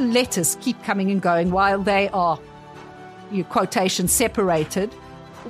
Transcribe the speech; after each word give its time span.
letters 0.00 0.56
keep 0.60 0.82
coming 0.84 1.10
and 1.10 1.20
going 1.20 1.50
while 1.50 1.82
they 1.82 2.08
are, 2.10 2.38
you 3.30 3.44
quotation, 3.44 4.08
separated, 4.08 4.92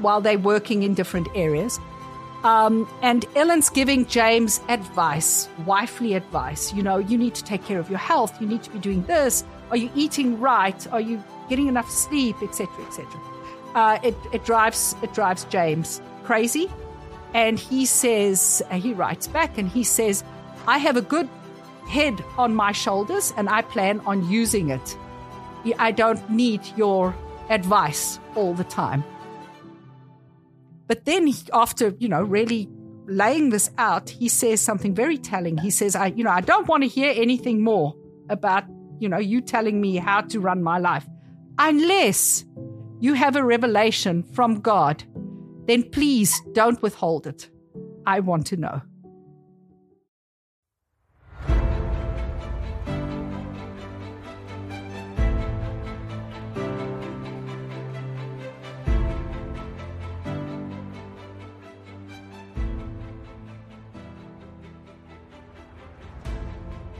while 0.01 0.21
they're 0.21 0.39
working 0.39 0.83
in 0.83 0.95
different 0.95 1.29
areas. 1.35 1.79
Um, 2.45 2.89
and 3.03 3.25
Ellen's 3.35 3.69
giving 3.69 4.07
James 4.07 4.61
advice, 4.69 5.49
wifely 5.67 6.15
advice. 6.15 6.73
You 6.73 6.83
know, 6.83 6.99
you 6.99 7.19
need 7.19 7.35
to 7.35 7.45
take 7.45 7.65
care 7.65 7.81
of 7.81 7.91
your 7.91 7.99
health. 7.99 8.41
You 8.41 8.47
need 8.47 8.63
to 8.63 8.71
be 8.71 8.79
doing 8.79 9.03
this. 9.05 9.45
Are 9.71 9.77
you 9.77 9.91
eating 9.95 10.39
right? 10.39 10.87
Are 10.93 11.01
you 11.01 11.23
getting 11.49 11.67
enough 11.67 11.91
sleep, 11.91 12.37
etc., 12.43 12.87
etc. 12.87 13.21
Uh, 13.75 13.99
it, 14.03 14.15
it 14.33 14.45
drives 14.45 14.95
it 15.03 15.13
drives 15.13 15.45
James 15.45 16.01
crazy, 16.25 16.71
and 17.35 17.59
he 17.59 17.87
says 17.87 18.63
he 18.73 18.93
writes 18.93 19.27
back 19.27 19.59
and 19.59 19.69
he 19.69 19.83
says, 19.83 20.23
"I 20.67 20.79
have 20.79 20.97
a 20.97 21.03
good 21.03 21.29
head 21.89 22.23
on 22.37 22.55
my 22.55 22.73
shoulders, 22.73 23.33
and 23.37 23.49
I 23.49 23.63
plan 23.63 24.01
on 24.07 24.29
using 24.31 24.71
it. 24.71 24.97
I 25.79 25.91
don't 25.91 26.31
need 26.31 26.61
your 26.77 27.15
advice 27.51 28.19
all 28.35 28.55
the 28.55 28.65
time." 28.65 29.03
But 30.87 31.05
then, 31.05 31.29
after 31.53 31.95
you 31.99 32.09
know, 32.09 32.23
really 32.23 32.69
laying 33.07 33.51
this 33.51 33.71
out, 33.77 34.11
he 34.11 34.29
says 34.29 34.61
something 34.61 34.95
very 34.95 35.19
telling. 35.19 35.59
He 35.59 35.71
says, 35.71 35.97
"I, 35.97 36.07
you 36.07 36.25
know, 36.25 36.31
I 36.31 36.41
don't 36.41 36.69
want 36.69 36.83
to 36.83 36.89
hear 36.89 37.13
anything 37.15 37.63
more 37.63 37.95
about 38.29 38.65
you 39.01 39.09
know 39.09 39.19
you 39.19 39.41
telling 39.41 39.81
me 39.81 39.97
how 39.97 40.21
to 40.23 40.41
run 40.41 40.63
my 40.63 40.79
life, 40.79 41.07
unless 41.59 42.45
you 43.01 43.15
have 43.15 43.37
a 43.37 43.45
revelation 43.45 44.23
from 44.23 44.61
God. 44.61 45.05
Then 45.67 45.83
please 45.91 46.41
don't 46.53 46.81
withhold 46.83 47.27
it. 47.27 47.51
I 48.07 48.21
want 48.21 48.47
to 48.47 48.57
know." 48.57 48.81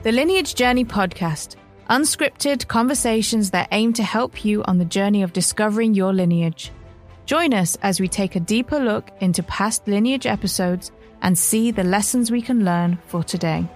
The 0.05 0.13
Lineage 0.13 0.55
Journey 0.55 0.85
podcast, 0.85 1.57
unscripted 1.91 2.69
conversations 2.69 3.51
that 3.51 3.67
aim 3.73 3.93
to 3.95 4.05
help 4.05 4.45
you 4.45 4.63
on 4.63 4.79
the 4.79 4.85
journey 4.85 5.25
of 5.25 5.33
discovering 5.33 5.93
your 5.93 6.13
lineage. 6.13 6.71
Join 7.27 7.53
us 7.53 7.77
as 7.83 7.99
we 7.99 8.07
take 8.07 8.37
a 8.37 8.41
deeper 8.41 8.79
look 8.79 9.11
into 9.21 9.43
past 9.43 9.89
lineage 9.89 10.25
episodes 10.25 10.93
and 11.21 11.37
see 11.37 11.73
the 11.73 11.83
lessons 11.83 12.31
we 12.31 12.41
can 12.41 12.65
learn 12.65 13.01
for 13.09 13.25
today. 13.25 13.67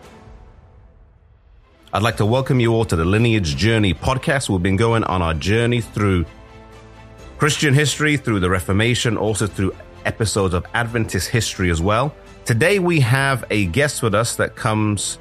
I'd 1.93 2.05
like 2.05 2.19
to 2.19 2.25
welcome 2.25 2.61
you 2.61 2.73
all 2.73 2.84
to 2.84 2.95
the 2.95 3.05
Lineage 3.05 3.56
Journey 3.56 3.93
podcast. 3.93 4.48
We've 4.48 4.62
been 4.62 4.77
going 4.77 5.03
on 5.03 5.23
our 5.23 5.34
journey 5.34 5.81
through 5.81 6.25
Christian 7.37 7.75
history, 7.75 8.17
through 8.17 8.39
the 8.39 8.48
Reformation, 8.48 9.17
also 9.17 9.48
through 9.48 9.75
episodes 10.05 10.55
of 10.55 10.67
Adventist 10.73 11.31
history 11.31 11.69
as 11.69 11.83
well. 11.83 12.15
Today 12.45 12.78
we 12.78 13.00
have 13.00 13.45
a 13.50 13.67
guest 13.67 14.05
with 14.05 14.15
us 14.15 14.37
that 14.37 14.55
comes 14.55 15.19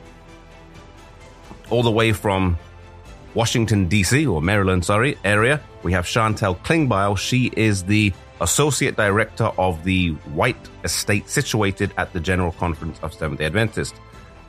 all 1.72 1.84
the 1.84 1.92
way 1.92 2.14
from 2.14 2.58
Washington, 3.34 3.88
D.C., 3.88 4.28
or 4.28 4.42
Maryland, 4.42 4.86
sorry, 4.86 5.18
area. 5.24 5.62
We 5.84 5.94
have 5.94 6.06
Chantal 6.06 6.56
Klingbeil. 6.56 7.18
She 7.18 7.52
is 7.56 7.84
the 7.84 8.14
Associate 8.42 8.96
Director 8.96 9.46
of 9.58 9.84
the 9.84 10.10
White 10.34 10.58
Estate 10.84 11.30
situated 11.30 11.94
at 11.98 12.12
the 12.12 12.20
General 12.20 12.52
Conference 12.52 13.00
of 13.02 13.14
Seventh 13.14 13.40
day 13.40 13.46
Adventists. 13.46 13.98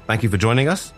Thank 0.07 0.23
you 0.23 0.29
for 0.29 0.37
joining 0.37 0.69
us. 0.69 0.93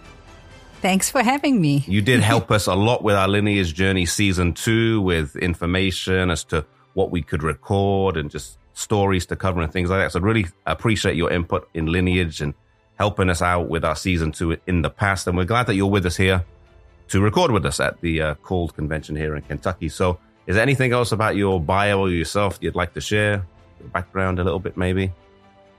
Thanks 0.81 1.11
for 1.11 1.23
having 1.23 1.61
me. 1.61 1.85
You 1.87 2.03
did 2.03 2.21
help 2.33 2.51
us 2.51 2.67
a 2.67 2.75
lot 2.75 3.03
with 3.03 3.17
our 3.17 3.29
lineage 3.29 3.75
journey 3.75 4.07
season 4.07 4.55
two 4.55 5.01
with 5.01 5.37
information 5.37 6.31
as 6.31 6.45
to 6.45 6.65
what 6.95 7.11
we 7.11 7.23
could 7.23 7.43
record 7.43 8.17
and 8.17 8.31
just 8.31 8.59
stories 8.75 9.27
to 9.27 9.37
cover 9.37 9.61
and 9.61 9.73
things 9.73 9.91
like 9.91 10.01
that. 10.01 10.13
So, 10.13 10.21
really 10.21 10.47
appreciate 10.67 11.17
your 11.17 11.31
input 11.31 11.69
in 11.75 11.87
lineage 11.87 12.41
and 12.41 12.55
helping 12.99 13.29
us 13.31 13.43
out 13.43 13.69
with 13.69 13.85
our 13.85 13.97
season 13.97 14.33
two 14.33 14.57
in 14.67 14.83
the 14.83 14.91
past. 14.91 15.27
And 15.27 15.37
we're 15.37 15.45
glad 15.45 15.67
that 15.67 15.75
you're 15.75 15.91
with 15.91 16.07
us 16.07 16.17
here 16.17 16.45
to 17.09 17.21
record 17.21 17.51
with 17.51 17.67
us 17.67 17.81
at 17.81 18.01
the 18.01 18.21
uh, 18.23 18.35
Called 18.37 18.75
Convention 18.75 19.17
here 19.17 19.37
in 19.37 19.43
Kentucky. 19.43 19.89
So, 19.89 20.19
is 20.47 20.55
there 20.57 20.63
anything 20.63 20.93
else 20.93 21.13
about 21.13 21.37
your 21.37 21.61
bio 21.61 22.01
or 22.01 22.11
yourself 22.11 22.59
you'd 22.61 22.75
like 22.75 22.95
to 22.95 23.01
share? 23.01 23.45
Your 23.81 23.89
background 23.91 24.39
a 24.39 24.45
little 24.45 24.59
bit, 24.61 24.77
maybe? 24.77 25.13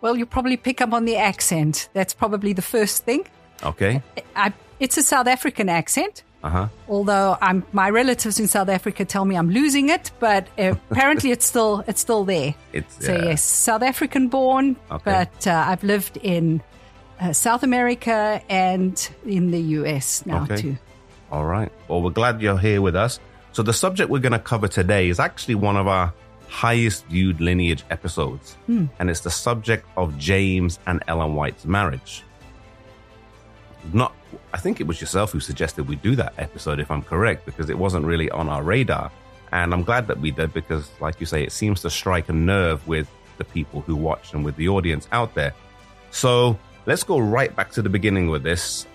Well, 0.01 0.17
you'll 0.17 0.27
probably 0.27 0.57
pick 0.57 0.81
up 0.81 0.93
on 0.93 1.05
the 1.05 1.17
accent. 1.17 1.89
That's 1.93 2.13
probably 2.13 2.53
the 2.53 2.61
first 2.61 3.05
thing. 3.05 3.25
Okay. 3.63 4.01
I, 4.35 4.53
it's 4.79 4.97
a 4.97 5.03
South 5.03 5.27
African 5.27 5.69
accent. 5.69 6.23
Uh-huh. 6.43 6.67
Although 6.87 7.37
I'm, 7.41 7.63
my 7.71 7.89
relatives 7.89 8.39
in 8.39 8.47
South 8.47 8.69
Africa 8.69 9.03
tell 9.03 9.25
me 9.25 9.35
I'm 9.35 9.49
losing 9.49 9.89
it, 9.89 10.11
but 10.19 10.47
uh, 10.59 10.75
apparently 10.91 11.31
it's 11.31 11.45
still 11.45 11.83
it's 11.87 12.01
still 12.01 12.23
there. 12.23 12.53
It's 12.71 13.03
So 13.03 13.13
yeah. 13.15 13.25
yes, 13.25 13.41
South 13.41 13.81
African 13.81 14.27
born, 14.27 14.75
Okay. 14.91 15.01
but 15.03 15.47
uh, 15.47 15.65
I've 15.67 15.83
lived 15.83 16.17
in 16.17 16.61
uh, 17.19 17.33
South 17.33 17.63
America 17.63 18.41
and 18.49 19.09
in 19.25 19.51
the 19.51 19.59
US 19.79 20.25
now 20.25 20.43
Okay. 20.43 20.57
too. 20.61 20.77
All 21.31 21.45
right. 21.45 21.71
Well, 21.87 22.01
we're 22.01 22.11
glad 22.11 22.41
you're 22.41 22.57
here 22.57 22.81
with 22.81 22.95
us. 22.95 23.19
So, 23.51 23.63
the 23.63 23.73
subject 23.73 24.09
we're 24.09 24.19
going 24.19 24.31
to 24.33 24.39
cover 24.39 24.67
today 24.67 25.09
is 25.09 25.19
actually 25.19 25.55
one 25.55 25.77
of 25.77 25.87
our 25.87 26.13
highest 26.47 27.05
viewed 27.07 27.41
lineage 27.41 27.83
episodes, 27.89 28.55
and 28.67 29.09
it's 29.09 29.21
the 29.21 29.31
subject 29.31 29.85
of 29.97 30.17
James 30.17 30.77
and 30.87 31.01
Ellen 31.07 31.35
White's 31.35 31.65
marriage. 31.65 32.23
Not, 33.93 34.13
I 34.53 34.57
think 34.57 34.81
it 34.81 34.87
was 34.87 34.99
yourself 34.99 35.31
who 35.31 35.39
suggested 35.39 35.87
we 35.87 35.95
do 35.97 36.15
that 36.15 36.33
episode, 36.37 36.79
if 36.79 36.89
I'm 36.91 37.01
correct, 37.01 37.45
because 37.45 37.69
it 37.69 37.77
wasn't 37.77 38.05
really 38.05 38.29
on 38.31 38.49
our 38.49 38.63
radar. 38.63 39.11
And 39.51 39.73
I'm 39.73 39.83
glad 39.83 40.07
that 40.07 40.19
we 40.19 40.31
did 40.31 40.53
because, 40.53 40.89
like 40.99 41.19
you 41.19 41.25
say, 41.25 41.43
it 41.43 41.51
seems 41.51 41.81
to 41.81 41.89
strike 41.89 42.29
a 42.29 42.33
nerve 42.33 42.85
with 42.87 43.07
the 43.37 43.43
people 43.45 43.81
who 43.81 43.95
watch 43.95 44.33
and 44.33 44.43
with 44.43 44.55
the 44.55 44.67
audience 44.69 45.07
out 45.11 45.33
there. 45.35 45.53
So 46.11 46.57
let's 46.85 47.03
go 47.03 47.17
right 47.19 47.55
back 47.55 47.71
to 47.71 47.81
the 47.81 47.89
beginning 47.89 48.29
with 48.29 48.43
this. 48.43 48.85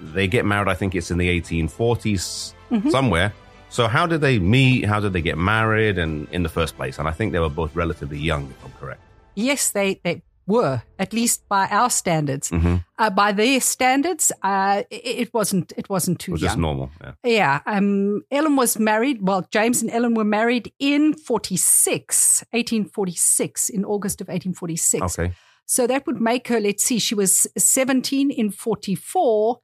They 0.00 0.26
get 0.26 0.44
married, 0.44 0.68
I 0.68 0.74
think 0.74 0.94
it's 0.94 1.10
in 1.10 1.18
the 1.18 1.40
1840s 1.40 2.54
somewhere. 2.90 3.32
So, 3.68 3.88
how 3.88 4.06
did 4.06 4.20
they 4.20 4.38
meet? 4.38 4.84
How 4.84 5.00
did 5.00 5.12
they 5.12 5.22
get 5.22 5.38
married? 5.38 5.96
And 5.96 6.28
in 6.30 6.42
the 6.42 6.48
first 6.48 6.76
place? 6.76 6.98
And 6.98 7.08
I 7.08 7.12
think 7.12 7.32
they 7.32 7.38
were 7.38 7.48
both 7.48 7.74
relatively 7.74 8.18
young, 8.18 8.50
if 8.50 8.64
I'm 8.64 8.72
correct. 8.72 9.00
Yes, 9.34 9.70
they, 9.70 10.00
they 10.04 10.22
were, 10.46 10.82
at 10.98 11.12
least 11.14 11.48
by 11.48 11.68
our 11.68 11.88
standards. 11.88 12.50
Mm-hmm. 12.50 12.76
Uh, 12.98 13.10
by 13.10 13.32
their 13.32 13.60
standards, 13.60 14.30
uh, 14.42 14.82
it, 14.90 14.96
it 14.96 15.34
wasn't 15.34 15.72
it 15.76 15.88
wasn't 15.88 16.18
too 16.18 16.32
It 16.32 16.34
was 16.34 16.42
young. 16.42 16.48
just 16.48 16.58
normal. 16.58 16.90
Yeah. 17.00 17.12
Yeah, 17.24 17.60
um, 17.64 18.22
Ellen 18.30 18.56
was 18.56 18.78
married. 18.78 19.22
Well, 19.22 19.46
James 19.50 19.80
and 19.80 19.90
Ellen 19.90 20.14
were 20.14 20.24
married 20.24 20.72
in 20.78 21.14
46, 21.14 22.44
1846, 22.50 23.68
in 23.70 23.84
August 23.84 24.20
of 24.20 24.26
1846. 24.28 25.18
Okay. 25.18 25.32
So 25.72 25.86
that 25.86 26.06
would 26.06 26.20
make 26.20 26.48
her, 26.48 26.60
let's 26.60 26.84
see, 26.84 26.98
she 26.98 27.14
was 27.14 27.46
17 27.56 28.30
in 28.30 28.50
44. 28.50 29.60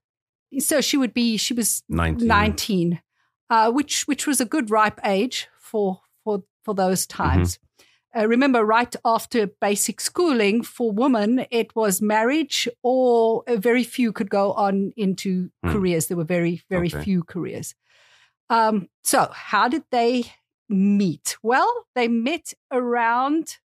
So 0.59 0.81
she 0.81 0.97
would 0.97 1.13
be, 1.13 1.37
she 1.37 1.53
was 1.53 1.83
19. 1.91 2.27
19, 2.27 3.03
uh, 3.51 3.71
which, 3.71 4.09
which 4.09 4.27
was 4.27 4.41
a 4.41 4.47
good 4.47 4.71
ripe 4.71 4.99
age 5.05 5.49
for, 5.61 6.01
for, 6.25 6.45
for 6.65 6.75
those 6.75 7.07
times. 7.07 7.59
Uh, 8.17 8.27
remember, 8.27 8.65
right 8.65 8.97
after 9.05 9.49
basic 9.61 10.01
schooling 10.01 10.63
for 10.63 10.91
women, 10.91 11.45
it 11.51 11.77
was 11.77 12.01
marriage, 12.01 12.67
or 12.83 13.45
very 13.47 13.85
few 13.85 14.11
could 14.11 14.31
go 14.31 14.53
on 14.55 14.95
into 14.97 15.51
Hmm. 15.63 15.73
careers. 15.73 16.07
There 16.07 16.17
were 16.17 16.25
very, 16.25 16.63
very 16.71 16.87
Okay. 16.89 17.03
few 17.05 17.23
careers. 17.23 17.75
Um, 18.49 18.89
so, 19.05 19.29
how 19.35 19.69
did 19.69 19.83
they 19.91 20.25
meet? 20.71 21.37
Well, 21.43 21.71
they 21.95 22.09
met 22.09 22.55
around 22.73 23.59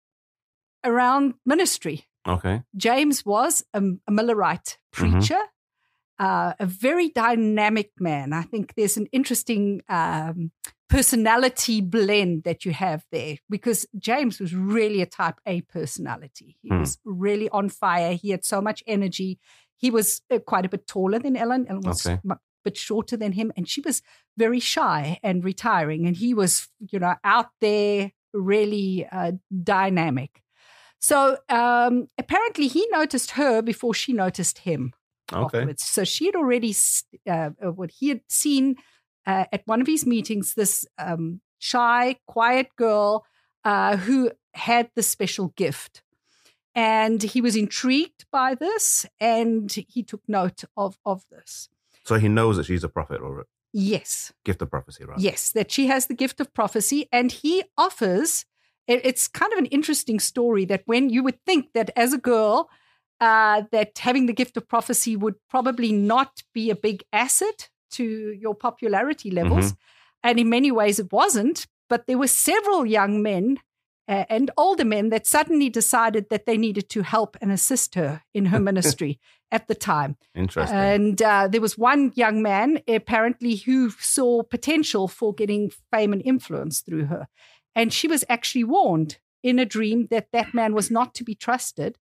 around 0.84 1.34
ministry. 1.46 2.04
Okay. 2.26 2.62
James 2.76 3.24
was 3.26 3.64
a, 3.74 3.78
a 3.78 4.10
Millerite 4.10 4.78
preacher, 4.92 5.40
uh, 6.18 6.54
a 6.58 6.66
very 6.66 7.08
dynamic 7.10 7.90
man. 7.98 8.32
I 8.32 8.42
think 8.42 8.74
there's 8.76 8.96
an 8.96 9.06
interesting 9.12 9.82
um, 9.88 10.50
personality 10.88 11.80
blend 11.80 12.44
that 12.44 12.64
you 12.64 12.72
have 12.72 13.04
there 13.10 13.36
because 13.50 13.86
James 13.98 14.38
was 14.40 14.54
really 14.54 15.02
a 15.02 15.06
type 15.06 15.40
A 15.46 15.60
personality. 15.62 16.56
He 16.62 16.68
Hmm. 16.68 16.80
was 16.80 16.98
really 17.04 17.48
on 17.50 17.68
fire. 17.68 18.14
He 18.14 18.30
had 18.30 18.44
so 18.44 18.60
much 18.60 18.82
energy. 18.86 19.38
He 19.76 19.90
was 19.90 20.22
uh, 20.30 20.38
quite 20.38 20.64
a 20.64 20.68
bit 20.68 20.86
taller 20.86 21.18
than 21.18 21.36
Ellen. 21.36 21.66
Ellen 21.68 21.82
was 21.82 22.06
Okay. 22.06 22.20
a 22.30 22.36
bit 22.64 22.76
shorter 22.76 23.16
than 23.18 23.32
him, 23.32 23.52
and 23.56 23.68
she 23.68 23.80
was 23.82 24.00
very 24.38 24.60
shy 24.60 25.18
and 25.22 25.44
retiring. 25.44 26.06
And 26.06 26.16
he 26.16 26.32
was, 26.32 26.68
you 26.92 26.98
know, 27.00 27.16
out 27.24 27.48
there, 27.60 28.12
really 28.32 29.06
uh, 29.12 29.32
dynamic. 29.62 30.40
So 31.00 31.38
um, 31.48 32.08
apparently, 32.18 32.66
he 32.66 32.86
noticed 32.90 33.32
her 33.32 33.62
before 33.62 33.94
she 33.94 34.12
noticed 34.12 34.58
him 34.58 34.92
Okay. 35.32 35.58
afterwards. 35.58 35.82
So 35.82 36.04
she 36.04 36.26
had 36.26 36.36
already, 36.36 36.74
uh, 37.28 37.50
uh, 37.62 37.72
what 37.72 37.90
he 37.90 38.08
had 38.08 38.22
seen 38.28 38.76
uh, 39.26 39.44
at 39.52 39.62
one 39.66 39.80
of 39.80 39.86
his 39.86 40.06
meetings, 40.06 40.54
this 40.54 40.86
um, 40.98 41.40
shy, 41.58 42.16
quiet 42.26 42.68
girl 42.76 43.24
uh, 43.64 43.96
who 43.96 44.30
had 44.54 44.90
the 44.94 45.02
special 45.02 45.48
gift. 45.56 46.02
And 46.74 47.22
he 47.22 47.40
was 47.40 47.54
intrigued 47.56 48.26
by 48.32 48.54
this 48.54 49.06
and 49.20 49.70
he 49.88 50.02
took 50.02 50.22
note 50.26 50.64
of, 50.76 50.98
of 51.06 51.24
this. 51.30 51.68
So 52.04 52.16
he 52.16 52.28
knows 52.28 52.56
that 52.56 52.66
she's 52.66 52.84
a 52.84 52.88
prophet, 52.88 53.20
or 53.20 53.46
Yes. 53.72 54.32
Gift 54.44 54.62
of 54.62 54.70
prophecy, 54.70 55.04
right? 55.04 55.18
Yes, 55.18 55.50
that 55.52 55.72
she 55.72 55.86
has 55.86 56.06
the 56.06 56.14
gift 56.14 56.40
of 56.40 56.52
prophecy, 56.54 57.08
and 57.10 57.32
he 57.32 57.64
offers. 57.76 58.44
It- 58.86 59.04
It's 59.04 59.28
kind 59.28 59.52
of 59.52 59.58
an 59.58 59.66
interesting 59.66 60.20
story 60.20 60.64
that 60.66 60.82
when 60.86 61.10
you 61.10 61.22
would 61.22 61.38
think 61.46 61.72
that 61.74 61.90
as 61.96 62.12
a 62.12 62.18
girl, 62.18 62.68
uh, 63.20 63.62
that 63.70 63.98
having 63.98 64.26
the 64.26 64.32
gift 64.32 64.56
of 64.56 64.68
prophecy 64.68 65.16
would 65.16 65.36
probably 65.48 65.92
not 65.92 66.42
be 66.52 66.70
a 66.70 66.76
big 66.76 67.04
asset 67.12 67.70
to 67.92 68.04
your 68.04 68.54
popularity 68.54 69.30
levels, 69.30 69.74
and 70.22 70.38
in 70.38 70.48
many 70.48 70.70
ways 70.72 70.98
it 70.98 71.12
wasn't. 71.12 71.66
But 71.88 72.06
there 72.06 72.18
were 72.18 72.28
several 72.28 72.84
young 72.86 73.22
men 73.22 73.58
uh, 74.06 74.24
and 74.28 74.50
older 74.58 74.84
men 74.84 75.08
that 75.10 75.26
suddenly 75.26 75.70
decided 75.70 76.28
that 76.28 76.44
they 76.44 76.58
needed 76.58 76.90
to 76.90 77.02
help 77.02 77.36
and 77.40 77.50
assist 77.50 77.94
her 77.94 78.22
in 78.34 78.46
her 78.46 78.60
ministry 78.70 79.18
at 79.50 79.66
the 79.68 79.74
time. 79.74 80.16
Interesting. 80.34 80.76
And 80.76 81.22
uh, 81.22 81.48
there 81.48 81.60
was 81.62 81.78
one 81.78 82.12
young 82.14 82.42
man, 82.42 82.80
apparently, 82.88 83.56
who 83.56 83.88
saw 83.90 84.42
potential 84.42 85.08
for 85.08 85.32
getting 85.32 85.70
fame 85.90 86.12
and 86.12 86.20
influence 86.22 86.80
through 86.80 87.06
her. 87.06 87.28
And 87.74 87.92
she 87.92 88.08
was 88.08 88.24
actually 88.28 88.64
warned 88.64 89.18
in 89.42 89.58
a 89.58 89.64
dream 89.64 90.06
that 90.10 90.28
that 90.32 90.54
man 90.54 90.74
was 90.74 90.90
not 90.90 91.14
to 91.14 91.24
be 91.24 91.34
trusted. 91.34 91.98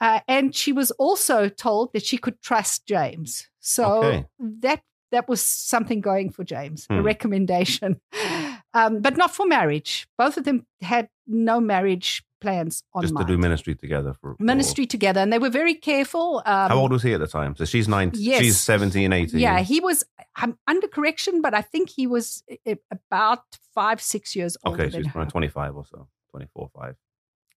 Uh, 0.00 0.20
and 0.28 0.54
she 0.54 0.72
was 0.72 0.90
also 0.92 1.48
told 1.48 1.92
that 1.92 2.04
she 2.04 2.18
could 2.18 2.40
trust 2.40 2.86
James. 2.86 3.48
So 3.60 4.04
Okay. 4.04 4.26
that 4.38 4.82
that 5.10 5.28
was 5.28 5.40
something 5.40 6.00
going 6.02 6.30
for 6.30 6.44
James, 6.44 6.86
a 6.90 6.96
Hmm. 6.96 7.02
recommendation, 7.02 8.00
um, 8.74 9.00
but 9.00 9.16
not 9.16 9.34
for 9.34 9.46
marriage. 9.46 10.06
Both 10.18 10.36
of 10.36 10.44
them 10.44 10.66
had 10.82 11.08
no 11.26 11.60
marriage 11.60 12.22
plans 12.40 12.82
on 12.94 13.02
Just 13.02 13.16
to 13.16 13.24
do 13.24 13.36
ministry 13.38 13.74
together 13.74 14.12
for 14.14 14.34
for- 14.36 14.42
ministry 14.42 14.86
together, 14.86 15.20
and 15.20 15.32
they 15.32 15.38
were 15.38 15.50
very 15.50 15.74
careful. 15.74 16.42
Um, 16.46 16.68
How 16.70 16.78
old 16.78 16.92
was 16.92 17.02
he 17.02 17.12
at 17.12 17.20
the 17.20 17.26
time? 17.26 17.56
So 17.56 17.64
she's 17.64 17.88
19 17.88 18.20
Yes. 18.22 18.40
She's 18.42 18.60
17, 18.60 19.12
18. 19.12 19.40
Yeah, 19.40 19.60
he 19.60 19.80
was. 19.80 20.04
I'm 20.36 20.58
under 20.66 20.86
correction, 20.88 21.42
but 21.42 21.54
I 21.54 21.62
think 21.62 21.90
he 21.90 22.06
was 22.06 22.42
uh, 22.66 22.74
about 22.92 23.42
five, 23.74 24.00
six 24.00 24.34
years 24.36 24.56
older 24.64 24.84
Okay, 24.84 24.96
she's 25.02 25.14
around 25.14 25.30
25 25.30 25.76
or 25.76 25.84
so. 25.84 26.08
24, 26.30 26.70
5. 26.74 26.96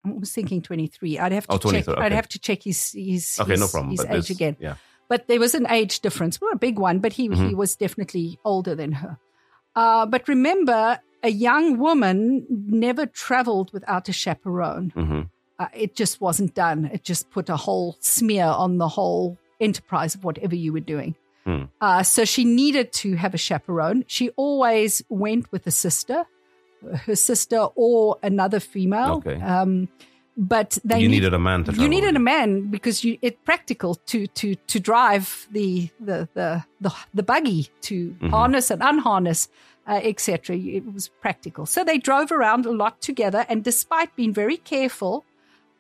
I 0.03 0.09
was 0.13 0.31
thinking 0.31 0.61
23. 0.61 1.19
I'd 1.19 1.31
have 1.31 1.45
to 1.47 1.53
Oh, 1.53 1.57
check. 1.57 1.85
23, 1.85 1.95
I'd 1.95 2.11
have 2.11 2.27
to 2.29 2.39
check 2.39 2.63
his 2.63 2.91
his, 2.93 3.37
Okay, 3.39 3.51
his, 3.51 3.59
no 3.59 3.67
problem. 3.67 3.91
his 3.91 4.05
age 4.05 4.29
again. 4.31 4.57
Yeah. 4.59 4.75
But 5.09 5.27
there 5.27 5.39
was 5.39 5.53
an 5.55 5.67
age 5.69 5.99
difference, 5.99 6.39
not 6.41 6.53
a 6.53 6.57
big 6.57 6.79
one, 6.79 6.99
but 6.99 7.13
he 7.13 7.23
he 7.23 7.29
Mhm. 7.29 7.55
was 7.55 7.75
definitely 7.75 8.39
older 8.45 8.73
than 8.75 8.93
her. 8.93 9.17
Uh, 9.75 10.05
but 10.05 10.27
remember, 10.27 10.99
a 11.23 11.29
young 11.29 11.77
woman 11.77 12.45
never 12.49 13.05
traveled 13.05 13.71
without 13.73 14.09
a 14.09 14.13
chaperone. 14.13 14.91
hmm 14.95 15.21
Uh, 15.59 15.67
it 15.75 15.95
just 15.99 16.19
wasn't 16.21 16.53
done. 16.55 16.89
It 16.93 17.03
just 17.03 17.29
put 17.29 17.47
a 17.49 17.55
whole 17.55 17.95
smear 17.99 18.45
on 18.47 18.79
the 18.79 18.87
whole 18.87 19.37
enterprise 19.59 20.15
of 20.15 20.23
whatever 20.23 20.55
you 20.55 20.73
were 20.73 20.85
doing. 20.95 21.13
Hmm. 21.45 21.63
Uh, 21.79 22.01
so 22.03 22.25
she 22.25 22.43
needed 22.45 22.91
to 23.03 23.15
have 23.15 23.35
a 23.35 23.37
chaperone. 23.37 24.03
She 24.07 24.29
always 24.37 25.03
went 25.09 25.51
with 25.51 25.67
a 25.67 25.71
sister, 25.71 26.25
her 27.05 27.15
sister 27.15 27.67
or 27.75 28.17
another 28.23 28.59
female. 28.59 29.13
Okay. 29.17 29.39
Um, 29.41 29.87
but 30.35 30.79
they 30.83 30.99
You 31.01 31.09
need- 31.09 31.17
needed 31.17 31.33
a 31.33 31.39
man 31.39 31.63
to 31.65 31.71
you 31.73 31.87
needed 31.89 32.15
a 32.15 32.19
man 32.19 32.71
because 32.71 33.03
you 33.05 33.17
it's 33.21 33.37
practical 33.45 33.95
to 34.11 34.17
to 34.39 34.47
to 34.71 34.79
drive 34.79 35.47
the 35.51 35.89
the 36.07 36.27
the 36.33 36.63
the, 36.83 36.91
the 37.13 37.23
buggy 37.23 37.67
to 37.81 37.95
Mhm. 38.21 38.29
harness 38.31 38.71
and 38.71 38.81
unharness 38.81 39.49
uh, 39.87 39.99
etc 40.03 40.55
it 40.55 40.85
was 40.93 41.07
practical 41.21 41.65
so 41.65 41.83
they 41.83 41.97
drove 41.97 42.31
around 42.31 42.65
a 42.65 42.71
lot 42.71 43.01
together 43.01 43.45
and 43.49 43.63
despite 43.63 44.15
being 44.15 44.33
very 44.33 44.57
careful 44.57 45.25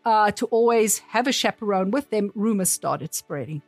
uh, 0.03 0.31
to 0.31 0.45
always 0.47 0.99
have 1.09 1.27
a 1.27 1.31
chaperone 1.31 1.91
with 1.91 2.09
them 2.09 2.31
rumors 2.33 2.69
started 2.69 3.13
spreading 3.13 3.61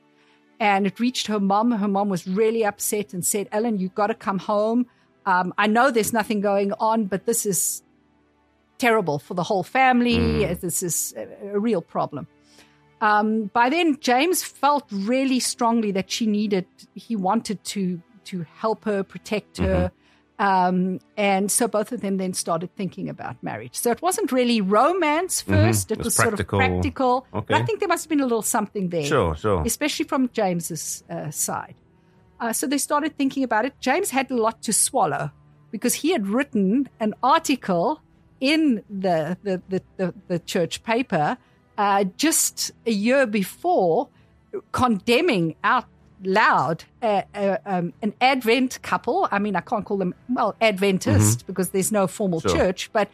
and 0.60 0.88
it 0.88 1.00
reached 1.00 1.28
her 1.28 1.40
mom 1.40 1.72
her 1.72 1.88
mom 1.88 2.10
was 2.10 2.28
really 2.28 2.66
upset 2.66 3.14
and 3.14 3.26
said 3.26 3.48
ellen 3.52 3.78
you've 3.78 3.96
got 3.96 4.08
to 4.08 4.16
come 4.16 4.40
home 4.40 4.86
um, 5.26 5.54
i 5.58 5.68
know 5.68 5.92
there's 5.92 6.14
nothing 6.14 6.42
going 6.42 6.74
on 6.80 7.06
but 7.06 7.26
this 7.26 7.46
is 7.46 7.84
terrible 8.84 9.18
for 9.18 9.34
the 9.34 9.44
whole 9.44 9.64
family. 9.64 10.18
Mm. 10.18 10.60
This 10.60 10.84
is 10.84 11.14
a, 11.16 11.56
a 11.56 11.60
real 11.60 11.82
problem. 11.82 12.28
Um, 13.00 13.50
by 13.54 13.70
then, 13.70 13.98
James 14.00 14.44
felt 14.44 14.86
really 14.92 15.40
strongly 15.40 15.92
that 15.92 16.12
she 16.12 16.26
needed, 16.26 16.66
he 16.94 17.16
wanted 17.16 17.64
to 17.76 18.02
to 18.26 18.46
help 18.56 18.86
her, 18.86 19.04
protect 19.04 19.58
her. 19.58 19.92
Um, 20.40 21.00
and 21.16 21.52
so 21.52 21.68
both 21.68 21.92
of 21.92 22.02
them 22.02 22.18
then 22.18 22.34
started 22.34 22.76
thinking 22.76 23.08
about 23.08 23.42
marriage. 23.44 23.76
So 23.76 23.92
it 23.92 24.02
wasn't 24.02 24.32
really 24.32 24.62
romance 24.62 25.44
1st 25.44 25.92
It, 25.92 26.00
It 26.00 26.04
was 26.04 26.16
practical. 26.16 26.60
sort 26.60 26.66
of 26.66 26.72
practical. 26.72 27.28
But 27.32 27.52
I 27.52 27.64
think 27.64 27.80
there 27.80 27.88
must 27.88 28.06
have 28.06 28.10
been 28.10 28.20
a 28.20 28.26
little 28.26 28.42
something 28.42 28.90
there 28.90 29.06
Sure, 29.06 29.36
sure. 29.36 29.64
especially 29.66 30.06
from 30.06 30.30
James's 30.34 31.04
uh, 31.10 31.30
side. 31.32 31.76
Uh, 32.40 32.52
so 32.52 32.68
they 32.68 32.80
started 32.80 33.16
thinking 33.16 33.44
about 33.44 33.66
it. 33.66 33.74
James 33.80 34.10
had 34.10 34.30
a 34.32 34.36
lot 34.36 34.62
to 34.64 34.74
swallow 34.74 35.32
because 35.72 35.94
he 35.94 36.12
had 36.12 36.28
written 36.28 36.90
an 37.00 37.14
article 37.22 38.02
in 38.40 38.84
the 38.90 39.38
the 39.44 39.62
the, 39.70 39.82
the, 39.98 40.14
the 40.28 40.40
church 40.40 40.84
paper 40.84 41.38
uh, 41.78 42.04
just 42.18 42.72
a 42.86 42.92
year 42.92 43.26
before, 43.26 44.10
condemning 44.72 45.56
out 45.64 45.86
loud 46.26 46.84
uh, 47.02 47.22
uh, 47.36 47.58
um, 47.66 47.94
an 48.02 48.14
Advent 48.22 48.82
couple. 48.82 49.28
I 49.32 49.40
mean, 49.40 49.56
I 49.56 49.62
can't 49.62 49.86
call 49.86 49.98
them 49.98 50.14
well 50.30 50.56
Adventist 50.62 51.46
because 51.48 51.70
there's 51.70 51.92
no 51.92 52.08
formal 52.08 52.40
Sure. 52.42 52.52
church, 52.56 52.90
but 52.94 53.10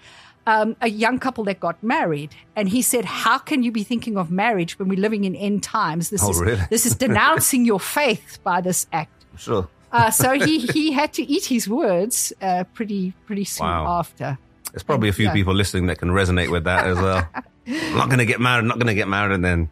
um, 0.48 0.76
a 0.82 0.90
young 0.90 1.20
couple 1.20 1.44
that 1.44 1.60
got 1.60 1.82
married, 1.84 2.34
and 2.56 2.70
he 2.70 2.82
said, 2.82 3.06
"How 3.06 3.38
can 3.38 3.62
you 3.62 3.72
be 3.72 3.84
thinking 3.84 4.18
of 4.18 4.32
marriage 4.32 4.80
when 4.80 4.88
we're 4.88 5.00
living 5.00 5.24
in 5.26 5.36
end 5.36 5.62
times? 5.64 6.10
This 6.10 6.24
Oh, 6.24 6.32
is 6.32 6.40
really? 6.40 6.62
this 6.70 6.86
is 6.86 6.96
denouncing 6.96 7.66
your 7.66 7.80
faith 7.80 8.40
by 8.44 8.62
this 8.62 8.88
act." 8.92 9.26
Sure. 9.38 9.68
Uh, 9.92 10.10
so 10.12 10.32
he 10.48 10.60
he 10.60 10.92
had 10.92 11.14
to 11.14 11.24
eat 11.24 11.46
his 11.46 11.68
words 11.70 12.34
uh, 12.42 12.64
pretty 12.74 13.14
pretty 13.28 13.44
soon 13.44 13.68
Wow. 13.68 14.00
after. 14.00 14.38
There's 14.72 14.84
probably 14.84 15.10
a 15.10 15.14
few 15.14 15.30
people 15.32 15.54
listening 15.54 15.88
that 15.88 15.98
can 15.98 16.10
resonate 16.10 16.52
with 16.52 16.64
that 16.66 16.86
as 16.88 16.98
well. 16.98 17.28
I'm 17.68 17.98
not 17.98 18.08
going 18.08 18.20
to 18.20 18.26
get 18.26 18.40
married, 18.40 18.60
I'm 18.62 18.68
not 18.68 18.78
going 18.78 18.88
to 18.88 18.94
get 18.96 19.08
married, 19.08 19.34
and 19.34 19.44
then 19.46 19.70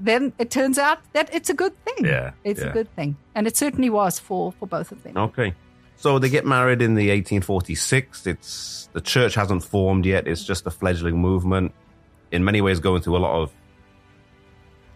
then 0.00 0.32
it 0.38 0.50
turns 0.50 0.78
out 0.78 0.98
that 1.12 1.32
it's 1.34 1.50
a 1.50 1.54
good 1.54 1.72
thing. 1.84 2.06
Yeah, 2.06 2.32
it's 2.44 2.60
yeah. 2.60 2.68
a 2.68 2.72
good 2.72 2.94
thing, 2.96 3.16
and 3.34 3.46
it 3.46 3.56
certainly 3.56 3.90
was 3.90 4.18
for 4.18 4.52
for 4.52 4.66
both 4.66 4.92
of 4.92 5.02
them. 5.02 5.16
Okay. 5.16 5.54
So 5.96 6.18
they 6.18 6.30
get 6.30 6.46
married 6.46 6.80
in 6.80 6.94
the 6.94 7.10
1846. 7.10 8.26
It's 8.26 8.88
the 8.94 9.02
church 9.02 9.34
hasn't 9.34 9.64
formed 9.64 10.06
yet. 10.06 10.26
It's 10.26 10.42
just 10.42 10.66
a 10.66 10.70
fledgling 10.70 11.18
movement. 11.18 11.74
In 12.32 12.42
many 12.42 12.62
ways, 12.62 12.80
going 12.80 13.02
through 13.02 13.18
a 13.18 13.18
lot 13.18 13.42
of 13.42 13.52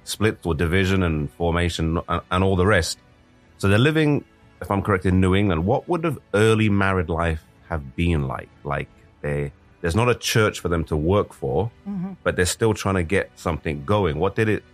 splits 0.04 0.46
or 0.46 0.54
division 0.54 1.02
and 1.02 1.30
formation 1.32 1.98
and, 2.08 2.20
and 2.30 2.44
all 2.44 2.56
the 2.56 2.66
rest. 2.66 2.98
So 3.58 3.68
they're 3.68 3.78
living, 3.78 4.24
if 4.60 4.70
I'm 4.70 4.82
correct, 4.82 5.04
in 5.04 5.20
New 5.20 5.34
England. 5.34 5.66
What 5.66 5.88
would 5.88 6.04
have 6.04 6.18
early 6.32 6.68
married 6.68 7.08
life 7.08 7.42
have 7.68 7.96
been 7.96 8.26
like? 8.26 8.48
Like 8.62 8.88
they, 9.20 9.52
there's 9.84 9.94
not 9.94 10.08
a 10.08 10.14
church 10.14 10.60
for 10.60 10.70
them 10.70 10.82
to 10.84 10.96
work 10.96 11.34
for, 11.34 11.70
but 12.22 12.36
they're 12.36 12.46
still 12.46 12.72
trying 12.72 12.94
to 12.94 13.02
get 13.02 13.30
something 13.36 13.84
going. 13.84 14.18
What 14.18 14.34
did 14.34 14.48
it? 14.48 14.64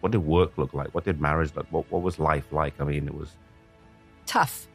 What 0.00 0.12
did 0.12 0.22
work 0.24 0.56
look 0.56 0.72
like? 0.72 0.88
What 0.94 1.04
did 1.04 1.20
marriage 1.20 1.52
look? 1.54 1.66
What 1.70 1.84
What 1.92 2.00
was 2.02 2.18
life 2.18 2.50
like? 2.50 2.72
I 2.80 2.84
mean, 2.84 3.06
it 3.06 3.14
was. 3.14 3.28
tough. 4.24 4.66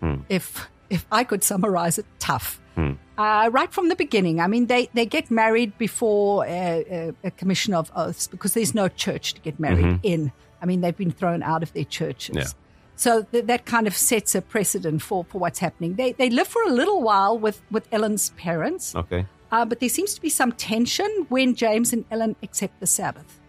Hmm. 0.00 0.16
If 0.28 0.68
if 0.90 1.06
I 1.10 1.24
could 1.24 1.42
summarize 1.42 1.96
it, 1.98 2.04
tough. 2.18 2.60
Hmm. 2.74 2.92
Uh, 3.16 3.48
right 3.50 3.72
from 3.72 3.88
the 3.88 3.96
beginning. 3.96 4.40
I 4.40 4.46
mean, 4.46 4.66
they, 4.66 4.90
they 4.92 5.06
get 5.06 5.30
married 5.30 5.78
before 5.78 6.44
a, 6.44 6.84
a, 7.24 7.28
a 7.28 7.30
commission 7.30 7.72
of 7.72 7.90
oaths 7.96 8.26
because 8.26 8.52
there's 8.52 8.74
no 8.74 8.88
church 8.88 9.32
to 9.34 9.40
get 9.40 9.58
married 9.58 9.84
Mhm. 9.86 10.00
in. 10.02 10.32
I 10.60 10.66
mean, 10.66 10.82
they've 10.82 10.96
been 11.04 11.12
thrown 11.12 11.42
out 11.42 11.62
of 11.62 11.72
their 11.72 11.84
churches. 11.84 12.36
Yeah. 12.36 12.46
So 12.96 13.22
th- 13.24 13.46
that 13.46 13.64
kind 13.66 13.86
of 13.86 13.96
sets 13.96 14.34
a 14.34 14.40
precedent 14.42 15.02
for, 15.02 15.24
for 15.24 15.38
what's 15.38 15.58
happening. 15.58 15.94
They 15.94 16.12
they 16.12 16.30
live 16.30 16.46
for 16.48 16.62
a 16.62 16.70
little 16.70 17.02
while 17.02 17.36
with, 17.38 17.60
with 17.70 17.88
Ellen's 17.92 18.30
parents, 18.36 18.94
Okay. 18.94 19.26
uh, 19.50 19.64
but 19.64 19.80
there 19.80 19.88
seems 19.88 20.14
to 20.14 20.20
be 20.20 20.28
some 20.30 20.52
tension 20.52 21.26
when 21.28 21.54
James 21.54 21.92
and 21.92 22.04
Ellen 22.10 22.36
accept 22.42 22.78
the 22.80 22.86
Sabbath 22.86 23.40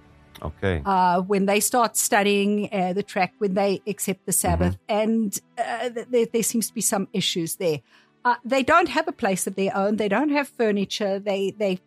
Okay. 0.42 0.82
uh, 0.86 1.22
when 1.22 1.46
they 1.46 1.60
start 1.60 1.96
studying 1.96 2.70
uh, 2.74 2.94
the 2.94 3.04
track, 3.04 3.34
when 3.38 3.54
they 3.54 3.82
accept 3.88 4.26
the 4.26 4.32
Sabbath, 4.34 4.78
and 4.90 5.40
uh, 5.58 5.90
th- 5.90 6.08
there, 6.10 6.26
there 6.34 6.44
seems 6.44 6.68
to 6.68 6.74
be 6.74 6.82
some 6.82 7.08
issues 7.14 7.56
there. 7.58 7.80
Uh, 8.26 8.36
they 8.44 8.64
don't 8.64 8.90
have 8.90 9.08
a 9.08 9.12
place 9.14 9.46
of 9.46 9.54
their 9.56 9.76
own. 9.78 9.98
They 9.98 10.10
don't 10.10 10.30
have 10.32 10.48
furniture. 10.48 11.20
They 11.20 11.52
they 11.52 11.80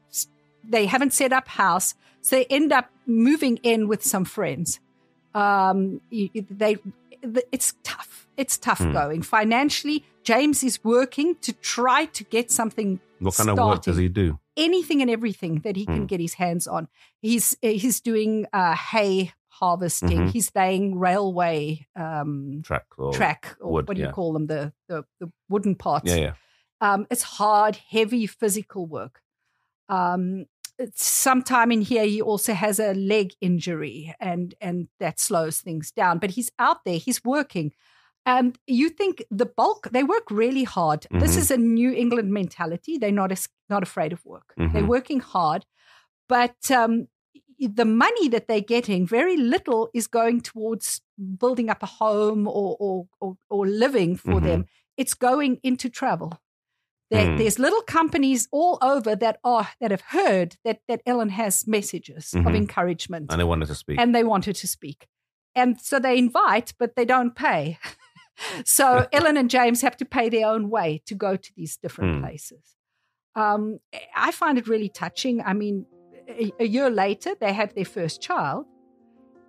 they 0.62 0.86
haven't 0.86 1.12
set 1.12 1.32
up 1.32 1.48
house, 1.48 1.94
so 2.20 2.36
they 2.36 2.44
end 2.46 2.72
up 2.72 2.88
moving 3.06 3.58
in 3.64 3.88
with 3.88 4.04
some 4.04 4.24
friends. 4.24 4.78
Um, 5.34 6.00
they 6.10 6.76
it's 7.52 7.74
tough. 7.82 8.26
It's 8.36 8.56
tough 8.56 8.78
Hmm. 8.78 8.92
going 8.92 9.22
financially. 9.22 10.04
James 10.22 10.62
is 10.62 10.82
working 10.84 11.34
to 11.42 11.52
try 11.52 12.04
to 12.06 12.24
get 12.24 12.50
something 12.50 13.00
what 13.18 13.34
kind 13.34 13.50
of 13.50 13.58
work 13.58 13.82
does 13.82 13.96
he 13.96 14.08
do? 14.08 14.38
anything 14.56 15.00
and 15.02 15.10
everything 15.10 15.60
that 15.60 15.76
he 15.76 15.84
can 15.86 16.00
Hmm. 16.02 16.06
get 16.06 16.20
his 16.20 16.34
hands 16.34 16.66
on. 16.66 16.88
He's 17.20 17.56
he's 17.62 18.00
doing 18.00 18.46
uh, 18.52 18.74
hay 18.74 19.32
harvesting. 19.48 20.18
Mhm. 20.26 20.30
He's 20.30 20.50
laying 20.54 20.98
railway 20.98 21.86
um, 21.96 22.62
Track 22.64 22.86
or 22.96 23.12
track, 23.12 23.56
or 23.60 23.72
wood, 23.72 23.88
what 23.88 23.96
do 23.96 24.02
yeah. 24.02 24.08
you 24.08 24.12
call 24.12 24.32
them? 24.32 24.46
The 24.46 24.72
the, 24.88 25.04
the 25.20 25.32
wooden 25.48 25.74
parts. 25.74 26.10
Yeah, 26.10 26.16
yeah. 26.16 26.34
Um, 26.80 27.06
it's 27.10 27.22
hard, 27.22 27.76
heavy 27.90 28.26
physical 28.28 28.86
work. 28.86 29.20
Um, 29.88 30.46
sometime 30.94 31.72
in 31.72 31.80
here, 31.82 32.04
he 32.06 32.22
also 32.22 32.52
has 32.54 32.78
a 32.78 32.94
leg 32.94 33.32
injury, 33.40 34.14
and 34.20 34.54
and 34.60 34.88
that 35.00 35.20
slows 35.20 35.60
things 35.60 35.90
down. 35.92 36.18
But 36.18 36.30
he's 36.32 36.50
out 36.58 36.84
there, 36.84 36.98
he's 36.98 37.24
working, 37.24 37.72
And 38.26 38.58
you 38.66 38.90
think 38.90 39.24
the 39.30 39.46
bulk, 39.46 39.88
they 39.92 40.04
work 40.04 40.30
really 40.30 40.64
hard. 40.64 41.06
This 41.18 41.36
Mhm. 41.36 41.38
is 41.38 41.50
a 41.50 41.56
New 41.56 41.92
England 41.92 42.30
mentality. 42.32 42.98
They're 42.98 43.10
not, 43.12 43.32
as, 43.32 43.48
not 43.70 43.82
afraid 43.82 44.12
of 44.12 44.24
work. 44.26 44.54
They're 44.72 44.84
Mhm. 44.84 44.88
working 44.88 45.20
hard. 45.20 45.64
But 46.28 46.70
um, 46.70 47.08
the 47.58 47.84
money 47.84 48.28
that 48.28 48.46
they're 48.48 48.60
getting, 48.60 49.06
very 49.06 49.36
little 49.36 49.90
is 49.94 50.06
going 50.06 50.40
towards 50.42 51.00
building 51.38 51.70
up 51.70 51.82
a 51.82 51.86
home 51.86 52.46
or, 52.46 52.76
or, 52.78 53.06
or, 53.20 53.36
or 53.50 53.66
living 53.66 54.16
for 54.16 54.40
Mhm. 54.40 54.44
them. 54.44 54.66
It's 54.96 55.14
going 55.14 55.58
into 55.62 55.88
travel. 55.90 56.32
There, 57.10 57.26
Mm. 57.26 57.38
There's 57.38 57.58
little 57.58 57.80
companies 57.82 58.48
all 58.52 58.78
over 58.82 59.16
that 59.16 59.38
are 59.42 59.68
that 59.80 59.90
have 59.90 60.02
heard 60.08 60.56
that, 60.64 60.80
that 60.88 61.00
Ellen 61.06 61.30
has 61.30 61.66
messages 61.66 62.34
of 62.34 62.44
Mhm. 62.44 62.56
encouragement 62.56 63.30
And 63.32 63.40
they 63.40 63.44
wanted 63.44 63.66
to 63.68 63.74
speak. 63.74 63.98
and 63.98 64.14
they 64.14 64.24
wanted 64.24 64.56
to 64.56 64.66
speak. 64.66 65.08
And 65.54 65.80
so 65.80 65.98
they 65.98 66.18
invite, 66.18 66.74
but 66.78 66.96
they 66.96 67.04
don't 67.06 67.34
pay. 67.34 67.78
so 68.64 69.06
Ellen 69.12 69.36
and 69.38 69.48
James 69.50 69.80
have 69.82 69.96
to 69.96 70.04
pay 70.04 70.28
their 70.28 70.46
own 70.46 70.68
way 70.70 71.00
to 71.06 71.14
go 71.14 71.36
to 71.36 71.50
these 71.56 71.76
different 71.78 72.16
Hmm. 72.16 72.20
places. 72.24 72.76
Um, 73.34 73.78
I 74.14 74.30
find 74.32 74.58
it 74.58 74.68
really 74.68 74.88
touching. 74.90 75.40
I 75.42 75.54
mean, 75.54 75.86
a, 76.28 76.52
a 76.60 76.66
year 76.66 76.90
later, 76.90 77.34
they 77.40 77.52
have 77.54 77.72
their 77.74 77.84
first 77.86 78.20
child. 78.20 78.66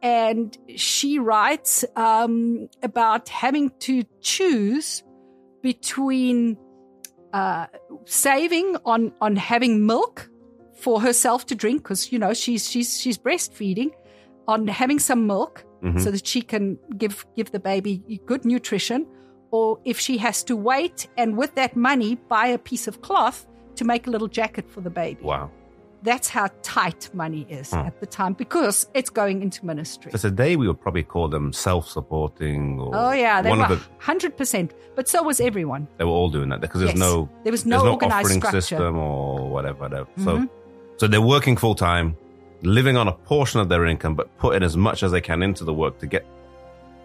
And 0.02 0.58
she 0.78 1.20
writes 1.20 1.84
um, 1.98 2.70
about 2.82 3.28
having 3.28 3.72
to 3.80 4.04
choose 4.22 5.04
between 5.62 6.58
uh, 7.34 7.68
saving 8.06 8.78
on, 8.86 9.12
on 9.22 9.36
having 9.36 9.86
milk 9.86 10.30
for 10.76 11.02
herself 11.02 11.46
to 11.48 11.56
drink, 11.56 11.84
because, 11.84 12.12
you 12.12 12.20
know, 12.20 12.34
she's, 12.34 12.70
she's, 12.70 13.00
she's 13.00 13.18
breastfeeding, 13.18 13.92
on 14.48 14.68
having 14.68 15.00
some 15.00 15.28
milk 15.28 15.64
Mhm. 15.84 16.02
so 16.02 16.12
that 16.12 16.28
she 16.28 16.42
can 16.42 16.78
give 16.98 17.26
give 17.38 17.52
the 17.52 17.60
baby 17.60 18.02
good 18.26 18.44
nutrition 18.44 19.08
or 19.52 19.80
if 19.86 19.98
she 19.98 20.18
has 20.18 20.44
to 20.44 20.58
wait 20.58 21.08
and 21.16 21.38
with 21.38 21.56
that 21.56 21.74
money 21.78 22.16
buy 22.28 22.48
a 22.48 22.58
piece 22.58 22.86
of 22.86 23.02
cloth 23.02 23.48
to 23.76 23.86
make 23.86 24.06
a 24.06 24.10
little 24.10 24.28
jacket 24.28 24.70
for 24.70 24.82
the 24.82 24.90
baby 24.90 25.24
wow. 25.24 25.50
That's 26.04 26.30
how 26.30 26.48
tight 26.62 27.10
money 27.14 27.46
is 27.50 27.72
Hmm. 27.72 27.80
at 27.90 28.00
the 28.00 28.06
time 28.06 28.34
because 28.34 28.88
it's 28.94 29.10
going 29.10 29.42
into 29.42 29.66
ministry 29.66 30.12
So 30.14 30.18
today 30.30 30.56
we 30.56 30.66
would 30.68 30.80
probably 30.80 31.04
call 31.04 31.28
them 31.28 31.52
self-supporting 31.54 32.80
or 32.80 32.92
oh 32.96 33.12
yeah 33.12 33.42
they 33.42 33.50
one 33.50 33.60
were 33.60 33.80
100% 34.02 34.72
but 34.96 35.08
so 35.08 35.24
was 35.24 35.40
everyone 35.42 35.88
they 35.98 36.06
were 36.06 36.12
all 36.12 36.30
doing 36.30 36.50
that 36.50 36.62
because 36.62 36.80
there's 36.82 36.92
Yes. 36.94 37.00
no 37.00 37.30
there 37.44 37.52
was 37.52 37.66
no 37.66 37.84
no 37.84 37.92
organized 37.94 38.30
structure 38.32 38.62
system 38.62 38.98
or 38.98 39.50
whatever. 39.50 39.80
whatever. 39.80 40.08
So 40.18 40.32
Mhm. 40.38 40.50
so 40.98 41.08
they're 41.08 41.22
working 41.36 41.56
full 41.58 41.76
time, 41.76 42.16
living 42.64 42.96
on 42.98 43.08
a 43.08 43.14
portion 43.14 43.60
of 43.60 43.68
their 43.70 43.86
income, 43.86 44.16
but 44.16 44.28
putting 44.38 44.64
as 44.64 44.76
much 44.76 45.04
as 45.04 45.12
they 45.12 45.22
can 45.22 45.42
into 45.44 45.64
the 45.64 45.74
work 45.74 46.00
to 46.00 46.08
get. 46.08 46.26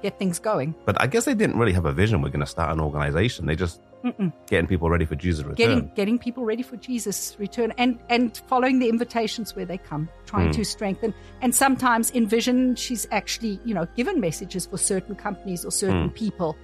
get 0.03 0.19
things 0.19 0.39
going 0.39 0.75
But 0.85 1.01
I 1.01 1.07
guess 1.07 1.25
they 1.25 1.35
didn't 1.35 1.57
really 1.59 1.73
have 1.73 1.87
a 1.87 1.93
vision. 1.93 2.21
We're 2.23 2.29
going 2.37 2.41
to 2.49 2.55
start 2.59 2.71
an 2.73 2.81
organization. 2.81 3.47
They 3.47 3.57
just 3.57 3.81
Mm-mm. 4.05 4.33
getting 4.49 4.67
people 4.67 4.91
ready 4.91 5.07
for 5.07 5.15
Jesus' 5.15 5.45
return. 5.45 5.55
getting 5.57 5.91
getting 5.97 6.19
people 6.19 6.45
ready 6.45 6.63
for 6.63 6.77
Jesus' 6.77 7.35
return 7.39 7.73
and 7.79 7.99
and 8.11 8.37
following 8.49 8.79
the 8.79 8.89
invitations 8.91 9.57
where 9.57 9.65
they 9.65 9.79
come, 9.79 10.09
trying 10.27 10.47
Hmm. 10.49 10.53
to 10.61 10.65
strengthen. 10.65 11.15
And 11.41 11.55
sometimes 11.55 12.11
in 12.11 12.27
Vision, 12.27 12.77
she's 12.77 13.07
actually 13.11 13.59
you 13.65 13.75
know 13.75 13.87
given 13.97 14.21
messages 14.21 14.67
for 14.67 14.77
certain 14.77 15.15
companies 15.15 15.65
or 15.65 15.71
certain 15.71 16.09
Hmm. 16.09 16.15
people, 16.15 16.57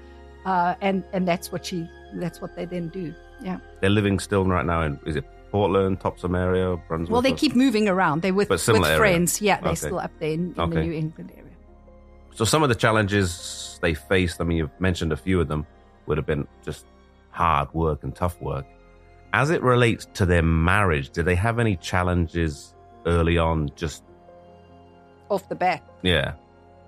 uh, 0.44 0.75
and 0.82 1.02
and 1.14 1.26
that's 1.26 1.50
what 1.50 1.64
she 1.66 1.88
that's 2.14 2.40
what 2.42 2.54
they 2.56 2.66
then 2.66 2.88
do. 2.88 3.14
Yeah. 3.42 3.59
They're 3.80 3.88
living 3.90 4.18
still 4.18 4.44
right 4.44 4.66
now 4.66 4.82
in 4.82 5.00
is 5.06 5.16
it 5.16 5.25
Portland, 5.50 5.99
Topsham 6.00 6.37
area, 6.38 6.76
Brunswick? 6.88 7.11
Well, 7.11 7.23
they 7.23 7.32
keep 7.32 7.56
moving 7.56 7.88
around. 7.88 8.20
They're 8.23 8.35
with 8.35 8.50
with 8.50 8.68
area. 8.68 8.99
friends. 8.99 9.40
Yeah, 9.40 9.61
they're 9.61 9.70
Okay. 9.70 9.76
still 9.87 9.99
up 9.99 10.12
there 10.20 10.30
in, 10.32 10.54
in 10.59 10.70
the 10.70 10.82
New 10.82 10.92
England 10.92 11.32
area. 11.35 11.47
So 12.35 12.44
some 12.44 12.62
of 12.62 12.68
the 12.68 12.75
challenges 12.75 13.78
they 13.80 13.94
faced, 13.94 14.40
I 14.40 14.44
mean, 14.44 14.59
you've 14.59 14.78
mentioned 14.80 15.11
a 15.12 15.16
few 15.16 15.40
of 15.40 15.49
them, 15.49 15.66
would 16.06 16.18
have 16.18 16.26
been 16.26 16.47
just 16.64 16.85
hard 17.31 17.73
work 17.75 18.03
and 18.05 18.15
tough 18.15 18.41
work. 18.41 18.67
As 19.33 19.51
it 19.51 19.63
relates 19.63 20.07
to 20.15 20.27
their 20.27 20.43
marriage, 20.43 21.11
did 21.11 21.25
they 21.25 21.37
have 21.37 21.59
any 21.59 21.77
challenges 21.77 22.75
early 23.07 23.39
on? 23.39 23.71
Just 23.77 24.03
Off 25.29 25.49
the 25.49 25.55
bat, 25.55 25.83
yeah, 26.03 26.33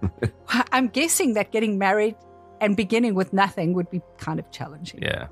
I'm 0.73 0.89
guessing 0.89 1.35
that 1.35 1.53
getting 1.53 1.79
married 1.79 2.17
and 2.61 2.77
beginning 2.77 3.15
with 3.15 3.33
nothing 3.33 3.73
would 3.75 3.89
be 3.91 4.01
kind 4.19 4.41
of 4.41 4.51
challenging. 4.51 5.01
yeah, 5.03 5.29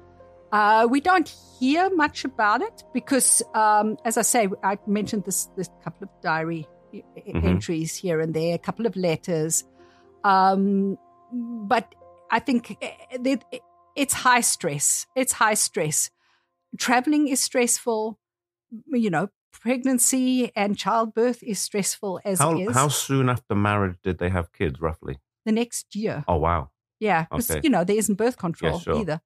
Uh, 0.53 0.87
we 0.89 1.01
don't 1.01 1.29
hear 1.59 1.91
much 1.97 2.25
about 2.25 2.61
it 2.63 2.85
because, 2.95 3.43
um, 3.55 3.97
as 4.05 4.17
I 4.17 4.23
say, 4.23 4.49
I 4.63 4.79
mentioned 4.87 5.25
this 5.25 5.47
this 5.57 5.69
couple 5.85 6.05
of 6.05 6.11
diary 6.23 6.69
Mhm. 6.95 7.45
entries 7.45 7.97
here 7.97 8.21
and 8.21 8.33
there, 8.35 8.55
a 8.55 8.59
couple 8.59 8.87
of 8.87 8.95
letters, 8.97 9.65
um, 10.25 10.97
but 11.33 11.93
I 12.31 12.39
think 12.39 12.77
eh, 12.81 12.93
that 13.27 13.45
it's 14.01 14.15
high 14.15 14.41
stress. 14.43 15.07
It's 15.15 15.33
high 15.33 15.55
stress. 15.55 16.11
Traveling 16.79 17.29
is 17.29 17.41
stressful. 17.41 18.19
You 18.87 19.11
know, 19.11 19.29
pregnancy 19.53 20.53
and 20.55 20.77
childbirth 20.79 21.43
is 21.43 21.59
stressful 21.59 22.21
as 22.25 22.39
How 22.39 22.59
is. 22.59 22.75
how 22.75 22.89
soon 22.89 23.29
after 23.29 23.55
marriage 23.55 23.97
did 24.03 24.19
they 24.19 24.29
have 24.31 24.53
kids, 24.53 24.81
roughly? 24.81 25.19
the 25.47 25.53
next 25.53 25.95
year. 25.97 26.25
Oh 26.29 26.37
wow, 26.37 26.71
Yeah, 27.01 27.25
because 27.25 27.51
Okay. 27.51 27.61
you 27.65 27.71
know 27.71 27.83
there 27.85 27.97
isn't 27.97 28.17
birth 28.17 28.37
control 28.37 28.79
sure. 28.79 28.97
either. 29.01 29.21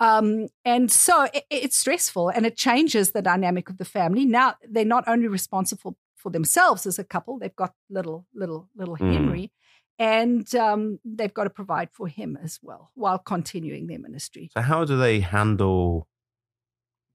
Um, 0.00 0.48
and 0.64 0.92
so 0.92 1.24
it, 1.34 1.44
it's 1.50 1.76
stressful, 1.76 2.28
and 2.28 2.46
it 2.46 2.56
changes 2.56 3.10
the 3.12 3.22
dynamic 3.22 3.68
of 3.70 3.78
the 3.78 3.84
family. 3.84 4.24
Now 4.26 4.54
they're 4.68 4.84
not 4.96 5.04
only 5.08 5.26
responsible 5.28 5.96
for 6.14 6.30
themselves 6.30 6.86
as 6.86 6.98
a 6.98 7.04
couple; 7.04 7.38
they've 7.38 7.56
got 7.56 7.72
little, 7.90 8.26
little, 8.34 8.68
little 8.76 8.96
Mm. 8.96 9.50
And 9.98 10.52
um, 10.54 11.00
they've 11.04 11.34
got 11.34 11.44
to 11.44 11.50
provide 11.50 11.90
for 11.92 12.06
him 12.06 12.38
as 12.42 12.60
well 12.62 12.90
while 12.94 13.18
continuing 13.18 13.88
their 13.88 13.98
ministry. 13.98 14.50
So 14.54 14.60
how 14.60 14.84
do 14.84 14.96
they 14.96 15.20
handle? 15.20 16.06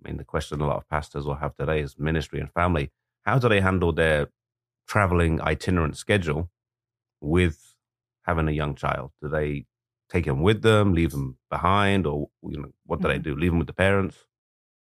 I 0.04 0.10
mean, 0.10 0.18
the 0.18 0.26
question 0.26 0.60
a 0.60 0.68
lot 0.68 0.78
of 0.78 0.90
pastors 0.90 1.26
will 1.26 1.36
have 1.36 1.56
today 1.56 1.80
is 1.80 1.98
ministry 1.98 2.42
and 2.42 2.52
family. 2.52 2.92
How 3.22 3.40
do 3.40 3.48
they 3.48 3.62
handle 3.62 3.94
their 3.94 4.28
traveling 4.86 5.40
itinerant 5.40 5.96
schedule 5.96 6.50
with 7.22 7.76
having 8.24 8.50
a 8.50 8.52
young 8.52 8.76
child? 8.76 9.12
Do 9.22 9.30
they 9.30 9.66
take 10.10 10.26
him 10.26 10.42
with 10.42 10.62
them, 10.62 10.94
leave 10.94 11.14
him 11.14 11.38
behind, 11.50 12.06
or 12.06 12.30
you 12.44 12.60
know, 12.60 12.74
what 12.86 13.02
do 13.02 13.08
they 13.08 13.18
do? 13.18 13.34
Leave 13.34 13.54
him 13.54 13.60
with 13.60 13.68
the 13.68 13.74
parents? 13.74 14.18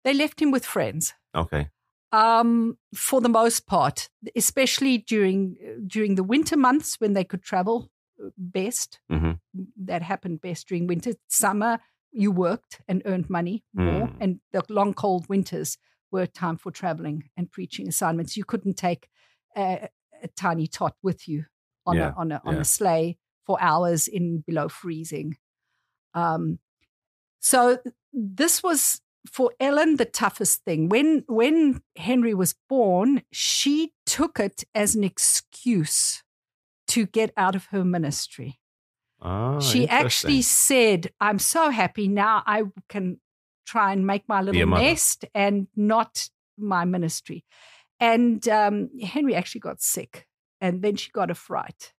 They 0.02 0.12
left 0.12 0.40
him 0.43 0.50
with 0.50 0.64
friends. 0.64 1.14
Okay. 1.35 1.69
Um, 2.13 2.79
for 2.95 3.21
the 3.21 3.29
most 3.29 3.67
part, 3.67 4.09
especially 4.35 4.99
during 4.99 5.57
during 5.87 6.15
the 6.15 6.25
winter 6.25 6.57
months 6.57 6.97
when 7.01 7.13
they 7.15 7.25
could 7.25 7.43
travel 7.43 7.91
uh, 8.23 8.31
best. 8.39 9.01
hmm 9.11 9.33
That 9.77 10.03
happened 10.03 10.41
best 10.41 10.69
during 10.69 10.87
winter. 10.87 11.13
Summer, 11.29 11.81
you 12.13 12.31
worked 12.33 12.81
and 12.89 13.03
earned 13.05 13.29
money 13.31 13.65
more, 13.75 14.09
Mm. 14.09 14.21
and 14.21 14.41
the 14.53 14.63
long 14.69 14.95
cold 14.95 15.29
winters 15.29 15.79
were 16.11 16.27
time 16.27 16.57
for 16.59 16.71
traveling 16.71 17.31
and 17.37 17.51
preaching 17.51 17.89
assignments. 17.89 18.37
You 18.37 18.45
couldn't 18.45 18.75
take 18.77 19.09
a, 19.57 19.89
a 20.23 20.29
tiny 20.37 20.67
tot 20.67 20.95
with 21.03 21.27
you 21.29 21.47
on 21.87 21.97
Yeah, 21.97 22.11
a 22.11 22.15
on 22.17 22.33
a 22.33 22.43
on 22.45 22.55
yeah. 22.55 22.61
a 22.61 22.65
sleigh 22.65 23.19
for 23.47 23.59
hours 23.61 24.09
in 24.09 24.41
below 24.47 24.69
freezing. 24.69 25.37
Um, 26.15 26.59
so 27.41 27.79
this 28.13 28.63
was 28.63 29.01
for 29.26 29.52
Ellen 29.61 29.97
the 29.97 30.04
toughest 30.04 30.64
thing. 30.64 30.88
When 30.88 31.25
when 31.28 31.83
Henry 31.97 32.35
was 32.35 32.54
born, 32.68 33.23
she 33.33 33.92
took 34.06 34.38
it 34.38 34.64
as 34.75 34.95
an 34.95 35.04
excuse 35.04 36.23
to 36.88 37.06
get 37.06 37.33
out 37.37 37.54
of 37.56 37.66
her 37.66 37.85
ministry. 37.85 38.61
Ah, 39.21 39.59
she 39.61 39.88
actually 39.88 40.42
said, 40.42 41.11
"I'm 41.21 41.38
so 41.38 41.71
happy 41.71 42.06
now. 42.09 42.42
I 42.47 42.64
can 42.88 43.21
try 43.66 43.92
and 43.92 44.06
make 44.06 44.28
my 44.28 44.40
little 44.42 44.61
nest 44.80 45.25
and 45.35 45.66
not 45.75 46.28
my 46.56 46.85
ministry." 46.85 47.45
And 47.99 48.47
um, 48.49 48.90
Henry 49.02 49.35
actually 49.35 49.62
got 49.62 49.80
sick, 49.83 50.28
and 50.61 50.83
then 50.83 50.97
she 50.97 51.11
got 51.11 51.30
a 51.30 51.35
fright, 51.35 51.92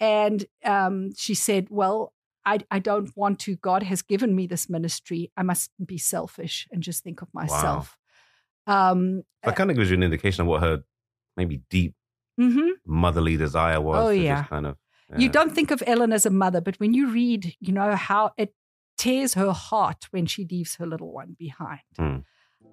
and 0.00 0.46
um, 0.64 1.12
she 1.16 1.34
said, 1.34 1.68
"Well." 1.70 2.13
I, 2.46 2.58
I 2.70 2.78
don't 2.78 3.10
want 3.16 3.38
to. 3.40 3.56
God 3.56 3.82
has 3.84 4.02
given 4.02 4.34
me 4.36 4.46
this 4.46 4.68
ministry. 4.68 5.30
I 5.36 5.42
must 5.42 5.70
be 5.84 5.98
selfish 5.98 6.68
and 6.70 6.82
just 6.82 7.02
think 7.02 7.22
of 7.22 7.28
myself. 7.32 7.96
Um, 8.66 9.22
That 9.42 9.56
kind 9.56 9.70
of 9.70 9.76
gives 9.76 9.90
you 9.90 9.96
an 9.96 10.02
indication 10.02 10.42
of 10.42 10.46
what 10.48 10.62
her 10.62 10.84
maybe 11.36 11.60
deep 11.70 11.94
mhm. 12.40 12.70
motherly 12.86 13.36
desire 13.36 13.80
was. 13.80 13.96
Oh, 13.98 14.10
yeah. 14.10 14.44
Kind 14.44 14.66
of. 14.66 14.76
You 15.16 15.28
don't 15.28 15.54
think 15.54 15.70
of 15.70 15.82
Ellen 15.86 16.12
as 16.12 16.26
a 16.26 16.30
mother, 16.30 16.60
but 16.60 16.80
when 16.80 16.92
you 16.94 17.08
read, 17.10 17.54
you 17.60 17.72
know, 17.72 17.94
how 17.94 18.32
it 18.36 18.52
tears 18.96 19.34
her 19.34 19.52
heart 19.52 20.06
when 20.10 20.26
she 20.26 20.46
leaves 20.50 20.76
her 20.76 20.86
little 20.86 21.12
one 21.12 21.36
behind. 21.38 21.80
Hmm. 21.96 22.16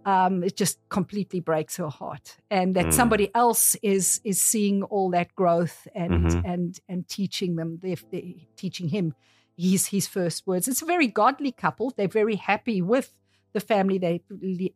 Um, 0.06 0.44
it 0.44 0.56
just 0.58 0.80
completely 0.90 1.40
breaks 1.40 1.78
her 1.78 1.90
heart. 1.90 2.38
And 2.50 2.76
that 2.76 2.86
Hmm. 2.86 2.92
somebody 2.92 3.30
else 3.36 3.76
is 3.84 4.22
is 4.24 4.42
seeing 4.42 4.82
all 4.84 5.12
that 5.12 5.36
growth 5.36 5.88
and 5.94 6.26
Mhm. 6.26 6.42
and 6.46 6.80
and 6.88 7.08
teaching 7.08 7.58
them, 7.58 7.78
they're, 7.82 7.98
they're 8.12 8.34
teaching 8.56 8.90
him 8.90 9.14
his 9.58 9.88
his 9.88 10.08
first 10.08 10.48
words. 10.48 10.68
It's 10.68 10.82
a 10.82 10.86
very 10.86 11.08
godly 11.08 11.52
couple. 11.52 11.94
They're 11.96 12.08
very 12.08 12.36
happy 12.36 12.82
with 12.82 13.14
the 13.54 13.60
family 13.60 13.98
they're 13.98 14.20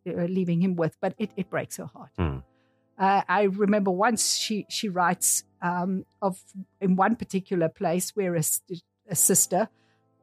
uh, 0.06 0.26
leaving 0.26 0.60
him 0.60 0.76
with, 0.76 0.96
but 1.00 1.14
it, 1.18 1.30
it 1.36 1.48
breaks 1.48 1.78
her 1.78 1.86
heart. 1.86 2.10
Hmm. 2.18 2.38
Uh, 2.98 3.22
I 3.28 3.42
remember 3.42 3.90
once 3.90 4.36
she 4.36 4.66
she 4.70 4.88
writes 4.88 5.44
um, 5.62 6.04
of 6.22 6.40
in 6.80 6.96
one 6.96 7.16
particular 7.16 7.68
place 7.68 8.16
where 8.16 8.34
a 8.34 9.14
sister 9.14 9.68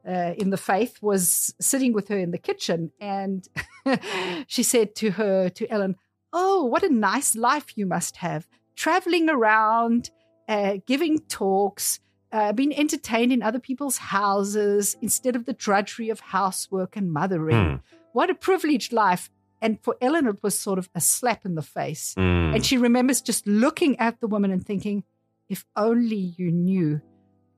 uh, 0.06 0.32
in 0.36 0.50
the 0.50 0.56
faith 0.56 0.98
was 1.00 1.54
sitting 1.60 1.92
with 1.92 2.08
her 2.08 2.18
in 2.18 2.30
the 2.30 2.38
kitchen, 2.38 2.90
and 3.00 3.48
she 4.46 4.62
said 4.62 4.94
to 4.96 5.12
her 5.12 5.48
to 5.50 5.70
Ellen, 5.70 5.96
"Oh, 6.32 6.64
what 6.64 6.82
a 6.82 6.92
nice 6.92 7.36
life 7.36 7.76
you 7.76 7.86
must 7.86 8.16
have, 8.16 8.48
traveling 8.76 9.30
around, 9.30 10.10
uh, 10.48 10.78
giving 10.86 11.20
talks." 11.20 12.00
Uh, 12.34 12.52
being 12.52 12.74
entertained 12.76 13.32
in 13.32 13.42
other 13.42 13.60
people's 13.60 13.98
houses 13.98 14.96
instead 15.00 15.36
of 15.36 15.44
the 15.44 15.52
drudgery 15.52 16.08
of 16.10 16.18
housework 16.18 16.96
and 16.96 17.12
mothering. 17.12 17.64
Hmm. 17.64 17.76
What 18.12 18.28
a 18.28 18.34
privileged 18.34 18.92
life. 18.92 19.30
And 19.62 19.78
for 19.84 19.94
Ellen, 20.00 20.26
it 20.26 20.42
was 20.42 20.58
sort 20.58 20.78
of 20.80 20.88
a 20.96 21.00
slap 21.00 21.46
in 21.46 21.54
the 21.54 21.62
face. 21.62 22.14
Mm. 22.18 22.54
And 22.56 22.66
she 22.66 22.76
remembers 22.76 23.20
just 23.22 23.46
looking 23.46 23.98
at 24.00 24.20
the 24.20 24.26
woman 24.26 24.50
and 24.50 24.66
thinking, 24.66 25.04
if 25.48 25.64
only 25.76 26.34
you 26.36 26.50
knew 26.50 27.00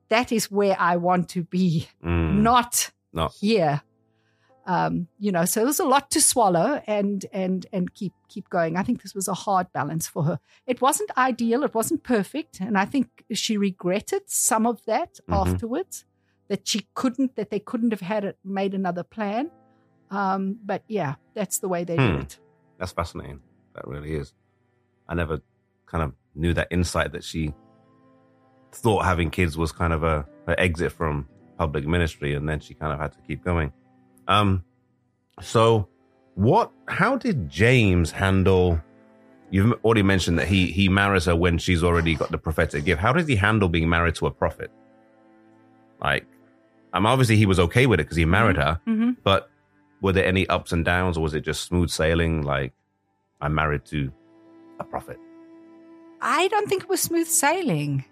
that 0.09 0.31
is 0.31 0.51
where 0.51 0.77
I 0.79 0.95
want 0.97 1.27
to 1.29 1.41
be, 1.43 1.87
Mm. 2.05 2.41
not 2.41 2.91
Not- 3.11 3.33
here. 3.41 3.81
Um, 4.67 5.07
you 5.17 5.31
know, 5.31 5.45
so 5.45 5.61
it 5.61 5.65
was 5.65 5.79
a 5.79 5.85
lot 5.85 6.11
to 6.11 6.19
swallow 6.21 6.81
and 6.87 7.25
and 7.31 7.65
and 7.71 7.93
keep 7.93 8.13
keep 8.27 8.49
going. 8.49 8.75
I 8.75 8.83
think 8.83 9.01
this 9.01 9.15
was 9.15 9.29
a 9.29 9.33
hard 9.33 9.71
balance 9.71 10.07
for 10.07 10.23
her. 10.23 10.39
It 10.65 10.81
wasn't 10.81 11.09
ideal, 11.17 11.63
it 11.63 11.73
wasn't 11.73 12.03
perfect, 12.03 12.59
and 12.59 12.77
I 12.77 12.83
think 12.83 13.07
she 13.31 13.55
regretted 13.57 14.23
some 14.29 14.65
of 14.67 14.83
that 14.85 15.19
Mhm. 15.29 15.53
afterwards. 15.53 16.03
That 16.49 16.67
she 16.67 16.87
couldn't, 16.93 17.35
that 17.35 17.49
they 17.49 17.59
couldn't 17.59 17.91
have 17.91 17.99
had 18.01 18.23
it 18.23 18.37
made 18.43 18.73
another 18.73 19.03
plan. 19.03 19.51
Um, 20.09 20.59
but 20.63 20.83
yeah, 20.87 21.15
that's 21.33 21.59
the 21.59 21.67
way 21.67 21.83
they 21.83 21.95
Hmm. 21.97 22.13
do 22.15 22.17
it. 22.19 22.39
That's 22.77 22.93
fascinating. 22.93 23.41
That 23.75 23.85
really 23.87 24.13
is. 24.15 24.33
I 25.09 25.13
never 25.15 25.41
kind 25.85 26.03
of 26.03 26.13
knew 26.35 26.53
that 26.53 26.67
insight 26.71 27.11
that 27.13 27.23
she 27.23 27.53
thought 28.71 29.05
having 29.05 29.29
kids 29.29 29.57
was 29.57 29.71
kind 29.71 29.93
of 29.93 30.03
a 30.03 30.25
her 30.45 30.55
exit 30.57 30.91
from 30.91 31.27
public 31.57 31.85
ministry, 31.87 32.33
and 32.33 32.47
then 32.47 32.59
she 32.59 32.73
kind 32.73 32.91
of 32.93 32.99
had 32.99 33.11
to 33.13 33.21
keep 33.21 33.43
going. 33.43 33.71
Um, 34.27 34.63
so 35.41 35.87
what? 36.35 36.71
How 36.87 37.17
did 37.17 37.49
James 37.49 38.11
handle? 38.11 38.81
You've 39.49 39.73
already 39.85 40.03
mentioned 40.03 40.37
that 40.39 40.47
he 40.47 40.67
he 40.71 40.89
marries 40.89 41.25
her 41.25 41.35
when 41.35 41.57
she's 41.57 41.83
already 41.83 42.15
got 42.15 42.31
the 42.31 42.37
prophetic 42.37 42.83
gift. 42.85 42.99
How 43.01 43.13
does 43.13 43.27
he 43.27 43.35
handle 43.35 43.69
being 43.69 43.87
married 43.89 44.15
to 44.15 44.27
a 44.27 44.31
prophet? 44.31 44.69
Like, 46.01 46.25
um, 46.93 47.05
obviously 47.05 47.37
he 47.37 47.45
was 47.45 47.59
okay 47.59 47.85
with 47.87 47.99
it 47.99 48.03
because 48.03 48.17
he 48.17 48.25
married 48.25 48.57
her, 48.57 48.79
Mm-hmm. 48.87 49.11
but 49.23 49.49
were 50.01 50.11
there 50.11 50.25
any 50.25 50.45
ups 50.47 50.71
and 50.73 50.83
downs, 50.85 51.17
or 51.17 51.21
was 51.21 51.33
it 51.33 51.41
just 51.41 51.63
smooth 51.63 51.89
sailing? 51.89 52.43
Like, 52.43 52.73
I'm 53.41 53.55
married 53.55 53.85
to 53.85 54.11
a 54.79 54.83
prophet. 54.83 55.17
I 56.21 56.47
don't 56.49 56.67
think 56.67 56.83
it 56.83 56.89
was 56.89 57.01
smooth 57.01 57.27
sailing. 57.27 58.05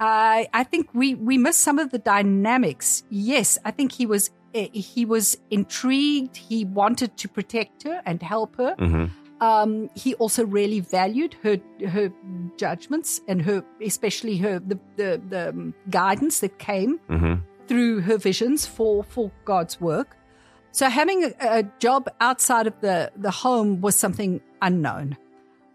I 0.00 0.48
I 0.54 0.64
think 0.64 0.88
we 0.94 1.14
we 1.14 1.38
missed 1.38 1.60
some 1.60 1.78
of 1.78 1.90
the 1.90 1.98
dynamics. 1.98 3.02
Yes, 3.10 3.58
I 3.64 3.72
think 3.72 3.92
he 3.92 4.06
was 4.06 4.30
he 4.54 5.04
was 5.04 5.36
intrigued. 5.50 6.36
He 6.36 6.64
wanted 6.64 7.16
to 7.16 7.28
protect 7.28 7.82
her 7.84 8.02
and 8.06 8.22
help 8.22 8.56
her. 8.56 8.74
hmm 8.78 9.06
Um, 9.42 9.90
he 10.02 10.14
also 10.22 10.46
really 10.46 10.78
valued 10.78 11.34
her 11.42 11.58
her 11.94 12.12
judgments 12.62 13.20
and 13.26 13.42
her 13.42 13.64
especially 13.82 14.36
her 14.38 14.60
the 14.60 14.78
the, 14.96 15.20
the 15.32 15.48
um, 15.48 15.74
guidance 15.90 16.38
that 16.40 16.58
came 16.58 17.00
hmm 17.08 17.34
through 17.66 18.02
her 18.02 18.18
visions 18.18 18.66
for 18.66 19.02
for 19.02 19.30
God's 19.44 19.80
work. 19.80 20.16
So 20.70 20.88
having 20.88 21.24
a, 21.24 21.30
a 21.40 21.62
job 21.82 22.08
outside 22.20 22.66
of 22.70 22.74
the 22.86 23.10
the 23.16 23.34
home 23.44 23.80
was 23.80 23.96
something 23.96 24.40
unknown. 24.60 25.16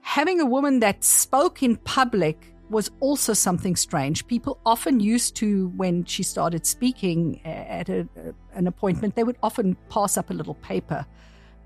Having 0.02 0.40
a 0.40 0.46
woman 0.46 0.80
that 0.80 1.04
spoke 1.04 1.62
in 1.62 1.76
public 1.84 2.38
was 2.70 2.92
also 3.00 3.34
something 3.34 3.76
strange. 3.76 4.28
People 4.28 4.60
often 4.66 5.00
used 5.00 5.36
to, 5.38 5.70
when 5.70 6.06
she 6.06 6.24
started 6.24 6.66
speaking 6.66 7.42
at 7.46 7.90
a, 7.90 8.08
an 8.54 8.68
appointment, 8.68 9.16
they 9.16 9.24
would 9.24 9.38
often 9.42 9.76
pass 9.90 10.18
up 10.18 10.30
a 10.30 10.34
little 10.34 10.56
paper 10.56 11.06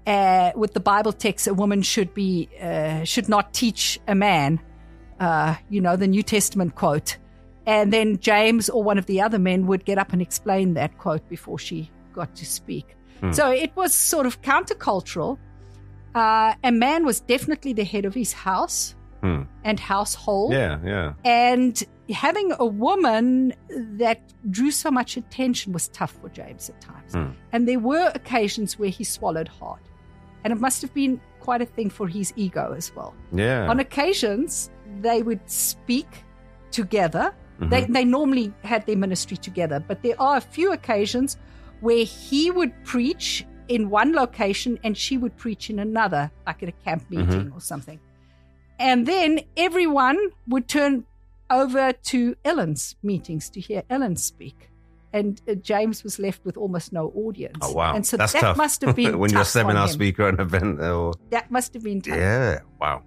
uh, 0.07 0.51
with 0.55 0.73
the 0.73 0.79
Bible 0.79 1.13
text. 1.13 1.47
A 1.47 1.53
woman 1.53 1.81
should 1.81 2.13
be 2.13 2.49
uh, 2.61 3.03
should 3.03 3.29
not 3.29 3.53
teach 3.53 3.99
a 4.07 4.15
man. 4.15 4.59
Uh, 5.19 5.55
you 5.69 5.81
know 5.81 5.95
the 5.95 6.07
New 6.07 6.23
Testament 6.23 6.75
quote. 6.75 7.17
And 7.65 7.93
then 7.93 8.17
James 8.17 8.69
or 8.69 8.83
one 8.83 8.97
of 8.97 9.05
the 9.05 9.21
other 9.21 9.37
men 9.37 9.67
would 9.67 9.85
get 9.85 9.99
up 9.99 10.13
and 10.13 10.21
explain 10.21 10.73
that 10.73 10.97
quote 10.97 11.27
before 11.29 11.59
she 11.59 11.91
got 12.13 12.35
to 12.35 12.45
speak. 12.45 12.95
Hmm. 13.19 13.31
So 13.31 13.51
it 13.51 13.75
was 13.75 13.93
sort 13.93 14.25
of 14.25 14.41
countercultural. 14.41 15.37
Uh, 16.15 16.55
a 16.63 16.71
man 16.71 17.05
was 17.05 17.19
definitely 17.19 17.73
the 17.73 17.83
head 17.83 18.05
of 18.05 18.15
his 18.15 18.33
house 18.33 18.95
Hmm. 19.21 19.43
and 19.63 19.79
household. 19.79 20.51
Yeah, 20.53 20.79
yeah. 20.83 21.13
And 21.23 21.81
having 22.11 22.53
a 22.57 22.65
woman 22.65 23.53
that 23.97 24.19
drew 24.49 24.71
so 24.71 24.89
much 24.89 25.15
attention 25.15 25.73
was 25.73 25.87
tough 25.89 26.11
for 26.21 26.29
James 26.29 26.69
at 26.69 26.81
times. 26.81 27.13
Hmm. 27.13 27.27
And 27.51 27.67
there 27.67 27.79
were 27.79 28.11
occasions 28.15 28.79
where 28.79 28.89
he 28.89 29.03
swallowed 29.03 29.47
hard. 29.47 29.79
And 30.43 30.51
it 30.51 30.59
must 30.59 30.81
have 30.81 30.93
been 30.93 31.21
quite 31.39 31.61
a 31.61 31.65
thing 31.65 31.89
for 31.91 32.07
his 32.07 32.33
ego 32.35 32.73
as 32.75 32.95
well. 32.95 33.13
Yeah. 33.31 33.67
On 33.69 33.79
occasions, 33.79 34.71
they 35.01 35.21
would 35.21 35.47
speak 35.49 36.23
together. 36.71 37.33
Mhm. 37.59 37.69
They, 37.69 37.85
they 37.85 38.05
normally 38.05 38.51
had 38.63 38.85
their 38.87 38.97
ministry 38.97 39.37
together, 39.37 39.79
but 39.87 40.01
there 40.01 40.19
are 40.19 40.37
a 40.37 40.41
few 40.41 40.71
occasions 40.71 41.37
where 41.81 42.03
he 42.05 42.49
would 42.49 42.71
preach 42.83 43.45
in 43.67 43.89
one 43.89 44.13
location 44.13 44.79
and 44.83 44.97
she 44.97 45.17
would 45.17 45.35
preach 45.37 45.69
in 45.69 45.79
another, 45.79 46.31
like 46.47 46.61
at 46.63 46.69
a 46.69 46.73
camp 46.83 47.09
meeting 47.09 47.51
or 47.53 47.61
something. 47.61 47.99
And 48.81 49.05
then 49.05 49.41
everyone 49.55 50.17
would 50.47 50.67
turn 50.67 51.05
over 51.49 51.93
to 51.93 52.35
Ellen's 52.43 52.95
meetings 53.03 53.49
to 53.51 53.59
hear 53.59 53.83
Ellen 53.89 54.15
speak. 54.15 54.69
And 55.13 55.41
uh, 55.47 55.55
James 55.55 56.03
was 56.03 56.19
left 56.19 56.45
with 56.45 56.55
almost 56.57 56.93
no 56.93 57.11
audience. 57.15 57.57
Oh 57.61 57.73
wow, 57.73 57.93
And 57.95 58.05
so 58.05 58.15
that's 58.17 58.33
that 58.33 58.41
tough. 58.41 58.57
must 58.57 58.81
have 58.81 58.95
been 58.95 59.19
when 59.21 59.29
you're 59.31 59.41
a 59.41 59.45
seminar 59.45 59.87
speaker 59.89 60.27
at 60.27 60.35
an 60.35 60.39
event. 60.39 60.79
Or 60.81 61.13
That 61.29 61.51
must 61.51 61.73
have 61.73 61.83
been 61.83 62.01
tough. 62.01 62.17
yeah, 62.17 62.59
wow. 62.79 63.03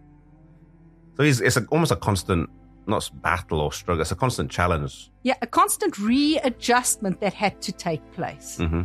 So 1.16 1.22
it's 1.22 1.56
a, 1.56 1.64
almost 1.70 1.92
a 1.92 1.96
constant, 1.96 2.50
not 2.87 3.10
battle 3.22 3.60
or 3.60 3.72
struggle. 3.72 4.02
It's 4.02 4.12
a 4.12 4.16
constant 4.16 4.50
challenge. 4.50 5.10
Yeah, 5.22 5.37
a 5.40 5.46
constant 5.46 5.98
readjustment 5.98 7.20
that 7.20 7.32
had 7.32 7.60
to 7.62 7.72
take 7.72 8.02
place 8.12 8.58
hmm 8.58 8.82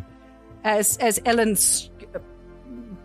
as 0.63 0.97
as 0.97 1.21
Ellen's 1.25 1.89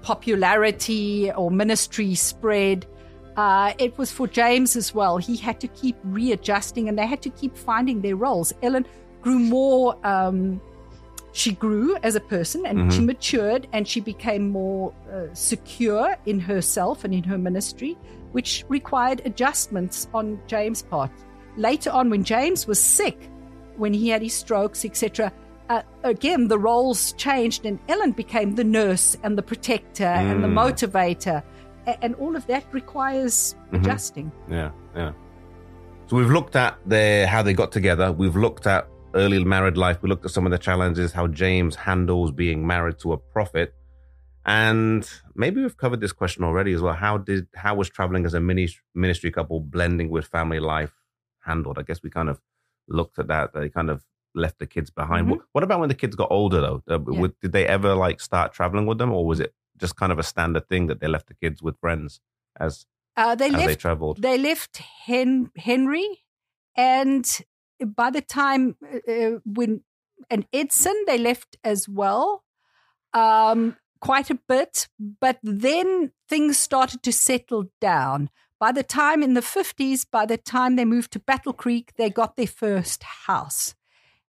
popularity 0.03 1.31
or 1.33 1.51
ministry 1.51 2.15
spread. 2.15 2.87
Uh, 3.37 3.73
it 3.79 3.97
was 3.99 4.13
for 4.13 4.27
James 4.29 4.77
as 4.77 4.95
well. 4.95 5.17
He 5.19 5.37
had 5.37 5.61
to 5.61 5.69
keep 5.69 5.97
readjusting, 6.05 6.89
and 6.89 6.99
they 6.99 7.07
had 7.07 7.23
to 7.23 7.31
keep 7.31 7.57
finding 7.57 8.01
their 8.03 8.17
roles. 8.17 8.53
Ellen 8.63 8.87
grew 9.23 9.39
more. 9.39 9.97
Um, 10.07 10.61
she 11.33 11.51
grew 11.53 11.97
as 12.05 12.15
a 12.15 12.21
person, 12.21 12.65
and 12.65 12.93
she 12.93 13.01
matured, 13.01 13.67
and 13.73 13.89
she 13.89 14.01
became 14.01 14.51
more 14.51 14.95
uh, 15.13 15.35
secure 15.35 16.17
in 16.27 16.39
herself 16.39 17.03
and 17.03 17.13
in 17.13 17.25
her 17.25 17.37
ministry, 17.39 17.99
which 18.31 18.65
required 18.69 19.21
adjustments 19.25 20.07
on 20.15 20.39
James' 20.47 20.83
part. 20.83 21.11
Later 21.57 21.91
on, 21.91 22.09
when 22.11 22.23
James 22.23 22.69
was 22.69 22.79
sick, 22.79 23.19
when 23.77 23.93
he 23.93 24.11
had 24.11 24.23
his 24.23 24.33
strokes, 24.35 24.85
etc., 24.85 25.33
uh, 25.71 25.83
again 26.05 26.47
the 26.47 26.59
roles 26.59 27.13
changed, 27.15 27.67
and 27.67 27.81
Ellen 27.89 28.13
became 28.13 28.55
the 28.55 28.63
nurse 28.65 29.17
and 29.25 29.37
the 29.37 29.43
protector 29.43 30.05
and 30.05 30.45
the 30.45 30.49
Mm. 30.49 30.55
motivator, 30.55 31.43
and 31.87 32.15
all 32.17 32.37
of 32.37 32.47
that 32.47 32.65
requires 32.73 33.55
adjusting. 33.73 34.31
Yeah, 34.51 34.71
yeah. 34.97 35.13
So 36.07 36.17
we've 36.17 36.31
looked 36.31 36.57
at 36.57 36.79
their 36.87 37.27
how 37.27 37.43
they 37.43 37.55
got 37.55 37.73
together. 37.73 38.13
We've 38.13 38.37
looked 38.37 38.67
at 38.67 38.87
early 39.15 39.43
married 39.45 39.77
life. 39.77 40.03
We 40.03 40.09
looked 40.09 40.25
at 40.25 40.31
some 40.33 40.45
of 40.47 40.53
the 40.53 40.59
challenges, 40.59 41.13
how 41.13 41.27
James 41.29 41.75
handles 41.77 42.31
being 42.33 42.67
married 42.67 42.99
to 43.01 43.13
a 43.13 43.17
prophet, 43.17 43.75
and 44.45 45.09
maybe 45.35 45.63
we've 45.63 45.77
covered 45.77 46.01
this 46.01 46.13
question 46.13 46.45
already 46.45 46.73
as 46.73 46.83
well. 46.83 46.95
How 46.95 47.17
did 47.19 47.47
how 47.55 47.75
was 47.75 47.89
traveling 47.89 48.27
as 48.27 48.35
a 48.35 48.41
mini 48.41 48.69
ministry 48.95 49.31
couple 49.31 49.61
blending 49.61 50.11
with 50.11 50.27
family 50.27 50.61
life 50.61 50.93
handled? 51.45 51.79
I 51.79 51.83
guess 51.83 52.03
we 52.03 52.11
kind 52.11 52.29
of 52.29 52.41
looked 52.89 53.19
at 53.19 53.29
that. 53.29 53.55
They 53.55 53.69
kind 53.71 53.89
of 53.91 54.05
left 54.35 54.59
the 54.59 54.67
kids 54.67 54.91
behind. 54.91 55.27
Mhm. 55.27 55.31
What, 55.31 55.41
what 55.53 55.65
about 55.65 55.81
when 55.81 55.89
the 55.89 55.95
kids 55.95 56.17
got 56.17 56.29
older 56.31 56.61
though? 56.61 56.83
Uh, 56.91 56.99
Yeah. 57.11 57.29
did 57.41 57.53
they 57.53 57.67
ever 57.67 57.95
like 57.95 58.21
start 58.21 58.53
traveling 58.53 58.85
with 58.87 58.99
them, 58.99 59.13
or 59.13 59.25
was 59.25 59.41
it 59.41 59.55
just 59.77 59.97
kind 59.97 60.13
of 60.13 60.19
a 60.19 60.23
standard 60.23 60.69
thing 60.69 60.87
that 60.89 61.01
they 61.01 61.09
left 61.09 61.27
the 61.27 61.35
kids 61.35 61.63
with 61.63 61.79
friends 61.81 62.21
as 62.59 62.87
Uh, 63.17 63.35
they 63.35 63.47
as 63.47 63.53
left 63.53 63.67
they 63.67 63.77
traveled? 63.77 64.23
They 64.23 64.39
left 64.39 64.79
Hen- 65.07 65.51
Henry, 65.57 66.25
and 66.77 67.25
by 67.81 68.11
the 68.11 68.23
time 68.23 68.77
uh, 68.83 69.13
uh, 69.13 69.39
when 69.45 69.85
and 70.31 70.47
Edson, 70.53 70.95
they 71.07 71.19
left 71.19 71.57
as 71.63 71.89
well, 71.89 72.45
um, 73.13 73.77
quite 74.01 74.31
a 74.31 74.39
bit. 74.49 74.89
But 74.99 75.39
then 75.43 76.13
things 76.29 76.57
started 76.59 77.03
to 77.03 77.13
settle 77.13 77.65
down. 77.81 78.31
By 78.61 78.73
the 78.73 78.85
time 78.85 79.23
in 79.23 79.35
the 79.35 79.43
fifties, 79.43 80.05
by 80.05 80.27
the 80.27 80.39
time 80.39 80.77
they 80.77 80.85
moved 80.85 81.13
to 81.13 81.19
Battle 81.19 81.53
Creek, 81.53 81.93
they 81.97 82.11
got 82.11 82.37
their 82.37 82.47
first 82.47 83.03
house, 83.03 83.75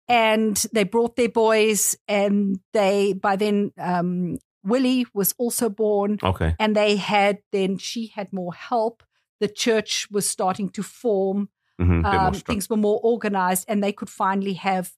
and 0.07 0.55
they 0.73 0.85
brought 0.85 1.15
their 1.15 1.29
boys. 1.29 1.97
And 2.07 2.59
they 2.71 3.13
by 3.13 3.35
then 3.35 3.71
um, 3.77 4.39
Willie 4.63 5.05
was 5.13 5.33
also 5.37 5.69
born 5.69 6.17
Okay. 6.23 6.55
and 6.59 6.75
they 6.75 6.95
had 6.97 7.39
then 7.51 7.77
she 7.77 8.07
had 8.15 8.31
more 8.31 8.53
help 8.53 9.03
the 9.39 9.47
church 9.47 10.07
was 10.11 10.29
starting 10.29 10.69
to 10.69 10.83
form 10.83 11.49
hmm 11.79 12.05
um, 12.05 12.33
things 12.33 12.69
were 12.69 12.77
more 12.77 12.99
organized 13.03 13.65
and 13.67 13.83
they 13.83 13.91
could 13.93 14.09
finally 14.09 14.53
have 14.53 14.91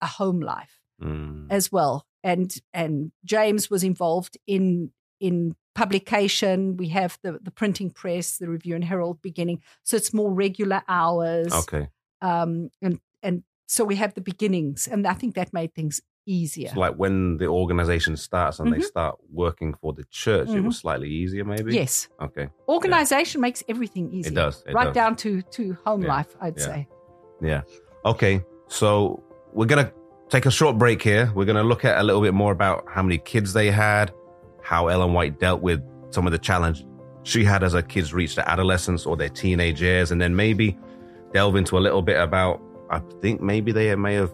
a 0.00 0.06
home 0.06 0.40
life 0.40 0.78
Mm. 1.02 1.46
as 1.50 1.72
well. 1.72 2.06
And 2.22 2.54
and 2.72 3.10
James 3.24 3.68
was 3.70 3.82
involved 3.82 4.36
in 4.46 4.92
in 5.18 5.56
publication. 5.74 6.76
We 6.76 6.88
have 6.88 7.18
the 7.22 7.38
the 7.42 7.50
printing 7.50 7.90
press, 7.90 8.38
the 8.38 8.48
Review 8.48 8.74
and 8.76 8.84
Herald 8.84 9.20
beginning, 9.22 9.62
so 9.82 9.96
it's 9.96 10.12
more 10.14 10.32
regular 10.32 10.82
hours. 10.88 11.52
Okay. 11.52 11.88
Um, 12.20 12.70
and 12.80 13.00
and 13.22 13.42
so 13.66 13.84
we 13.84 13.96
have 13.96 14.14
the 14.14 14.20
beginnings, 14.20 14.86
and 14.88 15.06
I 15.06 15.14
think 15.14 15.34
that 15.34 15.52
made 15.52 15.74
things 15.74 16.00
easier. 16.26 16.68
So 16.74 16.80
like 16.80 16.94
when 16.94 17.36
the 17.38 17.46
organization 17.46 18.16
starts 18.16 18.58
and 18.60 18.72
they 18.72 18.78
Mhm. 18.78 18.84
start 18.84 19.16
working 19.32 19.74
for 19.80 19.92
the 19.92 20.04
church, 20.10 20.48
it 20.48 20.52
Mhm. 20.56 20.66
was 20.66 20.78
slightly 20.78 21.08
easier, 21.08 21.44
maybe. 21.44 21.74
yes, 21.74 22.08
Okay. 22.20 22.48
organization 22.68 23.40
makes 23.40 23.62
everything 23.68 24.10
easier. 24.12 24.32
It 24.32 24.34
does. 24.36 24.62
It 24.66 24.74
right 24.74 24.84
does. 24.86 24.94
down 24.94 25.16
to 25.16 25.42
to 25.42 25.76
home 25.84 26.02
Yeah, 26.02 26.08
life, 26.08 26.36
I'd 26.40 26.58
yeah. 26.58 26.64
say. 26.64 26.88
Yeah. 27.40 27.62
Okay. 28.04 28.44
So 28.68 29.22
we're 29.52 29.66
gonna 29.66 29.92
take 30.28 30.46
a 30.46 30.50
short 30.50 30.78
break 30.78 31.02
here. 31.02 31.30
We're 31.34 31.44
gonna 31.44 31.64
look 31.64 31.84
at 31.84 31.98
a 31.98 32.02
little 32.02 32.22
bit 32.22 32.34
more 32.34 32.52
about 32.52 32.84
how 32.88 33.02
many 33.02 33.18
kids 33.18 33.52
they 33.52 33.70
had, 33.70 34.12
how 34.62 34.88
Ellen 34.88 35.12
White 35.12 35.38
dealt 35.40 35.60
with 35.60 35.80
some 36.10 36.26
of 36.26 36.32
the 36.32 36.38
challenge 36.38 36.86
she 37.24 37.44
had 37.44 37.62
as 37.62 37.72
her 37.72 37.82
kids 37.82 38.12
reached 38.14 38.36
their 38.36 38.48
adolescence 38.48 39.06
or 39.06 39.16
their 39.16 39.28
teenage 39.28 39.80
years, 39.82 40.10
and 40.10 40.20
then 40.20 40.34
maybe 40.34 40.76
delve 41.32 41.56
into 41.56 41.76
a 41.78 41.80
little 41.80 42.02
bit 42.02 42.20
about. 42.20 42.60
I 42.90 43.00
think 43.20 43.40
maybe 43.40 43.72
they 43.72 43.94
may 43.96 44.14
have 44.14 44.32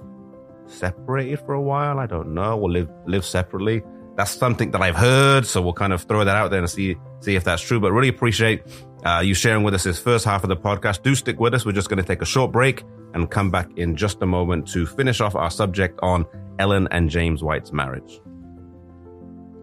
separated 0.68 1.40
for 1.40 1.54
a 1.54 1.60
while. 1.60 1.98
I 1.98 2.06
don't 2.06 2.34
know, 2.34 2.58
or 2.58 2.70
live 2.70 2.88
live 3.06 3.24
separately. 3.24 3.82
That's 4.16 4.32
something 4.32 4.72
that 4.72 4.82
I've 4.82 4.96
heard, 4.96 5.46
so 5.46 5.62
we'll 5.62 5.72
kind 5.72 5.92
of 5.92 6.02
throw 6.02 6.24
that 6.24 6.36
out 6.36 6.50
there 6.50 6.60
and 6.60 6.68
see 6.68 6.96
see 7.20 7.36
if 7.36 7.44
that's 7.44 7.62
true. 7.62 7.80
But 7.80 7.92
really 7.92 8.08
appreciate 8.08 8.62
uh, 9.04 9.20
you 9.24 9.34
sharing 9.34 9.62
with 9.62 9.74
us 9.74 9.84
this 9.84 10.00
first 10.00 10.24
half 10.24 10.42
of 10.42 10.48
the 10.48 10.56
podcast. 10.56 11.02
Do 11.02 11.14
stick 11.14 11.38
with 11.38 11.54
us. 11.54 11.64
We're 11.64 11.72
just 11.72 11.88
going 11.88 12.02
to 12.02 12.06
take 12.06 12.22
a 12.22 12.26
short 12.26 12.52
break 12.52 12.84
and 13.14 13.30
come 13.30 13.50
back 13.50 13.70
in 13.76 13.96
just 13.96 14.20
a 14.22 14.26
moment 14.26 14.68
to 14.68 14.86
finish 14.86 15.20
off 15.20 15.34
our 15.34 15.50
subject 15.50 15.98
on 16.02 16.26
Ellen 16.58 16.88
and 16.90 17.08
James 17.08 17.42
White's 17.42 17.72
marriage. 17.72 18.20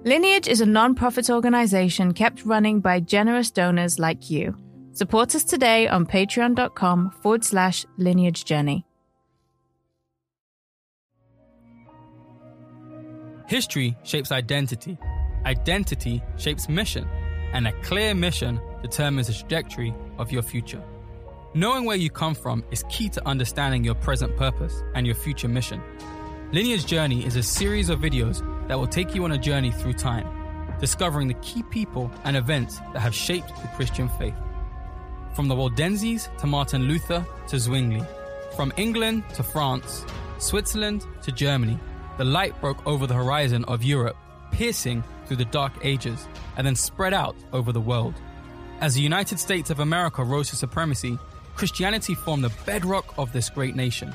Lineage 0.03 0.47
is 0.47 0.61
a 0.61 0.65
non-profit 0.65 1.29
organization 1.29 2.13
kept 2.13 2.45
running 2.45 2.79
by 2.79 2.99
generous 2.99 3.49
donors 3.49 3.97
like 3.97 4.29
you. 4.29 4.55
Support 4.93 5.35
us 5.35 5.43
today 5.43 5.87
on 5.87 6.05
patreon.com 6.05 7.11
forward 7.21 7.43
slash 7.43 7.85
lineage 7.97 8.45
journey. 8.45 8.85
History 13.47 13.95
shapes 14.03 14.31
identity, 14.31 14.97
identity 15.45 16.23
shapes 16.35 16.67
mission, 16.67 17.07
and 17.53 17.67
a 17.67 17.73
clear 17.83 18.15
mission 18.15 18.59
determines 18.81 19.27
the 19.27 19.33
trajectory 19.33 19.93
of 20.17 20.31
your 20.31 20.41
future. 20.41 20.81
Knowing 21.53 21.85
where 21.85 21.95
you 21.95 22.09
come 22.09 22.33
from 22.33 22.63
is 22.71 22.83
key 22.89 23.07
to 23.09 23.27
understanding 23.27 23.83
your 23.83 23.93
present 23.93 24.35
purpose 24.35 24.81
and 24.95 25.05
your 25.05 25.15
future 25.15 25.47
mission. 25.47 25.79
Lineage 26.53 26.87
Journey 26.87 27.23
is 27.23 27.35
a 27.35 27.43
series 27.43 27.89
of 27.89 27.99
videos 27.99 28.41
that 28.67 28.79
will 28.79 28.87
take 28.87 29.13
you 29.13 29.23
on 29.25 29.31
a 29.31 29.37
journey 29.37 29.71
through 29.71 29.93
time, 29.93 30.27
discovering 30.79 31.27
the 31.27 31.35
key 31.35 31.61
people 31.69 32.11
and 32.23 32.35
events 32.35 32.79
that 32.93 32.99
have 32.99 33.13
shaped 33.13 33.49
the 33.61 33.67
Christian 33.75 34.09
faith. 34.17 34.35
From 35.35 35.47
the 35.49 35.55
Waldenses 35.55 36.29
to 36.39 36.47
Martin 36.47 36.87
Luther 36.87 37.23
to 37.47 37.59
Zwingli, 37.59 38.03
from 38.55 38.73
England 38.75 39.23
to 39.35 39.43
France, 39.43 40.03
Switzerland 40.39 41.05
to 41.21 41.31
Germany, 41.31 41.79
the 42.17 42.25
light 42.25 42.59
broke 42.61 42.85
over 42.87 43.07
the 43.07 43.13
horizon 43.13 43.65
of 43.65 43.83
Europe, 43.83 44.15
piercing 44.51 45.03
through 45.25 45.37
the 45.37 45.45
dark 45.45 45.73
ages, 45.83 46.27
and 46.57 46.65
then 46.65 46.75
spread 46.75 47.13
out 47.13 47.35
over 47.53 47.71
the 47.71 47.81
world. 47.81 48.13
As 48.81 48.93
the 48.93 49.01
United 49.01 49.39
States 49.39 49.69
of 49.69 49.79
America 49.79 50.23
rose 50.23 50.49
to 50.49 50.55
supremacy, 50.55 51.17
Christianity 51.55 52.13
formed 52.13 52.43
the 52.43 52.53
bedrock 52.65 53.13
of 53.17 53.31
this 53.31 53.49
great 53.49 53.75
nation. 53.75 54.13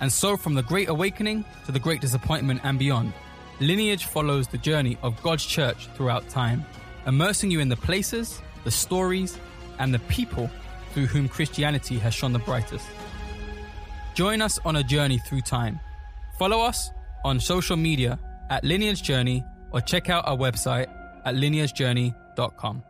And 0.00 0.12
so, 0.12 0.36
from 0.36 0.54
the 0.54 0.62
Great 0.62 0.88
Awakening 0.88 1.44
to 1.64 1.72
the 1.72 1.80
Great 1.80 2.00
Disappointment 2.00 2.60
and 2.62 2.78
beyond, 2.78 3.12
Lineage 3.58 4.04
follows 4.04 4.48
the 4.48 4.58
journey 4.58 4.98
of 5.02 5.20
God's 5.22 5.46
church 5.46 5.88
throughout 5.94 6.28
time, 6.28 6.64
immersing 7.06 7.50
you 7.50 7.60
in 7.60 7.70
the 7.70 7.76
places, 7.76 8.42
the 8.64 8.70
stories, 8.70 9.38
and 9.78 9.94
the 9.94 9.98
people 10.00 10.50
through 10.92 11.06
whom 11.06 11.28
Christianity 11.28 11.98
has 11.98 12.12
shone 12.12 12.32
the 12.32 12.38
brightest. 12.38 12.86
Join 14.14 14.42
us 14.42 14.58
on 14.64 14.76
a 14.76 14.82
journey 14.82 15.18
through 15.18 15.40
time. 15.40 15.80
Follow 16.38 16.60
us 16.60 16.90
on 17.26 17.40
social 17.40 17.76
media 17.76 18.18
at 18.50 18.62
Lineage 18.62 19.02
Journey 19.02 19.44
or 19.72 19.80
check 19.80 20.08
out 20.08 20.26
our 20.28 20.36
website 20.36 20.86
at 21.24 21.34
lineagejourney.com. 21.34 22.82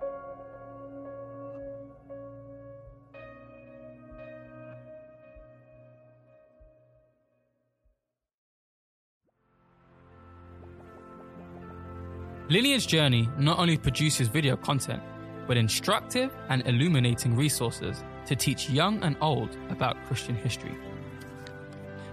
Lineage 12.49 12.87
Journey 12.87 13.29
not 13.39 13.59
only 13.59 13.77
produces 13.79 14.29
video 14.29 14.55
content, 14.57 15.03
but 15.49 15.57
instructive 15.57 16.31
and 16.51 16.65
illuminating 16.67 17.35
resources 17.35 18.05
to 18.27 18.37
teach 18.37 18.69
young 18.69 19.03
and 19.03 19.17
old 19.21 19.57
about 19.71 19.97
Christian 20.07 20.37
history. 20.37 20.77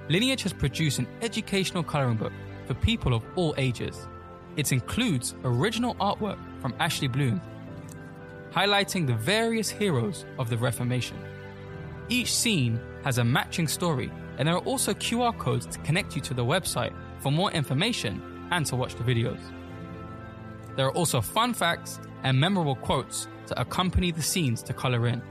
Lineage 0.09 0.43
has 0.43 0.51
produced 0.51 0.99
an 0.99 1.07
educational 1.21 1.81
coloring 1.81 2.17
book 2.17 2.33
for 2.65 2.73
people 2.73 3.13
of 3.13 3.23
all 3.35 3.55
ages. 3.57 4.07
It 4.57 4.71
includes 4.73 5.33
original 5.45 5.95
artwork 5.95 6.37
from 6.61 6.75
Ashley 6.79 7.07
Bloom, 7.07 7.41
highlighting 8.51 9.07
the 9.07 9.13
various 9.13 9.69
heroes 9.69 10.25
of 10.37 10.49
the 10.49 10.57
Reformation. 10.57 11.17
Each 12.09 12.33
scene 12.33 12.81
has 13.05 13.17
a 13.17 13.23
matching 13.23 13.67
story, 13.67 14.11
and 14.37 14.47
there 14.47 14.55
are 14.55 14.65
also 14.65 14.93
QR 14.93 15.37
codes 15.37 15.65
to 15.67 15.79
connect 15.79 16.15
you 16.15 16.21
to 16.23 16.33
the 16.33 16.43
website 16.43 16.93
for 17.19 17.31
more 17.31 17.51
information 17.51 18.21
and 18.51 18.65
to 18.65 18.75
watch 18.75 18.95
the 18.95 19.03
videos. 19.03 19.39
There 20.75 20.85
are 20.85 20.91
also 20.91 21.21
fun 21.21 21.53
facts 21.53 22.01
and 22.23 22.37
memorable 22.37 22.75
quotes 22.75 23.27
to 23.47 23.59
accompany 23.59 24.11
the 24.11 24.21
scenes 24.21 24.61
to 24.63 24.73
color 24.73 25.07
in. 25.07 25.21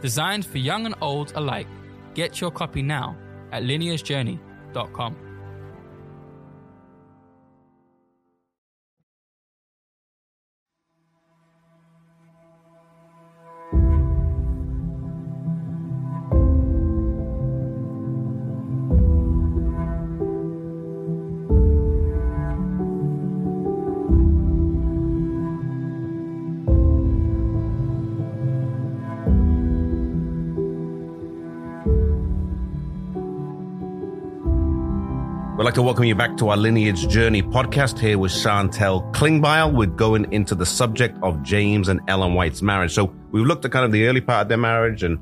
Designed 0.00 0.46
for 0.46 0.58
young 0.58 0.86
and 0.86 0.94
old 1.00 1.32
alike, 1.34 1.66
get 2.14 2.40
your 2.40 2.52
copy 2.52 2.82
now 2.82 3.16
at 3.52 3.62
lineagejourney.com. 3.62 5.25
like 35.66 35.74
to 35.74 35.82
welcome 35.82 36.04
you 36.04 36.14
back 36.14 36.36
to 36.36 36.48
our 36.48 36.56
Lineage 36.56 37.08
Journey 37.08 37.42
podcast 37.42 37.98
here 37.98 38.18
with 38.18 38.30
Chantal 38.30 39.02
Klingbeil. 39.10 39.74
We're 39.74 39.86
going 39.88 40.32
into 40.32 40.54
the 40.54 40.64
subject 40.64 41.18
of 41.24 41.42
James 41.42 41.88
and 41.88 42.00
Ellen 42.06 42.34
White's 42.34 42.62
marriage. 42.62 42.94
So 42.94 43.12
we've 43.32 43.44
looked 43.44 43.64
at 43.64 43.72
kind 43.72 43.84
of 43.84 43.90
the 43.90 44.06
early 44.06 44.20
part 44.20 44.42
of 44.42 44.48
their 44.48 44.58
marriage 44.58 45.02
and 45.02 45.18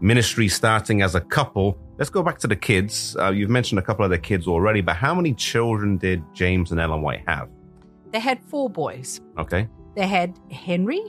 ministry 0.00 0.48
starting 0.48 1.02
as 1.02 1.14
a 1.14 1.20
couple. 1.20 1.76
Let's 1.98 2.08
go 2.08 2.22
back 2.22 2.38
to 2.38 2.46
the 2.46 2.56
kids. 2.56 3.14
Uh, 3.20 3.30
you've 3.30 3.50
mentioned 3.50 3.78
a 3.78 3.82
couple 3.82 4.06
of 4.06 4.10
the 4.10 4.16
kids 4.16 4.48
already, 4.48 4.80
but 4.80 4.96
how 4.96 5.14
many 5.14 5.34
children 5.34 5.98
did 5.98 6.22
James 6.32 6.72
and 6.72 6.80
Ellen 6.80 7.02
White 7.02 7.24
have? 7.28 7.50
They 8.10 8.20
had 8.20 8.42
four 8.46 8.70
boys. 8.70 9.20
Okay. 9.36 9.68
They 9.96 10.06
had 10.06 10.34
Henry, 10.50 11.02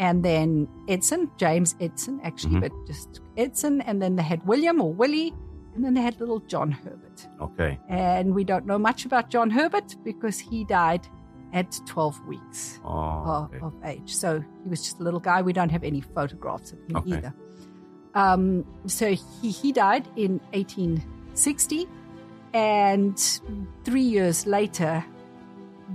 and 0.00 0.24
then 0.24 0.66
Edson, 0.88 1.30
James 1.36 1.76
Edson, 1.80 2.20
actually, 2.24 2.56
Mhm. 2.56 2.62
but 2.62 2.72
just 2.88 3.20
Edson, 3.36 3.80
and 3.82 4.02
then 4.02 4.16
they 4.16 4.24
had 4.24 4.44
William 4.44 4.80
or 4.80 4.92
Willie, 4.92 5.32
and 5.74 5.84
then 5.84 5.94
they 5.94 6.02
had 6.02 6.18
little 6.20 6.40
John 6.40 6.70
Herbert. 6.70 7.28
Okay. 7.40 7.78
And 7.88 8.34
we 8.34 8.44
don't 8.44 8.66
know 8.66 8.78
much 8.78 9.04
about 9.06 9.30
John 9.30 9.50
Herbert 9.50 9.96
because 10.04 10.38
he 10.38 10.64
died 10.64 11.06
at 11.52 11.78
12 11.86 12.26
weeks 12.26 12.80
Oh, 12.84 12.88
of, 12.90 13.50
okay. 13.54 13.58
of 13.64 13.74
age. 13.84 14.14
So 14.14 14.42
he 14.62 14.68
was 14.70 14.82
just 14.82 15.00
a 15.00 15.02
little 15.02 15.20
guy. 15.20 15.42
We 15.42 15.52
don't 15.52 15.70
have 15.70 15.84
any 15.84 16.00
photographs 16.00 16.72
of 16.72 16.78
him 16.88 16.96
Okay. 16.96 17.16
either. 17.18 17.34
Um, 18.14 18.64
so 18.86 19.14
he, 19.40 19.50
he 19.50 19.72
died 19.72 20.06
in 20.16 20.40
1860. 20.52 21.86
And 22.54 23.18
three 23.84 24.02
years 24.02 24.46
later, 24.46 25.04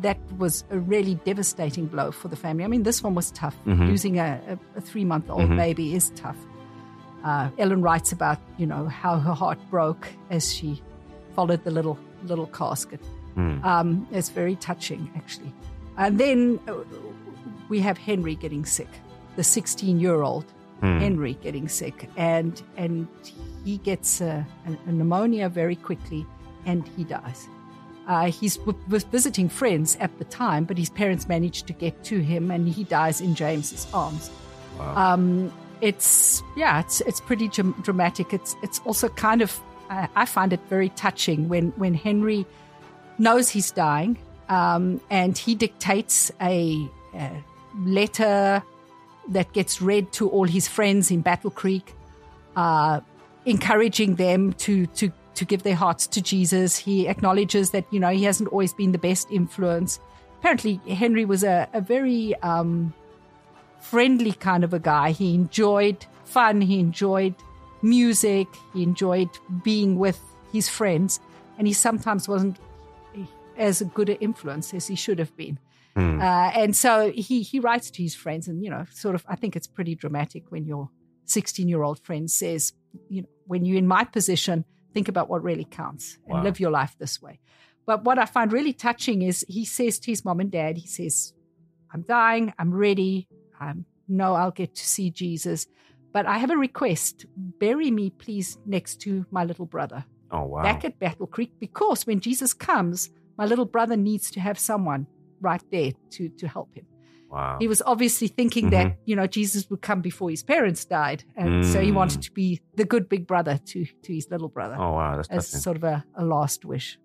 that 0.01 0.17
was 0.37 0.63
a 0.69 0.79
really 0.79 1.15
devastating 1.25 1.85
blow 1.87 2.11
for 2.11 2.27
the 2.27 2.35
family. 2.35 2.63
I 2.63 2.67
mean, 2.67 2.83
this 2.83 3.03
one 3.03 3.15
was 3.15 3.31
tough. 3.31 3.55
Mhm. 3.65 3.87
Losing 3.87 4.19
a, 4.19 4.39
a, 4.47 4.77
a 4.77 4.81
three 4.81 5.05
month 5.05 5.29
old 5.29 5.49
Mhm. 5.49 5.57
baby 5.57 5.95
is 5.95 6.09
tough. 6.15 6.37
Uh, 7.23 7.49
Ellen 7.57 7.81
writes 7.81 8.11
about, 8.11 8.39
you 8.57 8.65
know, 8.65 8.87
how 8.87 9.17
her 9.19 9.33
heart 9.33 9.59
broke 9.69 10.07
as 10.29 10.53
she 10.53 10.81
followed 11.35 11.63
the 11.63 11.71
little 11.71 11.97
little 12.23 12.47
casket. 12.47 12.99
Hmm. 13.35 13.63
Um, 13.63 14.07
it's 14.11 14.29
very 14.29 14.55
touching, 14.55 15.11
actually. 15.15 15.53
And 15.97 16.19
then 16.19 16.59
uh, 16.67 16.73
we 17.69 17.79
have 17.81 17.97
Henry 17.97 18.35
getting 18.35 18.65
sick, 18.65 18.89
the 19.35 19.43
16 19.43 19.99
year 19.99 20.21
old 20.21 20.45
Hmm. 20.81 20.99
Henry 20.99 21.33
getting 21.41 21.67
sick, 21.67 22.07
and 22.17 22.61
and 22.75 23.07
he 23.65 23.77
gets 23.77 24.21
a, 24.21 24.45
a, 24.85 24.91
pneumonia 24.91 25.49
very 25.49 25.75
quickly, 25.75 26.23
and 26.65 26.87
he 26.95 27.03
dies. 27.03 27.49
Uh, 28.07 28.29
he's 28.29 28.57
w- 28.57 28.77
was 28.87 29.03
visiting 29.03 29.49
friends 29.49 29.97
at 29.99 30.15
the 30.19 30.25
time, 30.25 30.65
but 30.65 30.77
his 30.77 30.91
parents 30.91 31.27
managed 31.27 31.65
to 31.67 31.73
get 31.73 32.03
to 32.03 32.19
him, 32.19 32.51
and 32.51 32.69
he 32.69 32.83
dies 32.83 33.21
in 33.21 33.33
James's 33.33 33.87
arms. 33.91 34.29
Wow. 34.77 35.13
Um, 35.13 35.51
it's 35.81 36.43
yeah, 36.55 36.79
it's 36.79 37.01
it's 37.01 37.21
pretty 37.21 37.47
dram- 37.47 37.75
dramatic. 37.81 38.33
It's 38.33 38.55
it's 38.63 38.79
also 38.85 39.09
kind 39.09 39.41
of 39.41 39.59
I, 39.89 40.07
I 40.15 40.25
find 40.25 40.53
it 40.53 40.59
very 40.69 40.89
touching 40.89 41.49
when 41.49 41.71
when 41.71 41.93
Henry 41.93 42.45
knows 43.17 43.49
he's 43.49 43.71
dying, 43.71 44.17
um, 44.49 45.01
and 45.09 45.37
he 45.37 45.55
dictates 45.55 46.31
a, 46.41 46.87
a 47.13 47.43
letter 47.79 48.63
that 49.29 49.51
gets 49.53 49.81
read 49.81 50.11
to 50.13 50.29
all 50.29 50.45
his 50.45 50.67
friends 50.67 51.11
in 51.11 51.21
Battle 51.21 51.51
Creek, 51.51 51.93
uh, 52.55 53.01
encouraging 53.45 54.15
them 54.15 54.53
to 54.53 54.85
to 54.87 55.11
to 55.35 55.45
give 55.45 55.63
their 55.63 55.75
hearts 55.75 56.07
to 56.07 56.21
Jesus. 56.21 56.77
He 56.77 57.07
acknowledges 57.07 57.71
that 57.71 57.85
you 57.91 57.99
know 57.99 58.09
he 58.09 58.23
hasn't 58.23 58.49
always 58.49 58.73
been 58.73 58.91
the 58.91 58.97
best 58.97 59.27
influence. 59.31 59.99
Apparently, 60.39 60.79
Henry 60.87 61.25
was 61.25 61.43
a, 61.43 61.67
a 61.73 61.81
very 61.81 62.35
um, 62.41 62.93
friendly 63.89 64.33
kind 64.33 64.63
of 64.63 64.73
a 64.73 64.79
guy. 64.79 65.11
He 65.11 65.33
enjoyed 65.35 66.05
fun. 66.25 66.61
He 66.61 66.79
enjoyed 66.79 67.35
music. 67.81 68.47
He 68.73 68.83
enjoyed 68.83 69.29
being 69.63 69.97
with 69.97 70.19
his 70.51 70.69
friends, 70.69 71.19
and 71.57 71.67
he 71.67 71.73
sometimes 71.73 72.27
wasn't 72.27 72.57
as 73.57 73.81
good 73.93 74.09
an 74.09 74.17
influence 74.17 74.73
as 74.73 74.87
he 74.87 74.95
should 74.95 75.19
have 75.19 75.35
been. 75.35 75.57
Hmm. 75.95 76.21
Uh, 76.21 76.51
and 76.53 76.75
so 76.75 77.11
he 77.11 77.41
he 77.41 77.59
writes 77.59 77.89
to 77.91 78.03
his 78.03 78.15
friends, 78.15 78.47
and 78.47 78.63
you 78.63 78.69
know, 78.69 78.85
sort 78.91 79.15
of, 79.15 79.25
I 79.27 79.35
think 79.35 79.55
it's 79.55 79.67
pretty 79.67 79.95
dramatic 79.95 80.43
when 80.51 80.65
your 80.65 80.89
16 81.25 81.67
year 81.67 81.81
old 81.83 81.99
friend 81.99 82.29
says, 82.29 82.73
you 83.09 83.21
know, 83.21 83.27
when 83.45 83.65
you're 83.65 83.77
in 83.77 83.87
my 83.87 84.03
position, 84.03 84.63
think 84.93 85.07
about 85.07 85.29
what 85.29 85.43
really 85.43 85.65
counts 85.65 86.17
and 86.27 86.37
Wow. 86.37 86.43
live 86.43 86.59
your 86.59 86.71
life 86.71 86.95
this 86.99 87.21
way. 87.21 87.39
But 87.85 88.03
what 88.03 88.19
I 88.19 88.25
find 88.25 88.51
really 88.51 88.73
touching 88.73 89.21
is 89.21 89.45
he 89.47 89.65
says 89.65 89.97
to 89.99 90.11
his 90.11 90.23
mom 90.25 90.39
and 90.39 90.51
dad, 90.51 90.77
he 90.77 90.87
says, 90.87 91.33
I'm 91.93 92.01
dying, 92.01 92.53
I'm 92.59 92.73
ready, 92.73 93.27
I 93.59 93.73
know 94.07 94.33
I'll 94.35 94.51
get 94.51 94.75
to 94.75 94.85
see 94.85 95.09
Jesus, 95.09 95.67
but 96.13 96.25
I 96.25 96.37
have 96.37 96.49
a 96.51 96.57
request. 96.57 97.25
Bury 97.35 97.91
me, 97.91 98.09
please, 98.09 98.57
next 98.65 99.01
to 99.01 99.25
my 99.31 99.43
little 99.43 99.65
brother 99.65 100.05
oh 100.31 100.43
wow. 100.43 100.63
back 100.63 100.83
at 100.85 100.99
Battle 100.99 101.27
Creek 101.27 101.51
because 101.59 102.05
when 102.07 102.19
Jesus 102.19 102.53
comes, 102.53 103.09
my 103.37 103.45
little 103.45 103.65
brother 103.65 103.95
needs 103.95 104.31
to 104.31 104.39
have 104.39 104.57
someone 104.59 105.07
right 105.41 105.61
there 105.71 105.91
to, 106.11 106.29
to 106.29 106.47
help 106.47 106.73
him. 106.75 106.85
wow. 107.29 107.57
He 107.59 107.67
was 107.67 107.81
obviously 107.85 108.27
thinking 108.27 108.69
that, 108.71 108.97
you 109.05 109.15
know, 109.15 109.27
Jesus 109.27 109.69
would 109.69 109.81
come 109.81 110.01
before 110.01 110.29
his 110.29 110.43
parents 110.43 110.83
died. 110.85 111.23
And 111.35 111.65
so 111.65 111.79
he 111.81 111.91
Mm. 111.91 111.95
wanted 111.95 112.21
to 112.23 112.31
be 112.31 112.59
the 112.75 112.85
good 112.85 113.07
big 113.09 113.27
brother 113.27 113.59
to, 113.65 113.85
to 114.03 114.13
his 114.13 114.27
little 114.31 114.49
brother 114.49 114.75
oh 114.79 114.93
wow. 114.93 115.17
That's 115.17 115.29
as 115.53 115.61
sort 115.63 115.77
of 115.77 115.83
a, 115.83 116.03
a 116.15 116.23
last 116.25 116.65
wish. 116.65 116.97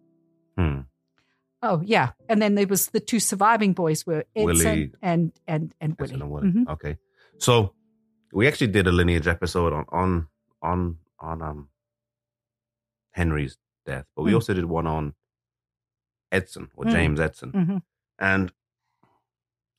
Hmm. 0.57 0.81
Oh, 1.63 1.81
yeah. 1.85 2.11
And 2.29 2.43
then 2.43 2.55
there 2.57 2.67
was 2.67 2.89
the 2.89 2.99
two 3.01 3.21
surviving 3.21 3.73
boys 3.73 4.05
were 4.07 4.25
Edson 4.35 4.45
Willie. 4.47 4.93
and, 5.01 5.33
and, 5.47 5.75
and 5.81 5.97
Willie. 5.99 6.15
And 6.15 6.31
Willie. 6.31 6.49
Mhm. 6.49 6.69
Okay. 6.69 6.97
So 7.39 7.75
we 8.33 8.49
actually 8.49 8.69
did 8.69 8.87
a 8.87 8.93
lineage 8.93 9.27
episode 9.29 9.73
on 9.73 9.85
on 9.91 10.27
on 10.63 10.99
on 11.21 11.43
um 11.43 11.69
Henry's 13.13 13.57
death, 13.87 14.07
but 14.17 14.23
we 14.23 14.33
Mm. 14.33 14.35
also 14.37 14.55
did 14.55 14.65
one 14.65 14.87
on 14.87 15.15
Edson 16.31 16.71
or 16.77 16.85
Mm. 16.85 16.91
James 16.93 17.21
Edson, 17.21 17.53
Mhm. 17.53 17.83
and 18.19 18.53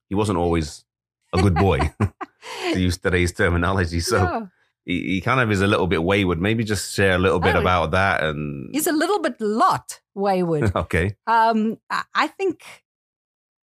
he 0.10 0.15
wasn't 0.15 0.38
always 0.38 0.86
a 1.34 1.41
good 1.41 1.56
boy 1.56 1.80
to 2.74 2.80
use 2.80 2.98
today's 2.98 3.32
terminology. 3.34 4.00
So 4.02 4.50
he, 4.86 5.02
he 5.15 5.22
kind 5.22 5.39
of 5.39 5.50
is 5.52 5.62
a 5.62 5.67
little 5.67 5.88
bit 5.88 6.04
wayward. 6.04 6.39
Maybe 6.39 6.63
just 6.63 6.93
share 6.93 7.15
a 7.15 7.17
little 7.17 7.39
bit 7.39 7.56
Oh, 7.56 7.62
about 7.62 7.91
that 7.91 8.24
and 8.24 8.69
He's 8.72 8.86
a 8.88 8.91
little 8.91 9.19
bit 9.19 9.39
lot 9.41 10.00
wayward. 10.15 10.71
okay. 10.76 11.15
Um, 11.28 11.78
I 12.13 12.28
think 12.28 12.63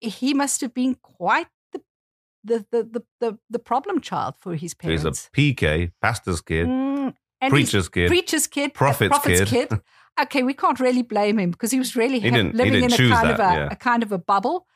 he 0.01 0.35
must 0.35 0.61
have 0.61 0.73
been 0.75 0.95
quite 0.97 1.47
the 1.73 1.83
the 2.45 2.65
the 2.71 3.03
the, 3.21 3.39
the, 3.51 3.59
problem 3.59 4.01
child 4.01 4.35
for 4.41 4.55
his 4.55 4.75
parents. 4.75 5.03
he's 5.35 5.51
a 5.51 5.55
PK, 5.55 5.93
pastor's 6.01 6.41
kid, 6.41 6.67
Mm, 6.67 7.15
preacher's 7.49 7.89
kid. 7.89 8.09
preacher's 8.09 8.47
kid, 8.47 8.71
uh, 8.71 8.75
prophet's 8.75 9.51
kid. 9.51 9.69
Okay, 10.21 10.43
we 10.43 10.53
can't 10.55 10.81
really 10.81 11.03
blame 11.03 11.39
him 11.39 11.51
because 11.53 11.71
he 11.71 11.79
was 11.79 11.97
really 11.97 12.19
He 12.21 12.29
ha- 12.29 12.51
living 12.53 12.83
in 12.85 12.93
a 12.93 12.97
kind 12.97 13.31
of 13.31 13.39
a, 13.39 13.43
yeah. 13.43 13.69
a 13.71 13.77
kind 13.77 14.03
of 14.03 14.13
a 14.13 14.19
bubble. 14.19 14.67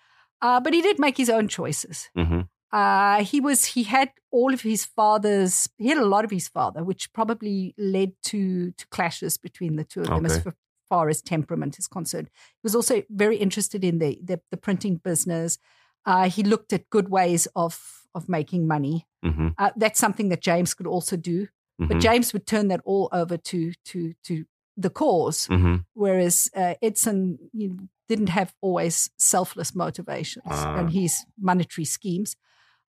Uh, 0.40 0.60
but 0.60 0.72
he 0.72 0.80
did 0.80 0.98
make 0.98 1.16
his 1.18 1.28
own 1.28 1.48
choices. 1.48 2.08
hmm 2.14 2.42
Uh, 2.72 3.22
he 3.24 3.40
was 3.40 3.64
he 3.74 3.82
had 3.84 4.10
all 4.30 4.52
of 4.54 4.62
his 4.62 4.84
father's 4.84 5.68
he 5.78 5.88
had 5.88 5.98
a 5.98 6.04
lot 6.06 6.24
of 6.24 6.30
his 6.30 6.48
father, 6.48 6.82
which 6.84 7.12
probably 7.12 7.74
led 7.78 8.12
to 8.22 8.70
to 8.72 8.86
clashes 8.88 9.38
between 9.38 9.76
the 9.76 9.84
two 9.84 10.00
of 10.00 10.06
them 10.08 10.24
as 10.26 10.38
Okay. 10.38 10.50
Far 10.88 11.08
as 11.08 11.22
temperament 11.22 11.78
is 11.78 11.86
concerned. 11.88 12.28
He 12.54 12.60
was 12.62 12.74
also 12.74 13.02
very 13.10 13.36
interested 13.36 13.84
in 13.84 13.98
the 13.98 14.18
the, 14.22 14.40
the 14.50 14.56
printing 14.56 14.96
business. 14.96 15.58
Uh, 16.06 16.28
he 16.28 16.42
looked 16.42 16.72
at 16.72 16.90
good 16.90 17.08
ways 17.08 17.48
of 17.54 18.02
of 18.14 18.28
making 18.28 18.66
money. 18.66 19.06
hmm 19.22 19.48
Uh, 19.58 19.70
that's 19.76 20.00
something 20.00 20.30
that 20.30 20.42
James 20.42 20.74
could 20.74 20.86
also 20.86 21.16
do, 21.16 21.46
but 21.78 21.94
hmm 21.96 22.00
James 22.00 22.32
would 22.32 22.46
turn 22.46 22.68
that 22.68 22.80
all 22.84 23.08
over 23.12 23.36
to 23.36 23.72
to 23.84 24.14
to 24.22 24.44
the 24.76 24.90
cause, 24.90 25.46
hmm 25.46 25.76
whereas 25.94 26.50
uh, 26.56 26.74
Edson 26.82 27.38
you 27.52 27.68
know, 27.68 27.88
didn't 28.08 28.28
have 28.30 28.52
always 28.60 29.10
selfless 29.16 29.74
motivations 29.74 30.44
Ah. 30.50 30.78
and 30.78 30.90
his 30.90 31.24
monetary 31.38 31.84
schemes. 31.86 32.36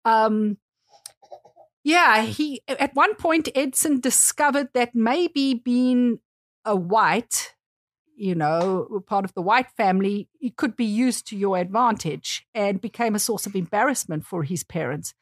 Um, 0.05 0.59
yeah, 1.83 2.23
he 2.23 2.61
at 2.69 2.95
one 2.95 3.15
point 3.15 3.49
Edson 3.55 4.01
discovered 4.01 4.69
that 4.75 4.95
maybe 4.95 5.55
being 5.55 6.19
a 6.65 6.77
white, 6.77 7.55
you 8.21 8.35
know, 8.35 9.03
part 9.07 9.25
of 9.25 9.33
the 9.33 9.41
white 9.41 9.71
family, 9.77 10.29
it 10.41 10.57
could 10.57 10.77
be 10.77 10.85
used 10.85 11.27
to 11.27 11.37
your 11.37 11.57
advantage, 11.57 12.47
and 12.55 12.81
became 12.81 13.15
a 13.15 13.19
source 13.19 13.47
of 13.47 13.57
embarrassment 13.57 14.27
for 14.27 14.43
his 14.43 14.63
parents. 14.63 15.15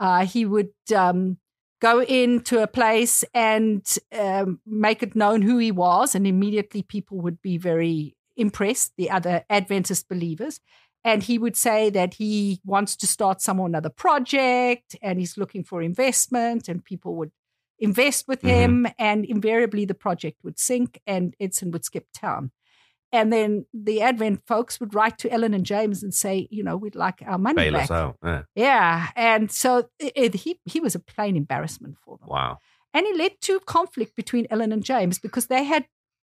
Uh, 0.00 0.26
he 0.26 0.44
would 0.44 0.72
um, 0.94 1.38
go 1.80 2.02
into 2.02 2.60
a 2.60 2.66
place 2.66 3.24
and 3.32 3.86
um, 4.18 4.60
make 4.66 5.02
it 5.02 5.14
known 5.14 5.42
who 5.42 5.58
he 5.58 5.70
was, 5.70 6.14
and 6.14 6.26
immediately 6.26 6.82
people 6.82 7.20
would 7.20 7.40
be 7.40 7.56
very 7.56 8.16
impressed, 8.36 8.92
the 8.96 9.10
other 9.10 9.44
Adventist 9.48 10.08
believers. 10.08 10.60
And 11.04 11.22
he 11.22 11.38
would 11.38 11.56
say 11.56 11.88
that 11.90 12.14
he 12.14 12.60
wants 12.64 12.96
to 12.96 13.06
start 13.06 13.40
some 13.40 13.60
or 13.60 13.66
another 13.66 13.88
project 13.88 14.96
and 15.00 15.18
he's 15.18 15.38
looking 15.38 15.64
for 15.64 15.82
investment, 15.82 16.68
and 16.68 16.84
people 16.84 17.14
would 17.14 17.30
invest 17.80 18.28
with 18.28 18.42
him, 18.42 18.86
and 18.98 19.24
invariably 19.24 19.84
the 19.86 19.94
project 19.94 20.38
would 20.44 20.58
sink 20.58 21.00
and 21.06 21.34
Edson 21.40 21.70
would 21.72 21.84
skip 21.84 22.06
town. 22.14 22.50
And 23.12 23.32
then 23.32 23.66
the 23.74 24.02
Advent 24.02 24.42
folks 24.46 24.78
would 24.78 24.94
write 24.94 25.18
to 25.18 25.32
Ellen 25.32 25.52
and 25.54 25.66
James 25.66 26.02
and 26.04 26.14
say, 26.14 26.46
you 26.50 26.62
know, 26.62 26.76
we'd 26.76 26.94
like 26.94 27.22
our 27.26 27.38
money 27.38 27.56
Bail 27.56 27.72
back. 27.72 27.90
out. 27.90 28.16
Yeah. 28.22 28.42
Yeah, 28.54 29.08
and 29.16 29.50
so 29.50 29.88
it, 29.98 30.12
it- 30.14 30.34
he 30.34 30.60
he 30.64 30.78
was 30.78 30.94
a 30.94 31.00
plain 31.00 31.36
embarrassment 31.36 31.96
for 32.04 32.18
them, 32.18 32.28
Wow. 32.28 32.58
and 32.94 33.06
it 33.06 33.16
led 33.16 33.40
to 33.42 33.58
conflict 33.60 34.14
between 34.14 34.46
Ellen 34.50 34.70
and 34.72 34.84
James 34.84 35.18
because 35.18 35.46
they 35.48 35.64
had 35.64 35.86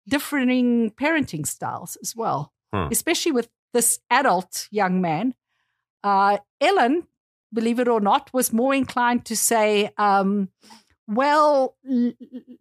differing 0.07 0.91
parenting 0.91 1.45
styles 1.45 1.97
as 2.01 2.15
well, 2.15 2.53
especially 2.73 3.31
with 3.33 3.49
this 3.73 3.99
adult 4.09 4.67
young 4.71 5.01
man. 5.01 5.33
Uh, 6.03 6.37
Ellen, 6.61 7.07
believe 7.53 7.79
it 7.79 7.87
or 7.87 7.99
not, 7.99 8.29
was 8.33 8.53
more 8.53 8.73
inclined 8.73 9.25
to 9.25 9.35
say, 9.35 9.91
um, 9.97 10.49
"Well, 11.09 11.75
l- 11.89 12.13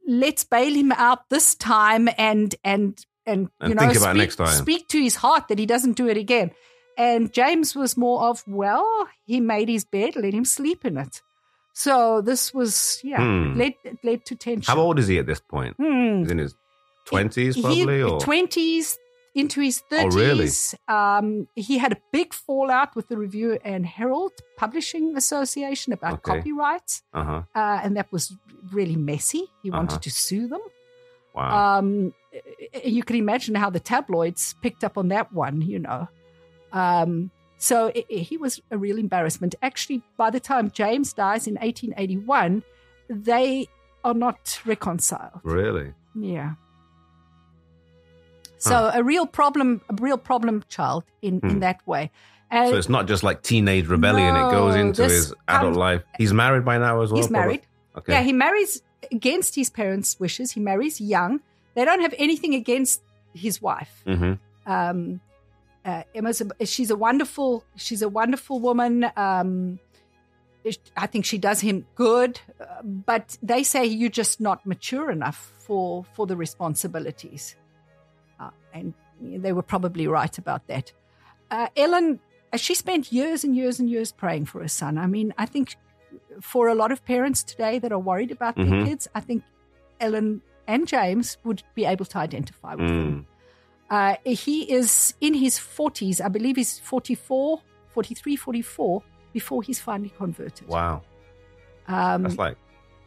let's 0.07 0.45
bail 0.45 0.75
him 0.75 0.91
out 0.93 1.29
this 1.29 1.55
time, 1.55 2.09
and 2.19 2.55
and 2.65 2.99
and, 3.27 3.49
And 3.61 3.69
you 3.71 3.75
know, 3.75 3.83
about 3.91 3.95
speak, 3.95 4.15
next 4.17 4.37
time." 4.37 4.49
speak 4.49 4.89
to 4.89 4.99
his 5.01 5.17
heart 5.17 5.49
that 5.49 5.59
he 5.59 5.67
doesn't 5.67 5.93
do 5.97 6.09
it 6.09 6.17
again." 6.17 6.51
And 6.97 7.33
James 7.33 7.77
was 7.77 7.97
more 7.97 8.23
of, 8.29 8.43
well, 8.49 9.07
he 9.25 9.39
made 9.41 9.69
his 9.69 9.85
bed, 9.85 10.17
let 10.17 10.35
him 10.35 10.45
sleep 10.45 10.85
in 10.85 10.97
it. 10.99 11.23
So 11.73 12.21
this 12.23 12.53
was, 12.53 12.99
yeah, 13.05 13.23
Hmm. 13.23 13.57
led, 13.57 13.75
led 14.03 14.25
to 14.25 14.35
tension. 14.35 14.65
How 14.75 14.81
old 14.81 14.99
is 14.99 15.07
he 15.07 15.19
at 15.21 15.27
this 15.27 15.39
point? 15.41 15.77
Hmm. 15.77 16.23
He's 16.23 16.31
in 16.33 16.39
his 16.39 16.57
twenties, 17.05 17.57
probably, 17.61 18.03
or 18.03 18.19
twenties 18.19 18.99
into 19.41 19.61
his 19.61 19.83
Oh, 19.83 19.97
thirties. 20.11 20.15
really? 20.17 20.51
Um, 20.99 21.49
he 21.55 21.79
had 21.79 21.93
a 21.93 21.97
big 22.13 22.35
fallout 22.35 22.95
with 22.97 23.09
the 23.09 23.17
Review 23.17 23.59
and 23.65 23.87
Herald 23.87 24.33
Publishing 24.57 25.17
Association 25.17 25.93
about 25.93 26.15
Okay. 26.15 26.37
copyrights, 26.39 27.03
uh 27.15 27.43
uh, 27.55 27.81
and 27.83 27.97
that 27.97 28.11
was 28.13 28.35
really 28.73 28.97
messy. 28.97 29.45
He 29.63 29.71
wanted 29.71 29.93
Uh-huh. 29.93 30.01
to 30.01 30.11
sue 30.11 30.47
them. 30.49 30.61
Wow. 31.35 31.79
Um, 31.79 32.15
you 32.85 33.03
can 33.05 33.17
imagine 33.17 33.55
how 33.55 33.71
the 33.71 33.81
tabloids 33.81 34.55
picked 34.63 34.83
up 34.85 34.99
on 34.99 35.09
that 35.09 35.33
one, 35.33 35.63
you 35.63 35.79
know. 35.79 36.09
Um, 36.73 37.31
so 37.59 37.77
i 37.95 38.05
i- 38.11 38.15
he 38.31 38.37
was 38.37 38.61
a 38.71 38.79
real 38.79 38.99
embarrassment. 38.99 39.55
Actually, 39.63 40.03
by 40.17 40.31
the 40.31 40.41
time 40.41 40.71
James 40.71 41.13
dies 41.13 41.47
in 41.47 41.57
1881, 41.61 42.63
they 43.09 43.69
are 44.05 44.15
not 44.15 44.61
reconciled. 44.67 45.41
really? 45.45 45.93
Yeah. 46.15 46.55
So 48.59 48.91
a 48.93 49.03
real 49.03 49.27
problem, 49.27 49.81
a 49.89 49.95
real 49.95 50.19
problem 50.19 50.65
child 50.69 51.05
in, 51.23 51.41
in 51.43 51.51
Hmm. 51.51 51.59
that 51.61 51.81
way. 51.87 52.11
And 52.51 52.71
So 52.71 52.77
it's 52.77 52.89
not 52.89 53.07
just 53.07 53.23
like 53.23 53.43
teenage 53.43 53.87
rebellion; 53.89 54.35
it 54.37 54.51
goes 54.51 54.75
into 54.75 55.03
his 55.05 55.35
adult 55.49 55.77
life. 55.77 56.03
He's 56.17 56.33
married 56.33 56.65
by 56.65 56.79
now 56.79 57.03
as 57.03 57.11
well. 57.13 57.21
he's 57.23 57.29
probably? 57.31 57.47
married. 57.47 57.67
Okay. 57.99 58.13
Yeah, 58.15 58.23
he 58.23 58.33
marries 58.33 58.83
against 59.13 59.55
his 59.55 59.71
parents' 59.71 60.19
wishes. 60.19 60.53
He 60.53 60.61
marries 60.61 61.01
young. 61.01 61.41
They 61.75 61.85
don't 61.85 62.01
have 62.01 62.15
anything 62.19 62.55
against 62.55 63.03
his 63.35 63.61
wife. 63.63 64.03
hmm 64.07 64.35
Um, 64.67 65.21
uh, 65.85 66.03
Emma's 66.15 66.41
a, 66.43 66.67
she's 66.67 66.91
a 66.91 66.97
wonderful 66.97 67.65
she's 67.77 68.03
a 68.03 68.09
wonderful 68.09 68.61
woman. 68.61 69.07
Um, 69.17 69.79
I 70.97 71.07
think 71.07 71.25
she 71.25 71.39
does 71.39 71.61
him 71.61 71.87
good, 71.95 72.41
uh, 72.61 72.83
but 72.83 73.39
they 73.43 73.63
say 73.63 73.87
you're 73.87 74.11
just 74.11 74.41
not 74.41 74.67
mature 74.67 75.11
enough 75.11 75.53
for 75.67 76.05
for 76.15 76.27
the 76.27 76.37
responsibilities, 76.37 77.57
uh, 78.41 78.51
and 78.73 78.95
they 79.21 79.53
were 79.53 79.63
probably 79.63 80.07
right 80.07 80.37
about 80.39 80.67
that. 80.69 80.93
Uh, 81.51 81.69
Ellen, 81.77 82.21
uh, 82.53 82.57
she 82.57 82.75
spent 82.75 83.13
years 83.13 83.45
and 83.45 83.57
years 83.57 83.81
and 83.81 83.89
years 83.91 84.13
praying 84.13 84.45
for 84.47 84.61
her 84.61 84.69
son. 84.69 84.99
I 84.99 85.07
mean, 85.07 85.35
I 85.39 85.47
think 85.47 85.77
for 86.41 86.69
a 86.69 86.75
lot 86.75 86.93
of 86.93 87.05
parents 87.05 87.43
today 87.43 87.79
that 87.79 87.93
are 87.93 87.99
worried 87.99 88.31
about 88.31 88.57
Mhm. 88.57 88.71
their 88.71 88.85
kids, 88.87 89.09
I 89.15 89.21
think 89.21 89.43
Ellen 90.01 90.41
and 90.67 90.87
James 90.87 91.39
would 91.45 91.63
be 91.75 91.85
able 91.85 92.05
to 92.07 92.19
identify 92.19 92.75
with 92.75 92.89
them. 92.89 93.27
Mm. 93.27 93.27
Uh, 93.91 94.17
he 94.31 94.71
is 94.71 95.15
in 95.21 95.35
his 95.35 95.59
40s. 95.59 96.21
I 96.21 96.29
believe 96.29 96.57
he's 96.57 96.79
44, 96.79 97.63
43, 97.89 98.37
44 98.37 99.03
before 99.33 99.63
he's 99.63 99.81
finally 99.81 100.11
converted. 100.11 100.69
Wow. 100.69 101.03
Um, 101.87 102.23
That's 102.23 102.37
like 102.37 102.57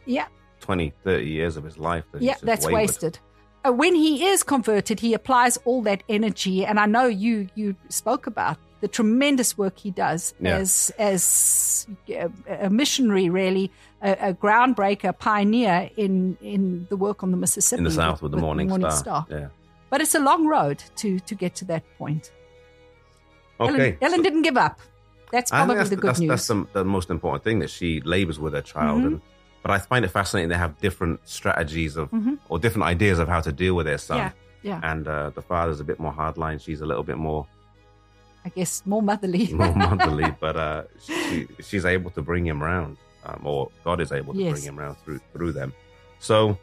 yeah, 0.06 0.26
20, 0.60 0.92
30 1.04 1.24
years 1.26 1.56
of 1.56 1.62
his 1.64 1.78
life. 1.78 2.04
that 2.12 2.20
yeah, 2.22 2.34
that's 2.42 2.66
wasted. 2.66 3.18
Uh, 3.64 3.72
when 3.72 3.94
he 3.94 4.24
is 4.26 4.42
converted, 4.42 4.98
he 5.00 5.14
applies 5.14 5.56
all 5.64 5.82
that 5.82 6.02
energy, 6.08 6.64
and 6.66 6.80
I 6.80 6.86
know 6.86 7.06
you 7.06 7.48
you 7.54 7.76
spoke 7.88 8.26
about 8.26 8.56
the 8.80 8.88
tremendous 8.88 9.56
work 9.56 9.78
he 9.78 9.90
does 9.92 10.34
Yeah. 10.40 10.56
as 10.58 10.92
as 10.98 11.86
a, 12.08 12.28
a 12.48 12.70
missionary, 12.70 13.28
really 13.30 13.70
a, 14.02 14.30
a 14.30 14.34
groundbreaker, 14.34 15.16
pioneer 15.16 15.90
in 15.96 16.36
in 16.40 16.86
the 16.90 16.96
work 16.96 17.22
on 17.22 17.30
the 17.30 17.36
Mississippi 17.36 17.78
In 17.78 17.84
the 17.84 17.90
south 17.92 18.22
with 18.22 18.32
the 18.32 18.38
Morning, 18.38 18.68
Star. 18.90 19.26
Yeah. 19.30 19.48
But 19.90 20.00
it's 20.00 20.14
a 20.14 20.20
long 20.20 20.48
road 20.48 20.82
to 20.96 21.20
to 21.20 21.34
get 21.34 21.54
to 21.56 21.64
that 21.66 21.84
point. 21.98 22.32
Okay. 23.60 23.74
Ellen, 23.74 23.98
Ellen 24.00 24.22
didn't 24.22 24.42
give 24.42 24.56
up. 24.56 24.80
That's 25.30 25.50
probably 25.50 25.76
that's, 25.76 25.90
the 25.90 25.96
good 25.96 26.08
that's, 26.08 26.20
news. 26.20 26.28
that's 26.28 26.46
the, 26.48 26.66
the 26.72 26.84
most 26.84 27.10
important 27.10 27.44
thing 27.44 27.60
that 27.60 27.70
she 27.70 28.00
labors 28.00 28.38
with 28.40 28.52
her 28.54 28.62
child. 28.62 29.02
Mhm. 29.02 29.06
And, 29.06 29.20
but 29.62 29.70
I 29.70 29.78
find 29.78 30.04
it 30.04 30.08
fascinating 30.08 30.48
they 30.48 30.56
have 30.56 30.78
different 30.80 31.20
strategies 31.28 31.96
of 31.96 32.10
Mhm. 32.10 32.38
or 32.48 32.58
different 32.58 32.84
ideas 32.84 33.18
of 33.18 33.28
how 33.28 33.40
to 33.40 33.52
deal 33.52 33.74
with 33.74 33.86
their 33.86 33.98
son. 33.98 34.18
Yeah, 34.18 34.30
yeah. 34.62 34.80
And 34.82 35.06
uh, 35.08 35.30
the 35.30 35.42
father's 35.42 35.80
a 35.80 35.84
bit 35.84 35.98
more 36.00 36.12
hardline. 36.12 36.60
She's 36.60 36.80
a 36.80 36.86
little 36.86 37.04
bit 37.04 37.16
more 37.18 37.46
I 38.44 38.48
guess 38.48 38.82
more 38.84 39.02
motherly. 39.02 39.52
more 39.52 39.72
motherly, 39.74 40.34
but 40.40 40.56
uh, 40.56 40.82
she, 41.04 41.46
she's 41.60 41.84
able 41.84 42.10
to 42.10 42.22
bring 42.22 42.44
him 42.44 42.60
around, 42.62 42.96
um, 43.24 43.40
or 43.44 43.70
God 43.84 44.00
is 44.00 44.10
able 44.10 44.34
to 44.34 44.40
Yes. 44.40 44.52
bring 44.54 44.64
him 44.64 44.80
around 44.80 44.96
through 45.04 45.20
through 45.32 45.52
them. 45.52 45.72
So, 46.18 46.58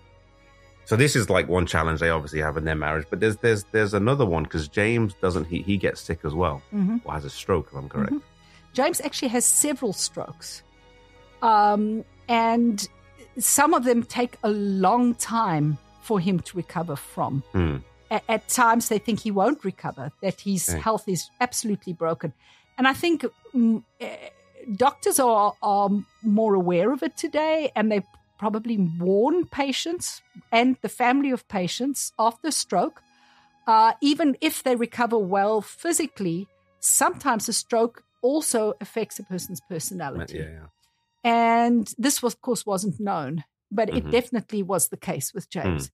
so 0.84 0.98
this 0.98 1.16
is 1.16 1.30
like 1.30 1.48
one 1.48 1.66
challenge 1.66 2.02
they 2.02 2.10
obviously 2.10 2.42
have 2.42 2.58
in 2.58 2.66
their 2.66 2.76
marriage. 2.76 3.06
But 3.10 3.22
there's 3.22 3.38
there's 3.38 3.64
there's 3.72 3.94
another 3.94 4.26
one 4.26 4.44
because 4.44 4.68
James 4.68 5.14
doesn't 5.22 5.46
he 5.46 5.62
he 5.62 5.78
gets 5.78 6.02
sick 6.02 6.20
as 6.26 6.34
well, 6.34 6.62
Mhm. 6.76 7.00
or 7.06 7.14
has 7.14 7.24
a 7.24 7.30
stroke 7.30 7.70
if 7.72 7.78
I'm 7.78 7.88
correct. 7.88 8.12
Mhm. 8.12 8.22
James 8.74 9.00
actually 9.00 9.30
has 9.30 9.46
several 9.46 9.94
strokes. 9.94 10.64
Um, 11.42 12.04
and 12.30 12.88
some 13.38 13.74
of 13.74 13.84
them 13.84 14.04
take 14.04 14.38
a 14.44 14.50
long 14.50 15.16
time 15.16 15.78
for 16.02 16.20
him 16.20 16.40
to 16.40 16.58
recover 16.58 16.96
from. 16.96 17.44
Hmm. 17.52 17.78
A- 18.12 18.32
At 18.32 18.48
times, 18.48 18.88
they 18.90 19.00
think 19.00 19.20
he 19.20 19.32
won't 19.32 19.64
recover, 19.66 20.12
that 20.22 20.42
his 20.42 20.70
Okay. 20.70 20.80
health 20.80 21.08
is 21.08 21.30
absolutely 21.42 21.94
broken. 21.94 22.34
And 22.78 22.88
I 22.88 22.94
think 22.94 23.26
mm, 23.54 23.84
eh, 24.00 24.30
doctors 24.76 25.20
are, 25.20 25.54
are 25.62 25.90
more 26.24 26.54
aware 26.56 26.92
of 26.92 27.04
it 27.04 27.18
today, 27.18 27.72
and 27.76 27.92
they 27.92 28.02
probably 28.38 28.78
warn 28.78 29.46
patients 29.46 30.22
and 30.52 30.78
the 30.82 30.90
family 30.90 31.32
of 31.32 31.48
patients 31.48 32.14
after 32.18 32.52
stroke. 32.52 33.02
Uh, 33.68 33.94
even 34.02 34.36
if 34.42 34.64
they 34.64 34.76
recover 34.76 35.18
well 35.18 35.62
physically, 35.62 36.48
sometimes 36.80 37.48
a 37.50 37.54
stroke 37.54 38.04
also 38.22 38.74
affects 38.82 39.20
a 39.20 39.24
person's 39.24 39.62
personality. 39.70 40.38
Yeah, 40.40 40.50
yeah. 40.50 40.66
And 41.24 41.94
this, 41.98 42.22
was, 42.24 42.34
of 42.34 42.42
course, 42.42 42.66
wasn't 42.66 43.00
known, 43.00 43.44
but 43.72 43.90
it 43.90 44.06
Mhm. 44.06 44.12
definitely 44.12 44.64
was 44.64 44.88
the 44.90 44.98
case 44.98 45.34
with 45.34 45.46
Hmm. 45.46 45.60
James. 45.60 45.92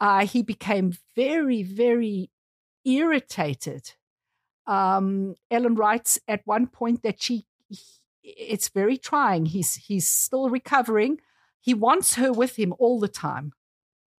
Uh, 0.00 0.26
he 0.26 0.42
became 0.42 0.92
very, 1.14 1.62
very 1.62 2.30
irritated. 2.84 3.94
Um, 4.66 5.34
Ellen 5.50 5.74
writes 5.74 6.18
at 6.28 6.46
one 6.46 6.66
point 6.66 7.02
that 7.02 7.22
she, 7.22 7.46
it's 8.22 8.68
very 8.68 8.96
trying. 8.98 9.46
He's 9.46 9.74
he's 9.74 10.08
still 10.08 10.48
recovering. 10.48 11.20
He 11.60 11.74
wants 11.74 12.14
her 12.14 12.32
with 12.32 12.56
him 12.58 12.72
all 12.78 13.00
the 13.00 13.08
time. 13.08 13.52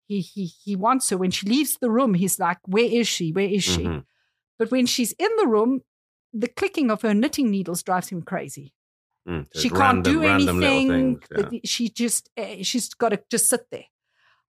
He 0.06 0.20
he 0.20 0.46
he 0.46 0.76
wants 0.76 1.10
her. 1.10 1.16
When 1.16 1.30
she 1.30 1.46
leaves 1.48 1.78
the 1.78 1.90
room, 1.90 2.14
he's 2.14 2.38
like, 2.38 2.58
"Where 2.66 2.84
is 3.00 3.06
she? 3.08 3.32
Where 3.32 3.48
is 3.48 3.62
she?" 3.64 3.84
Mhm. 3.84 4.04
But 4.58 4.70
when 4.70 4.86
she's 4.86 5.12
in 5.12 5.30
the 5.36 5.46
room, 5.46 5.82
the 6.32 6.48
clicking 6.48 6.90
of 6.90 7.02
her 7.02 7.14
knitting 7.14 7.50
needles 7.50 7.82
drives 7.82 8.08
him 8.08 8.22
crazy 8.22 8.74
Mm. 9.28 9.46
she 9.54 9.68
can't 9.68 10.04
random- 10.04 10.12
do 10.12 10.22
anything. 10.24 11.20
things, 11.30 11.52
yeah. 11.52 11.60
She 11.64 11.88
just 11.88 12.28
eh, 12.36 12.62
she's 12.62 12.92
got 12.94 13.10
to 13.10 13.20
just 13.30 13.48
sit 13.48 13.62
there. 13.70 13.84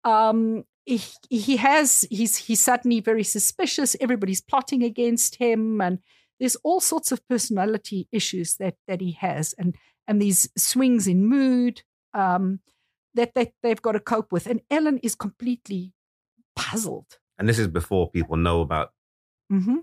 Um, 0.04 0.66
he, 0.86 1.02
he 1.30 1.58
has 1.58 2.06
he's 2.10 2.36
he's 2.38 2.60
suddenly 2.60 3.00
very 3.00 3.24
suspicious. 3.24 3.96
Everybody's 4.00 4.42
plotting 4.42 4.84
against 4.84 5.36
him, 5.36 5.82
and 5.82 6.00
there's 6.40 6.56
all 6.64 6.80
sorts 6.80 7.12
of 7.12 7.26
personality 7.28 8.08
issues 8.12 8.56
that 8.58 8.76
that 8.88 9.02
he 9.02 9.12
has, 9.14 9.54
and 9.58 9.76
and 10.08 10.22
these 10.22 10.50
swings 10.58 11.08
in 11.08 11.26
mood 11.26 11.82
um, 12.14 12.60
that 13.16 13.34
they 13.36 13.54
they've 13.64 13.82
got 13.82 13.94
to 13.94 14.00
cope 14.00 14.32
with. 14.32 14.48
And 14.48 14.62
Ellen 14.70 14.98
is 15.00 15.16
completely 15.16 15.94
puzzled. 16.56 17.20
And 17.38 17.48
this 17.48 17.60
is 17.60 17.68
before 17.68 18.10
people 18.10 18.36
know 18.38 18.62
about 18.62 18.92
hmm 19.50 19.78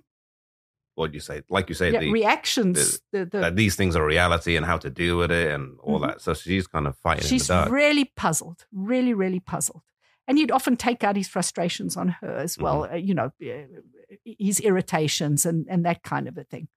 what 0.95 1.13
you 1.13 1.21
say, 1.21 1.43
like 1.49 1.69
you 1.69 1.75
say, 1.75 1.93
Yeah, 1.93 2.01
the, 2.01 2.13
reactions. 2.13 3.01
The, 3.13 3.25
the, 3.27 3.39
that 3.41 3.57
these 3.57 3.75
things 3.77 3.97
are 3.97 4.07
reality 4.07 4.57
and 4.57 4.65
how 4.65 4.79
to 4.79 4.91
deal 4.91 5.17
with 5.19 5.31
it 5.31 5.51
and 5.53 5.79
all 5.81 5.99
Mhm. 6.01 6.07
that. 6.09 6.21
So 6.21 6.35
she's 6.35 6.67
kind 6.67 6.87
of 6.87 6.97
fighting 6.99 7.25
She's 7.27 7.49
in 7.51 7.57
the 7.57 7.63
dark. 7.65 7.73
really 7.73 8.05
puzzled, 8.17 8.67
really, 8.73 9.13
really 9.15 9.41
puzzled. 9.41 9.83
And 10.29 10.39
he'd 10.39 10.51
often 10.53 10.77
take 10.77 11.05
out 11.05 11.17
his 11.17 11.29
frustrations 11.29 11.97
on 11.97 12.09
her 12.21 12.37
as 12.37 12.57
well, 12.57 12.83
Mm-hmm. 12.83 12.95
uh, 12.95 12.97
you 12.97 13.15
know, 13.15 13.31
uh, 13.43 13.81
his 14.25 14.61
irritations 14.61 15.45
and, 15.45 15.67
and 15.69 15.85
that 15.85 16.03
kind 16.03 16.29
of 16.29 16.39
a 16.39 16.45
thing. 16.45 16.69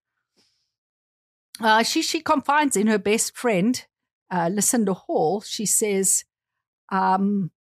Uh, 1.59 1.83
she, 1.83 2.01
she 2.01 2.19
confides 2.21 2.75
in 2.77 2.87
her 2.87 2.99
best 2.99 3.35
friend, 3.35 3.85
uh, 4.31 4.49
Lucinda 4.51 4.93
Hall. 4.93 5.41
She 5.41 5.65
says, 5.65 6.23
um, 6.91 7.51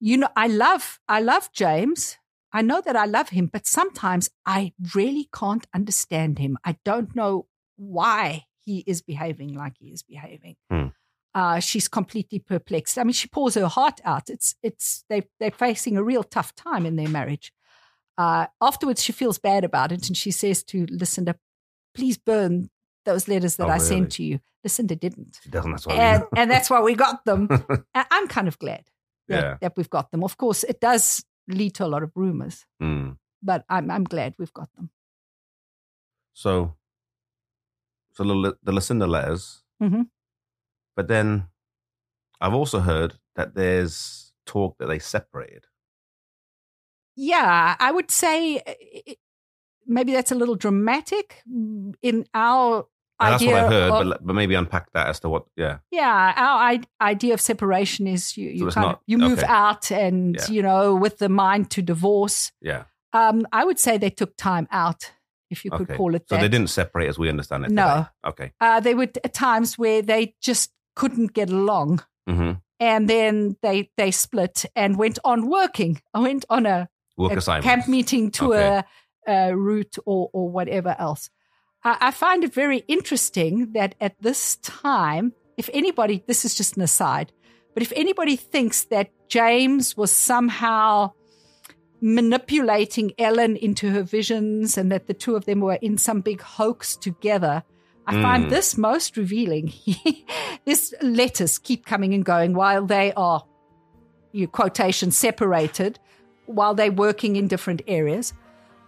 you 0.00 0.16
know, 0.16 0.28
I 0.36 0.48
love, 0.48 0.98
I 1.08 1.20
love 1.20 1.50
James. 1.52 2.18
I 2.52 2.62
know 2.62 2.80
that 2.84 2.96
I 2.96 3.06
love 3.06 3.30
him, 3.30 3.46
but 3.52 3.66
sometimes 3.66 4.30
I 4.44 4.72
really 4.94 5.28
can't 5.34 5.66
understand 5.74 6.38
him. 6.38 6.58
I 6.64 6.76
don't 6.84 7.14
know 7.16 7.46
why 7.76 8.44
he 8.64 8.84
is 8.86 9.02
behaving 9.02 9.54
like 9.54 9.74
he 9.78 9.88
is 9.88 10.02
behaving. 10.02 10.56
Hmm. 10.70 10.86
Uh, 11.34 11.60
she's 11.60 11.88
completely 11.88 12.38
perplexed. 12.38 12.98
I 12.98 13.04
mean, 13.04 13.14
she 13.14 13.26
pours 13.28 13.54
her 13.54 13.66
heart 13.68 14.00
out. 14.04 14.28
It's 14.28 14.54
it's 14.62 15.04
they 15.08 15.22
they're 15.40 15.50
facing 15.50 15.96
a 15.96 16.02
real 16.04 16.22
tough 16.22 16.54
time 16.54 16.84
in 16.84 16.96
their 16.96 17.08
marriage. 17.08 17.52
Uh, 18.18 18.46
afterwards, 18.60 19.02
she 19.02 19.12
feels 19.12 19.38
bad 19.38 19.64
about 19.64 19.92
it, 19.92 20.06
and 20.08 20.16
she 20.16 20.30
says 20.30 20.62
to 20.64 20.86
Lucinda, 20.90 21.34
"Please 21.94 22.18
burn 22.18 22.68
those 23.06 23.28
letters 23.28 23.56
that 23.56 23.64
Oh, 23.66 23.70
I 23.70 23.76
really? 23.76 23.86
sent 23.86 24.12
to 24.12 24.22
you." 24.24 24.40
Lucinda 24.62 24.94
didn't, 24.94 25.40
She 25.42 25.48
doesn't. 25.48 25.70
That's 25.72 25.86
why. 25.86 25.94
and 25.94 26.24
and 26.36 26.50
that's 26.50 26.68
why 26.70 26.80
we 26.82 26.94
got 26.94 27.24
them. 27.24 27.48
I'm 27.94 28.28
kind 28.28 28.46
of 28.46 28.58
glad 28.58 28.84
that, 29.28 29.42
Yeah. 29.42 29.56
that 29.62 29.72
we've 29.76 29.90
got 29.90 30.10
them. 30.12 30.22
Of 30.22 30.36
course, 30.36 30.62
it 30.64 30.80
does 30.80 31.24
lead 31.48 31.74
to 31.74 31.84
a 31.84 31.88
lot 31.88 32.02
of 32.02 32.12
rumors, 32.14 32.66
Mm. 32.80 33.18
but 33.42 33.64
I'm 33.68 33.90
I'm 33.90 34.04
glad 34.04 34.34
we've 34.38 34.52
got 34.52 34.72
them. 34.74 34.90
So, 36.34 36.74
so 38.12 38.24
the, 38.24 38.56
the 38.62 38.72
Lucinda 38.72 39.06
letters, 39.06 39.62
Mhm. 39.80 40.08
but 40.96 41.08
then 41.08 41.48
I've 42.40 42.54
also 42.54 42.80
heard 42.80 43.18
that 43.36 43.54
there's 43.54 44.32
talk 44.46 44.78
that 44.78 44.86
they 44.86 44.98
separated. 44.98 45.66
Yeah, 47.16 47.76
I 47.78 47.90
would 47.92 48.10
say 48.10 48.56
uh, 48.58 48.74
it- 48.80 49.18
maybe 49.86 50.12
that's 50.12 50.32
a 50.32 50.34
little 50.36 50.54
dramatic 50.54 51.42
in 52.02 52.24
our 52.34 52.86
That's 53.30 53.44
what 53.44 53.54
I 53.54 53.68
heard, 53.68 53.90
of, 53.92 54.08
but, 54.08 54.26
but 54.26 54.32
maybe 54.34 54.54
unpack 54.54 54.92
that 54.92 55.06
as 55.08 55.20
to 55.20 55.28
what. 55.28 55.44
Yeah, 55.56 55.78
yeah, 55.90 56.32
our 56.36 56.58
I- 56.72 56.80
idea 57.00 57.34
of 57.34 57.40
separation 57.40 58.06
is 58.06 58.36
you 58.36 58.48
you 58.50 58.66
it's 58.66 58.74
kind 58.74 58.86
not- 58.88 58.94
of 58.96 59.00
you 59.06 59.18
move 59.18 59.38
okay. 59.38 59.46
out 59.48 59.90
and 59.90 60.36
Yeah. 60.36 60.46
you 60.50 60.62
know 60.62 60.94
with 60.94 61.18
the 61.18 61.28
mind 61.28 61.70
to 61.70 61.82
divorce. 61.82 62.52
yeah. 62.60 62.84
Um, 63.14 63.46
I 63.52 63.64
would 63.64 63.78
say 63.78 63.98
they 63.98 64.08
took 64.10 64.36
time 64.38 64.66
out, 64.70 65.12
if 65.50 65.64
you 65.66 65.70
could 65.70 65.82
okay. 65.90 65.96
call 65.96 66.14
it 66.14 66.24
So 66.28 66.36
that. 66.36 66.40
they 66.42 66.48
didn't 66.48 66.70
separate 66.70 67.08
as 67.08 67.18
we 67.18 67.28
understand 67.28 67.66
it. 67.66 67.70
No. 67.70 67.86
today. 67.88 68.08
Okay. 68.26 68.52
Uh, 68.58 68.80
there 68.80 68.96
were 68.96 69.08
at 69.22 69.34
times 69.34 69.76
where 69.76 70.00
they 70.00 70.34
just 70.40 70.70
couldn't 70.96 71.34
get 71.34 71.50
along, 71.50 72.02
hmm 72.26 72.52
and 72.80 73.08
then 73.08 73.56
they 73.62 73.90
they 73.96 74.10
split 74.10 74.64
and 74.74 74.96
went 74.98 75.18
on 75.24 75.48
working. 75.48 76.00
I 76.14 76.20
went 76.20 76.44
on 76.48 76.66
a 76.66 76.88
Work 77.18 77.36
a 77.46 77.60
camp 77.60 77.86
meeting 77.86 78.30
tour 78.30 78.56
Okay. 78.56 78.82
uh, 79.28 79.52
route 79.54 79.96
or, 80.06 80.30
or 80.32 80.48
whatever 80.48 80.96
else. 80.98 81.28
I, 81.84 82.10
find 82.12 82.44
it 82.44 82.54
very 82.54 82.84
interesting 82.86 83.72
that 83.72 83.96
at 84.00 84.14
this 84.20 84.56
time, 84.58 85.32
if 85.56 85.68
anybody, 85.72 86.22
this 86.26 86.44
is 86.44 86.54
just 86.54 86.76
an 86.76 86.82
aside, 86.82 87.32
but 87.74 87.82
if 87.82 87.92
anybody 87.96 88.36
thinks 88.36 88.84
that 88.84 89.10
James 89.28 89.96
was 89.96 90.12
somehow 90.12 91.12
manipulating 92.02 93.12
Ellen 93.16 93.56
into 93.56 93.90
her 93.90 94.02
visions 94.02 94.76
and 94.76 94.90
that 94.90 95.06
the 95.06 95.14
two 95.14 95.36
of 95.36 95.44
them 95.44 95.60
were 95.60 95.78
in 95.80 95.96
some 95.96 96.20
big 96.20 96.42
hoax 96.42 96.96
together. 96.96 97.62
I 98.04 98.20
find 98.20 98.44
hmm. 98.44 98.50
this 98.50 98.76
most 98.76 99.16
revealing. 99.16 99.72
These 100.64 100.92
letters 101.00 101.58
keep 101.58 101.86
coming 101.86 102.12
and 102.12 102.24
going 102.24 102.54
while 102.54 102.84
they 102.84 103.12
are, 103.12 103.44
you 104.32 104.48
quotation, 104.48 105.12
separated, 105.12 106.00
while 106.46 106.74
they're 106.74 106.90
working 106.90 107.36
in 107.36 107.46
different 107.46 107.82
areas. 107.86 108.32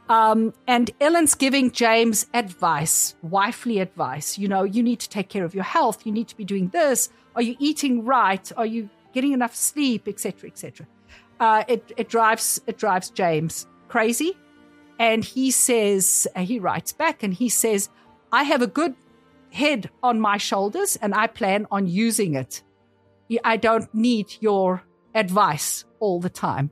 Um, 0.08 0.52
and 0.66 0.90
Ellen's 1.00 1.34
giving 1.34 1.70
James 1.70 2.26
advice, 2.34 3.14
wifely 3.22 3.78
advice. 3.78 4.38
You 4.38 4.48
know, 4.48 4.62
you 4.62 4.82
need 4.82 5.00
to 5.00 5.08
take 5.08 5.28
care 5.28 5.44
of 5.44 5.54
your 5.54 5.64
health. 5.64 6.04
You 6.04 6.12
need 6.12 6.28
to 6.28 6.36
be 6.36 6.44
doing 6.44 6.68
this. 6.68 7.08
Are 7.34 7.42
you 7.42 7.56
eating 7.58 8.04
right? 8.04 8.52
Are 8.56 8.66
you 8.66 8.90
getting 9.14 9.32
enough 9.32 9.54
sleep, 9.54 10.06
etc., 10.06 10.50
etc. 10.50 10.86
Uh, 11.40 11.64
it 11.68 11.92
it 11.96 12.08
drives 12.08 12.60
it 12.66 12.76
drives 12.76 13.08
James 13.10 13.66
crazy, 13.88 14.36
and 14.98 15.24
he 15.24 15.50
says 15.50 16.28
uh, 16.36 16.40
he 16.40 16.58
writes 16.58 16.92
back 16.92 17.22
and 17.22 17.32
he 17.32 17.48
says, 17.48 17.88
"I 18.30 18.42
have 18.42 18.60
a 18.60 18.66
good 18.66 18.94
head 19.50 19.90
on 20.02 20.20
my 20.20 20.36
shoulders, 20.36 20.96
and 20.96 21.14
I 21.14 21.28
plan 21.28 21.66
on 21.70 21.86
using 21.86 22.34
it. 22.34 22.62
I 23.42 23.56
don't 23.56 23.92
need 23.94 24.36
your 24.40 24.84
advice 25.14 25.84
all 25.98 26.20
the 26.20 26.30
time." 26.30 26.70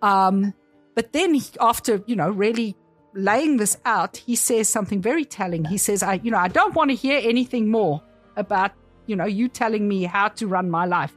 Um, 0.00 0.54
but 0.96 1.12
then 1.12 1.34
he, 1.34 1.44
after 1.60 2.02
you 2.06 2.16
know 2.16 2.30
really 2.44 2.74
laying 3.14 3.56
this 3.58 3.76
out, 3.84 4.16
he 4.28 4.34
says 4.34 4.68
something 4.68 5.00
very 5.10 5.24
telling. 5.24 5.64
He 5.64 5.78
says, 5.78 6.02
"I 6.02 6.14
you 6.24 6.30
know 6.32 6.38
I 6.38 6.48
don't 6.58 6.74
want 6.74 6.90
to 6.90 6.96
hear 6.96 7.18
anything 7.22 7.70
more 7.70 8.02
about 8.44 8.72
you 9.06 9.14
know 9.14 9.28
you 9.38 9.46
telling 9.48 9.86
me 9.86 9.98
how 10.16 10.28
to 10.38 10.44
run 10.56 10.68
my 10.70 10.86
life." 10.98 11.14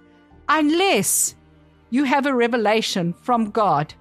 unless 0.52 1.36
you 1.92 2.04
have 2.06 2.26
a 2.26 2.34
revelation 2.34 3.14
from 3.22 3.52
God, 3.52 3.94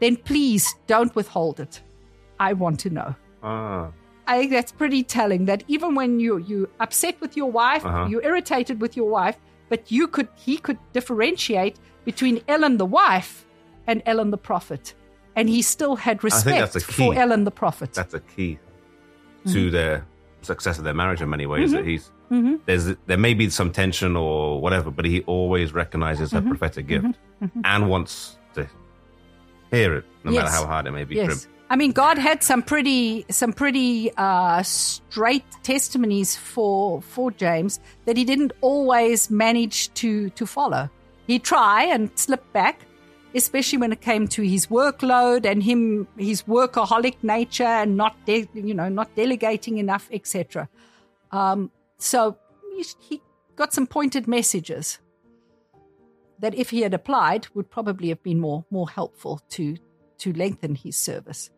then 0.00 0.16
please 0.16 0.74
don't 0.86 1.14
withhold 1.14 1.60
it. 1.60 1.82
I 2.40 2.54
want 2.54 2.80
to 2.80 2.90
know. 2.90 3.14
Ah. 3.42 3.90
I 4.26 4.38
think 4.38 4.52
that's 4.52 4.72
pretty 4.72 5.02
telling 5.02 5.44
that 5.50 5.64
even 5.68 5.94
when 5.94 6.18
you 6.18 6.38
you 6.38 6.68
upset 6.80 7.20
with 7.20 7.36
your 7.36 7.50
wife, 7.50 7.84
Uh-huh. 7.84 8.06
you're 8.08 8.24
irritated 8.30 8.80
with 8.80 8.96
your 8.96 9.10
wife, 9.18 9.36
but 9.68 9.80
you 9.96 10.04
could 10.14 10.28
he 10.46 10.56
could 10.56 10.78
differentiate 10.96 11.76
between 12.04 12.40
Ellen 12.48 12.78
the 12.78 12.86
wife 12.86 13.44
and 13.86 14.02
Ellen 14.06 14.30
the 14.30 14.42
prophet. 14.50 14.94
And 15.36 15.48
he 15.48 15.62
still 15.62 15.96
had 15.96 16.22
respect 16.24 16.82
for. 16.82 17.14
Ellen 17.14 17.44
the 17.44 17.50
prophet. 17.50 17.92
That's 17.94 18.14
a 18.14 18.20
key 18.20 18.58
Mm-hmm. 19.44 19.52
to 19.54 19.70
their 19.72 20.06
success 20.42 20.78
of 20.78 20.84
their 20.84 20.94
marriage 20.94 21.20
in 21.20 21.28
many 21.28 21.46
ways. 21.46 21.72
That 21.72 21.84
he's 21.84 22.12
there's 22.66 22.94
there 23.06 23.18
may 23.18 23.34
be 23.34 23.50
some 23.50 23.72
tension 23.72 24.16
or 24.16 24.60
whatever, 24.60 24.90
but 24.92 25.04
he 25.04 25.22
always 25.22 25.72
recognizes 25.74 26.30
Mm-hmm. 26.30 26.44
her 26.48 26.54
prophetic 26.56 26.86
gift 26.86 27.18
and 27.64 27.88
wants 27.90 28.38
to 28.54 28.68
hear 29.72 29.96
it, 29.96 30.04
no 30.24 30.30
matter 30.30 30.48
how 30.48 30.64
hard 30.66 30.86
it 30.86 30.92
may 30.92 31.04
be 31.04 31.16
Yes. 31.16 31.48
I 31.70 31.76
mean, 31.76 31.92
God 31.92 32.18
had 32.18 32.42
some 32.42 32.62
pretty, 32.62 33.24
some 33.30 33.52
pretty 33.54 34.12
uh, 34.18 34.62
straight 34.62 35.44
testimonies 35.62 36.36
for 36.36 37.00
for 37.02 37.30
James 37.32 37.80
that 38.04 38.16
he 38.16 38.24
didn't 38.24 38.52
always 38.60 39.30
manage 39.30 39.92
to 39.94 40.30
to 40.30 40.46
follow. 40.46 40.88
He'd 41.26 41.42
try 41.44 41.84
and 41.84 42.10
slip 42.14 42.44
back, 42.52 42.84
especially 43.34 43.78
when 43.78 43.92
it 43.92 44.00
came 44.00 44.28
to 44.28 44.42
his 44.42 44.66
workload 44.66 45.44
and 45.44 45.62
him 45.62 46.06
his 46.16 46.42
workaholic 46.42 47.16
nature 47.22 47.64
and 47.64 47.96
not 47.96 48.14
de- 48.26 48.48
you 48.54 48.74
know 48.74 48.88
not 48.88 49.14
delegating 49.14 49.78
enough, 49.78 50.08
etc. 50.12 50.68
Um, 51.30 51.70
so 51.98 52.36
he, 52.76 52.84
he 52.98 53.22
got 53.56 53.72
some 53.72 53.86
pointed 53.86 54.26
messages 54.26 54.98
that, 56.40 56.54
if 56.54 56.70
he 56.70 56.80
had 56.82 56.92
applied, 56.92 57.46
would 57.54 57.70
probably 57.70 58.08
have 58.08 58.22
been 58.22 58.40
more 58.40 58.64
more 58.70 58.88
helpful 58.88 59.40
to 59.50 59.76
to 60.18 60.32
lengthen 60.32 60.74
his 60.74 60.96
service. 60.96 61.50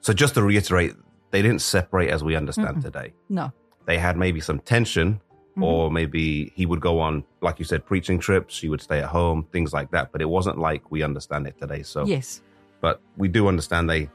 So 0.00 0.12
just 0.12 0.34
to 0.34 0.42
reiterate, 0.42 0.94
they 1.30 1.42
didn't 1.42 1.60
separate 1.62 2.10
as 2.10 2.24
we 2.24 2.36
understand 2.36 2.82
today. 2.82 3.12
No. 3.28 3.52
They 3.86 3.98
had 3.98 4.16
maybe 4.16 4.40
some 4.40 4.60
tension, 4.60 5.20
Mm-hmm. 5.58 5.64
or 5.64 5.90
maybe 5.90 6.52
he 6.54 6.66
would 6.66 6.80
go 6.80 7.00
on, 7.00 7.24
like 7.40 7.58
you 7.58 7.64
said, 7.64 7.84
preaching 7.84 8.18
trips. 8.20 8.54
She 8.54 8.68
would 8.68 8.80
stay 8.80 9.00
at 9.00 9.06
home, 9.06 9.44
things 9.52 9.72
like 9.72 9.90
that. 9.90 10.12
But 10.12 10.22
it 10.22 10.28
wasn't 10.28 10.58
like 10.58 10.90
we 10.90 11.02
understand 11.02 11.46
it 11.46 11.58
today. 11.58 11.82
So, 11.82 12.06
Yes. 12.06 12.40
but 12.80 13.00
we 13.16 13.26
do 13.28 13.48
understand 13.48 13.90
they. 13.90 14.08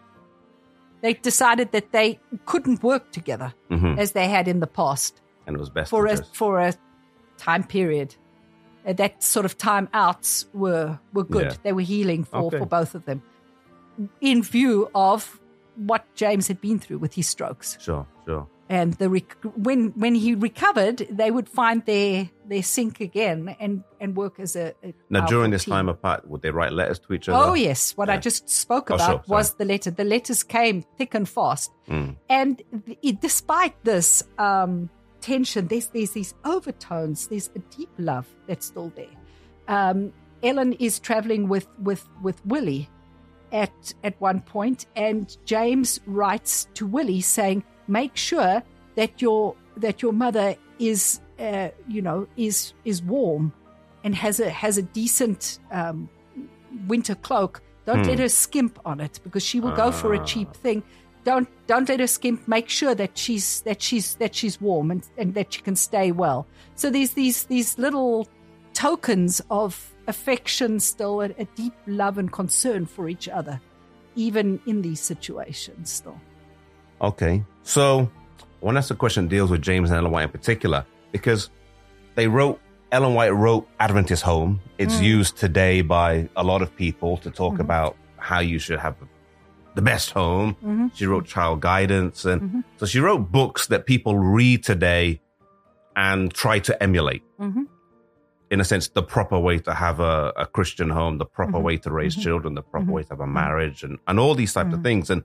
They 1.01 1.13
decided 1.15 1.73
that 1.73 1.91
they 1.91 2.19
couldn't 2.45 2.81
work 2.81 3.11
together 3.11 3.53
Mhm. 3.69 3.97
as 3.97 4.13
they 4.13 4.29
had 4.29 4.47
in 4.47 4.61
the 4.61 4.67
past 4.67 5.19
And 5.45 5.55
it 5.57 5.59
was 5.59 5.69
best 5.69 5.89
for 5.89 6.07
to 6.07 6.13
a 6.13 6.17
for 6.31 6.59
a 6.59 6.73
time 7.37 7.63
period. 7.65 8.15
Uh, 8.87 8.93
that 8.93 9.21
sort 9.23 9.45
of 9.45 9.57
time 9.57 9.89
outs 9.93 10.45
were 10.53 10.99
were 11.13 11.25
good. 11.25 11.45
Yeah. 11.51 11.57
They 11.63 11.73
were 11.73 11.81
healing 11.81 12.23
for, 12.23 12.37
Okay. 12.43 12.59
for 12.59 12.65
both 12.65 12.95
of 12.95 13.03
them. 13.03 13.21
In 14.21 14.41
view 14.43 14.89
of 14.95 15.39
what 15.75 16.05
James 16.15 16.47
had 16.47 16.61
been 16.61 16.79
through 16.79 16.99
with 16.99 17.15
his 17.15 17.27
strokes. 17.27 17.77
Sure, 17.81 18.05
sure. 18.25 18.47
And 18.69 18.93
the 18.93 19.09
rec- 19.09 19.37
when 19.55 19.89
when 19.95 20.15
he 20.15 20.35
recovered, 20.35 20.97
they 21.09 21.29
would 21.31 21.49
find 21.49 21.85
their 21.85 22.29
their 22.47 22.63
sync 22.63 22.99
again 23.01 23.55
and 23.59 23.83
and 23.99 24.15
work 24.15 24.39
as 24.39 24.55
a, 24.55 24.73
a 24.83 24.93
Now, 25.09 25.25
during 25.25 25.51
this 25.51 25.65
team. 25.65 25.73
time 25.73 25.89
apart, 25.89 26.27
would 26.27 26.41
they 26.41 26.49
write 26.51 26.71
letters 26.71 26.99
to 26.99 27.13
each 27.13 27.27
other? 27.29 27.51
Oh 27.51 27.53
yes, 27.53 27.95
what 27.97 28.09
I 28.09 28.17
just 28.17 28.49
spoke 28.49 28.89
Oh, 28.91 28.95
about 28.95 29.25
sure, 29.25 29.35
was 29.35 29.55
the 29.55 29.65
letter. 29.65 29.91
The 29.91 30.03
letters 30.05 30.43
came 30.43 30.83
thick 30.97 31.13
and 31.13 31.27
fast, 31.27 31.71
Mm. 31.89 32.15
and 32.29 32.61
th- 32.85 33.19
despite 33.19 33.75
this 33.83 34.23
um, 34.37 34.89
tension, 35.21 35.67
there's 35.67 35.87
there's 35.87 36.11
these 36.11 36.33
overtones. 36.45 37.27
There's 37.27 37.49
a 37.55 37.59
deep 37.75 37.89
love 37.97 38.27
that's 38.47 38.65
still 38.67 38.91
there. 38.95 39.15
Um, 39.67 40.13
Ellen 40.41 40.73
is 40.73 40.99
traveling 40.99 41.47
with 41.49 41.67
with 41.79 42.07
with 42.21 42.45
Willie 42.45 42.89
at 43.51 43.93
at 44.03 44.19
one 44.19 44.41
point, 44.41 44.85
and 44.95 45.35
James 45.45 45.99
writes 46.05 46.67
to 46.75 46.85
Willie 46.87 47.21
saying, 47.21 47.63
"Make 47.87 48.15
sure 48.15 48.63
that 48.95 49.21
your 49.21 49.55
that 49.77 50.01
your 50.01 50.13
mother 50.13 50.55
is 50.79 51.19
uh, 51.39 51.69
you 51.87 52.01
know 52.01 52.27
is 52.37 52.73
is 52.85 53.01
warm 53.01 53.53
and 54.03 54.15
has 54.15 54.39
a 54.39 54.49
has 54.49 54.77
a 54.77 54.81
decent 54.81 55.59
um, 55.71 56.09
winter 56.87 57.15
cloak. 57.15 57.61
Don't 57.85 58.03
Hmm. 58.03 58.09
let 58.09 58.19
her 58.19 58.29
skimp 58.29 58.79
on 58.85 58.99
it 59.01 59.19
because 59.23 59.43
she 59.43 59.59
will 59.59 59.71
go 59.75 59.91
for 59.91 60.13
a 60.13 60.19
cheap 60.25 60.53
thing. 60.53 60.83
Don't 61.25 61.47
don't 61.67 61.87
let 61.89 61.99
her 61.99 62.07
skimp. 62.07 62.47
Make 62.47 62.69
sure 62.69 62.95
that 62.95 63.17
she's 63.17 63.61
that 63.61 63.81
she's 63.81 64.15
that 64.15 64.35
she's 64.35 64.59
warm 64.61 64.91
and, 64.91 65.03
and 65.17 65.33
that 65.35 65.53
she 65.53 65.61
can 65.61 65.75
stay 65.75 66.11
well. 66.11 66.45
So 66.75 66.89
there's 66.89 67.11
these 67.11 67.43
these 67.45 67.77
little 67.77 68.27
tokens 68.73 69.41
of 69.49 69.93
affection, 70.07 70.79
still 70.79 71.21
a, 71.21 71.29
a 71.37 71.45
deep 71.55 71.73
love 71.87 72.17
and 72.17 72.31
concern 72.31 72.85
for 72.85 73.07
each 73.07 73.29
other, 73.29 73.61
even 74.15 74.59
in 74.65 74.81
these 74.81 74.99
situations. 74.99 75.89
Still, 75.91 76.19
Okay. 77.01 77.43
So, 77.63 78.09
to 78.61 78.69
ask 78.69 78.91
a 78.91 78.95
question 78.95 79.27
deals 79.27 79.49
with 79.49 79.61
James 79.61 79.89
and 79.89 79.97
Ellen 79.97 80.11
White 80.11 80.23
in 80.23 80.29
particular, 80.29 80.85
because 81.11 81.49
they 82.15 82.27
wrote, 82.27 82.59
Ellen 82.91 83.15
White 83.15 83.31
wrote 83.31 83.67
Adventist 83.79 84.23
Home. 84.23 84.61
It's 84.77 84.95
mm. 84.95 85.03
used 85.03 85.37
today 85.37 85.81
by 85.81 86.29
a 86.35 86.43
lot 86.43 86.61
of 86.61 86.75
people 86.75 87.17
to 87.17 87.31
talk 87.31 87.53
mm-hmm. 87.53 87.61
about 87.61 87.97
how 88.17 88.39
you 88.39 88.59
should 88.59 88.79
have 88.79 88.95
the 89.73 89.81
best 89.81 90.11
home. 90.11 90.55
Mm-hmm. 90.55 90.87
She 90.93 91.07
wrote 91.07 91.25
Child 91.25 91.61
Guidance. 91.61 92.25
And 92.25 92.41
mm-hmm. 92.41 92.59
so 92.77 92.85
she 92.85 92.99
wrote 92.99 93.31
books 93.31 93.67
that 93.67 93.85
people 93.85 94.17
read 94.17 94.63
today 94.63 95.21
and 95.95 96.31
try 96.33 96.59
to 96.59 96.83
emulate. 96.83 97.23
In 98.51 98.61
a 98.61 98.63
sense, 98.63 98.89
the 98.89 99.01
proper 99.01 99.39
way 99.39 99.57
to 99.59 99.73
have 99.73 99.99
a, 99.99 100.31
a 100.37 100.45
Christian 100.45 100.89
home, 100.89 101.17
the 101.17 101.25
proper 101.25 101.59
way 101.59 101.77
to 101.77 101.91
raise 101.91 102.15
children, 102.15 102.53
the 102.53 102.61
proper 102.61 102.91
way 102.91 103.01
to 103.01 103.09
have 103.09 103.19
a 103.19 103.27
marriage, 103.27 103.83
and, 103.83 103.97
and 104.07 104.19
all 104.19 104.35
these 104.35 104.53
types 104.53 104.73
of 104.73 104.83
things. 104.83 105.09
And 105.09 105.23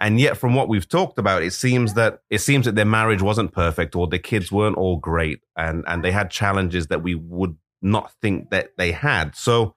and 0.00 0.20
yet, 0.20 0.36
from 0.36 0.54
what 0.54 0.68
we've 0.68 0.88
talked 0.88 1.18
about, 1.18 1.42
it 1.42 1.52
seems 1.52 1.94
that 1.94 2.20
it 2.30 2.38
seems 2.38 2.66
that 2.66 2.74
their 2.74 2.84
marriage 2.84 3.22
wasn't 3.22 3.52
perfect, 3.52 3.94
or 3.96 4.06
the 4.06 4.18
kids 4.18 4.52
weren't 4.52 4.76
all 4.76 4.96
great, 4.98 5.40
and 5.56 5.84
and 5.88 6.02
they 6.04 6.12
had 6.12 6.30
challenges 6.30 6.86
that 6.88 7.02
we 7.02 7.14
would 7.14 7.56
not 7.82 8.12
think 8.22 8.50
that 8.50 8.70
they 8.76 8.92
had. 8.92 9.34
So, 9.36 9.74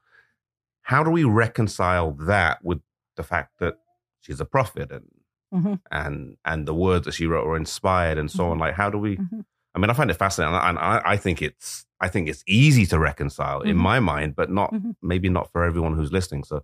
how 0.83 1.03
do 1.03 1.09
we 1.11 1.23
reconcile 1.23 2.11
that 2.27 2.63
with 2.63 2.81
the 3.15 3.23
fact 3.23 3.59
that 3.59 3.75
she's 4.21 4.39
a 4.39 4.45
prophet 4.45 4.91
and 4.91 5.05
Mhm. 5.53 5.79
and 5.91 6.37
and 6.45 6.67
the 6.67 6.73
words 6.73 7.05
that 7.05 7.13
she 7.13 7.27
wrote 7.27 7.45
were 7.45 7.57
inspired 7.57 8.17
and 8.17 8.29
so 8.31 8.49
on? 8.51 8.57
Like, 8.59 8.75
how 8.75 8.89
do 8.89 8.97
we? 8.97 9.17
Mhm. 9.17 9.45
I 9.73 9.79
mean, 9.79 9.89
I 9.89 9.93
find 9.93 10.11
it 10.11 10.15
fascinating, 10.15 10.55
and 10.55 10.77
I, 10.79 11.01
I 11.05 11.17
think 11.17 11.41
it's 11.41 11.85
I 11.99 12.07
think 12.07 12.27
it's 12.29 12.43
easy 12.47 12.85
to 12.87 12.97
reconcile 12.97 13.61
in 13.61 13.77
Mhm. 13.77 13.81
my 13.81 13.99
mind, 13.99 14.35
but 14.35 14.49
not 14.49 14.73
Mhm. 14.73 14.95
maybe 15.03 15.29
not 15.29 15.51
for 15.51 15.63
everyone 15.63 15.93
who's 15.95 16.11
listening. 16.11 16.43
So, 16.43 16.63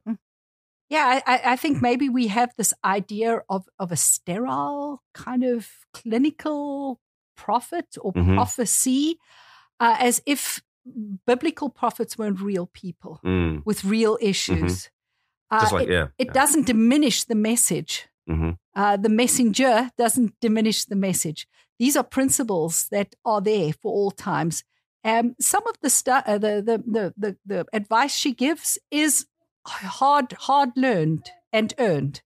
yeah, 0.90 1.22
I, 1.26 1.42
I- 1.54 1.56
think 1.58 1.82
maybe 1.82 2.08
we 2.10 2.28
have 2.28 2.54
this 2.58 2.74
idea 2.84 3.42
of 3.50 3.68
of 3.80 3.92
a 3.92 3.96
sterile 3.98 5.02
kind 5.14 5.44
of 5.44 5.68
clinical 5.94 7.00
prophet 7.36 7.98
or 8.02 8.14
Mhm. 8.14 8.36
prophecy, 8.36 9.18
uh, 9.80 9.96
as 10.00 10.22
if 10.26 10.62
biblical 11.26 11.70
prophets 11.70 12.18
weren't 12.18 12.40
real 12.42 12.68
people 12.68 13.20
mm, 13.24 13.62
with 13.66 13.84
real 13.84 14.18
issues. 14.22 14.90
just 15.52 15.72
Uh, 15.74 15.76
like 15.78 15.88
it, 15.88 15.94
yeah, 15.94 16.08
it 16.18 16.34
doesn't 16.34 16.66
diminish 16.66 17.24
the 17.26 17.36
message. 17.36 18.08
hmm 18.28 18.52
Uh, 18.76 18.96
the 18.98 19.10
messenger 19.10 19.90
doesn't 19.98 20.34
diminish 20.42 20.86
the 20.86 20.96
message. 20.96 21.48
These 21.80 21.96
are 22.00 22.04
principles 22.04 22.88
that 22.90 23.16
are 23.24 23.42
there 23.42 23.74
for 23.82 23.92
all 23.92 24.12
times. 24.12 24.64
Um, 25.04 25.36
some 25.40 25.66
of 25.68 25.76
the, 25.82 25.90
stu- 25.90 26.12
uh, 26.32 26.38
the, 26.38 26.62
the, 26.62 26.78
the, 26.96 27.14
the, 27.18 27.38
the 27.46 27.66
advice 27.74 28.14
she 28.16 28.34
gives 28.34 28.78
is 28.92 29.26
hard, 29.68 30.34
hard 30.34 30.70
learned 30.76 31.30
and 31.52 31.74
earned. 31.80 32.22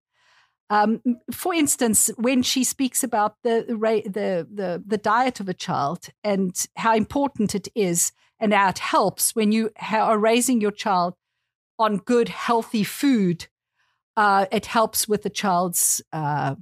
Um, 0.70 1.02
for 1.32 1.54
instance, 1.54 2.10
when 2.16 2.44
she 2.44 2.64
speaks 2.64 3.04
about 3.04 3.36
the, 3.44 3.66
the 3.68 4.48
the 4.50 4.82
the 4.88 4.98
diet 4.98 5.42
of 5.42 5.50
a 5.50 5.54
child 5.54 6.08
and 6.24 6.56
how 6.78 6.96
important 6.96 7.54
it 7.56 7.68
is, 7.76 8.14
and 8.40 8.54
how 8.54 8.70
it 8.70 8.80
helps 8.80 9.36
when 9.36 9.52
you 9.52 9.70
are 9.92 10.18
raising 10.18 10.62
your 10.62 10.72
child 10.72 11.16
on 11.78 11.98
good, 11.98 12.30
healthy 12.30 12.84
food, 12.84 13.48
uh, 14.16 14.46
it 14.52 14.66
helps 14.66 15.10
with 15.10 15.24
the 15.24 15.30
child's 15.30 16.02
uh, 16.14 16.56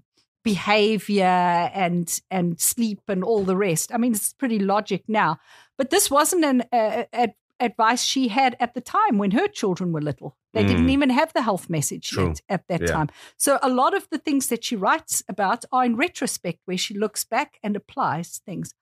behavior 0.43 1.23
and 1.23 2.19
and 2.32 2.59
sleep 2.59 3.01
and 3.07 3.23
all 3.23 3.43
the 3.43 3.57
rest. 3.57 3.93
I 3.93 3.97
mean, 3.97 4.13
it's 4.13 4.34
pretty 4.34 4.57
logic 4.57 5.03
now, 5.07 5.39
but 5.77 5.91
this 5.91 6.09
wasn't 6.09 6.45
an 6.45 6.63
uh, 6.71 7.27
advice 7.59 8.03
she 8.03 8.30
had 8.30 8.55
at 8.59 8.73
the 8.73 8.82
time 8.82 9.19
when 9.19 9.32
her 9.32 9.47
children 9.47 9.91
were 9.91 10.01
little. 10.01 10.36
They 10.54 10.64
mm. 10.64 10.68
didn't 10.68 10.89
even 10.89 11.10
have 11.10 11.32
the 11.34 11.41
health 11.41 11.70
message 11.70 12.16
yet 12.16 12.41
at 12.50 12.68
that 12.68 12.82
yeah. 12.82 12.88
time. 12.88 13.10
So 13.38 13.60
a 13.62 13.70
lot 13.70 13.95
of 13.95 14.08
the 14.10 14.18
things 14.18 14.47
that 14.47 14.64
she 14.64 14.76
writes 14.76 15.24
about 15.30 15.64
are 15.72 15.86
in 15.86 15.95
retrospect, 15.95 16.60
where 16.66 16.78
she 16.78 16.93
looks 16.93 17.24
back 17.24 17.60
and 17.64 17.76
applies 17.76 18.41
things. 18.45 18.74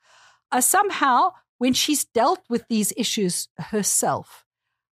Uh, 0.52 0.62
somehow, 0.62 1.34
when 1.58 1.74
she's 1.74 2.06
dealt 2.06 2.42
with 2.50 2.66
these 2.70 2.94
issues 2.96 3.50
herself, 3.58 4.46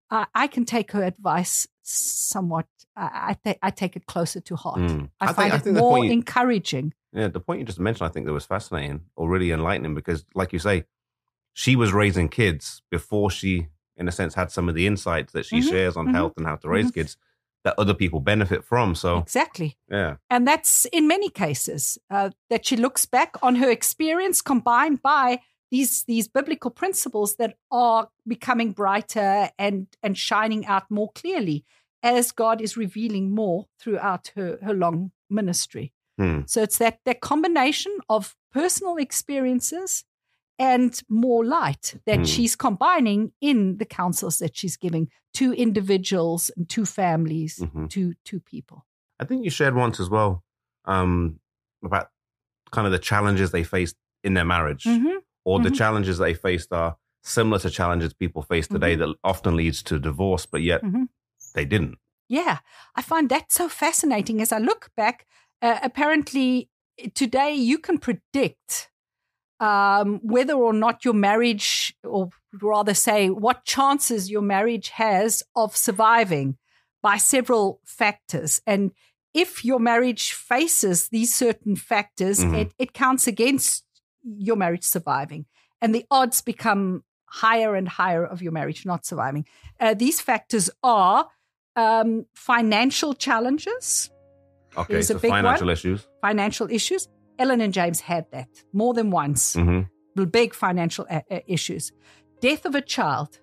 uh, 0.10 0.26
I 0.34 0.48
can 0.48 0.66
take 0.66 0.92
her 0.92 1.04
advice 1.04 1.68
somewhat. 1.82 2.68
I, 2.96 3.36
th- 3.44 3.58
I 3.62 3.72
take 3.72 3.96
it 3.96 4.06
closer 4.06 4.40
to 4.42 4.56
heart. 4.56 4.80
Mm. 4.80 5.10
I, 5.20 5.30
I, 5.30 5.34
find 5.34 5.52
think, 5.52 5.66
it 5.66 5.70
I 5.78 5.82
more 5.82 6.06
you, 6.06 6.12
encouraging. 6.12 6.94
Yeah, 7.12 7.28
the 7.28 7.40
point 7.40 7.60
you 7.60 7.66
just 7.66 7.80
mentioned, 7.80 8.08
I 8.08 8.12
think 8.12 8.28
that 8.28 8.34
was 8.34 8.46
fascinating 8.46 9.02
or 9.16 9.30
really 9.30 9.52
enlightening 9.52 9.96
because, 9.96 10.26
like 10.36 10.54
you 10.54 10.60
say, 10.60 10.86
she 11.54 11.76
was 11.76 11.94
raising 11.94 12.30
kids 12.30 12.82
before 12.92 13.32
she, 13.32 13.68
in 13.98 14.08
a 14.08 14.12
sense, 14.12 14.34
had 14.34 14.52
some 14.52 14.70
of 14.70 14.76
the 14.76 14.88
insights 14.88 15.34
that 15.34 15.46
she 15.46 15.60
mm-hmm. 15.60 15.70
shares 15.70 15.98
on 15.98 16.06
mm-hmm. 16.06 16.16
health 16.16 16.34
and 16.38 16.46
how 16.46 16.56
to 16.58 16.70
raise 16.70 16.88
mm-hmm. 16.88 17.02
kids 17.02 17.18
that 17.64 17.76
other 17.78 17.94
people 17.94 18.20
benefit 18.20 18.64
from. 18.64 18.96
So 18.96 19.20
exactly, 19.20 19.78
yeah, 19.90 20.16
and 20.30 20.48
that's 20.48 20.86
in 20.86 21.08
many 21.08 21.30
cases 21.30 21.98
uh, 22.10 22.32
that 22.50 22.66
she 22.66 22.76
looks 22.76 23.06
back 23.06 23.36
on 23.42 23.56
her 23.56 23.70
experience 23.70 24.42
combined 24.42 25.02
by 25.02 25.40
these 25.72 26.04
these 26.04 26.28
biblical 26.28 26.72
principles 26.72 27.38
that 27.38 27.56
are 27.72 28.10
becoming 28.28 28.74
brighter 28.74 29.50
and 29.58 29.88
and 30.04 30.18
shining 30.18 30.66
out 30.66 30.90
more 30.90 31.12
clearly 31.14 31.66
as 32.04 32.32
God 32.32 32.62
is 32.62 32.78
revealing 32.78 33.34
more 33.34 33.66
throughout 33.80 34.32
her 34.36 34.60
her 34.62 34.74
long 34.74 35.12
ministry. 35.30 35.94
Hmm. 36.18 36.42
So 36.46 36.62
it's 36.62 36.78
that 36.78 37.00
that 37.06 37.22
combination 37.22 37.98
of 38.08 38.36
personal 38.52 38.98
experiences 38.98 40.04
and 40.60 41.02
more 41.10 41.44
light 41.44 41.96
that 42.06 42.20
mm. 42.20 42.28
she's 42.28 42.56
combining 42.56 43.32
in 43.42 43.78
the 43.78 43.86
counsels 43.86 44.38
that 44.38 44.56
she's 44.56 44.78
giving 44.78 45.10
to 45.34 45.54
individuals 45.54 46.52
and 46.56 46.70
to 46.70 46.86
families, 46.86 47.60
mm-hmm. 47.60 47.88
to 47.88 48.14
to 48.26 48.40
people. 48.40 48.86
I 49.20 49.26
think 49.26 49.44
you 49.44 49.50
shared 49.50 49.76
once 49.76 50.00
as 50.00 50.10
well 50.10 50.44
um, 50.86 51.40
about 51.84 52.10
kind 52.72 52.86
of 52.86 52.92
the 52.92 53.00
challenges 53.00 53.52
they 53.52 53.64
faced 53.64 53.96
in 54.24 54.34
their 54.34 54.46
marriage, 54.46 54.84
mm-hmm. 54.84 55.18
or 55.44 55.58
mm-hmm. 55.58 55.64
the 55.66 55.72
challenges 55.72 56.18
they 56.18 56.34
faced 56.34 56.72
are 56.72 56.98
similar 57.24 57.60
to 57.60 57.70
challenges 57.70 58.14
people 58.14 58.42
face 58.42 58.68
today 58.68 58.96
mm-hmm. 58.96 59.12
that 59.12 59.16
often 59.24 59.56
leads 59.56 59.82
to 59.84 60.00
divorce, 60.00 60.46
but 60.46 60.62
yet 60.62 60.84
mm-hmm. 60.84 61.04
they 61.56 61.66
didn't. 61.66 61.98
Yeah, 62.30 62.60
I 62.96 63.02
find 63.02 63.30
that 63.30 63.52
so 63.52 63.70
fascinating. 63.70 64.42
As 64.42 64.52
I 64.52 64.58
look 64.58 64.90
back, 64.96 65.26
uh, 65.62 65.80
apparently 65.82 66.70
today 67.14 67.54
you 67.54 67.78
can 67.78 67.98
predict 67.98 68.90
um, 69.64 70.20
whether 70.24 70.54
or 70.54 70.74
not 70.74 71.06
your 71.06 71.14
marriage, 71.14 71.96
or 72.04 72.30
rather 72.62 72.94
say, 72.94 73.30
what 73.30 73.64
chances 73.64 74.30
your 74.30 74.42
marriage 74.42 74.90
has 74.90 75.42
of 75.56 75.78
surviving 75.78 76.58
by 77.02 77.16
several 77.16 77.80
factors. 77.86 78.62
And 78.68 78.92
if 79.34 79.64
your 79.64 79.80
marriage 79.80 80.34
faces 80.34 81.08
these 81.10 81.34
certain 81.34 81.78
factors, 81.78 82.40
mm-hmm. 82.40 82.56
it, 82.56 82.74
it 82.78 82.94
counts 82.94 83.26
against 83.26 83.86
your 84.24 84.58
marriage 84.58 84.84
surviving. 84.84 85.46
And 85.82 85.96
the 85.96 86.06
odds 86.12 86.42
become 86.42 87.04
higher 87.26 87.74
and 87.74 87.88
higher 87.88 88.26
of 88.26 88.42
your 88.42 88.52
marriage 88.52 88.86
not 88.86 89.06
surviving. 89.06 89.46
Uh, 89.80 89.94
these 89.94 90.20
factors 90.20 90.70
are 90.84 91.28
um, 91.78 92.26
financial 92.34 93.14
challenges. 93.14 94.10
Okay, 94.78 95.02
so 95.02 95.18
financial 95.20 95.68
one. 95.68 95.74
issues. 95.74 96.08
Financial 96.22 96.70
issues. 96.70 97.08
Ellen 97.40 97.62
and 97.62 97.74
James 97.74 98.02
had 98.02 98.30
that 98.32 98.50
more 98.72 98.94
than 98.94 99.10
once. 99.12 99.56
Mm-hmm. 99.56 100.24
Big 100.26 100.54
financial 100.54 101.06
a- 101.10 101.24
a- 101.32 101.52
issues. 101.52 101.92
Death 102.42 102.66
of 102.66 102.76
a 102.76 102.82
child. 102.82 103.40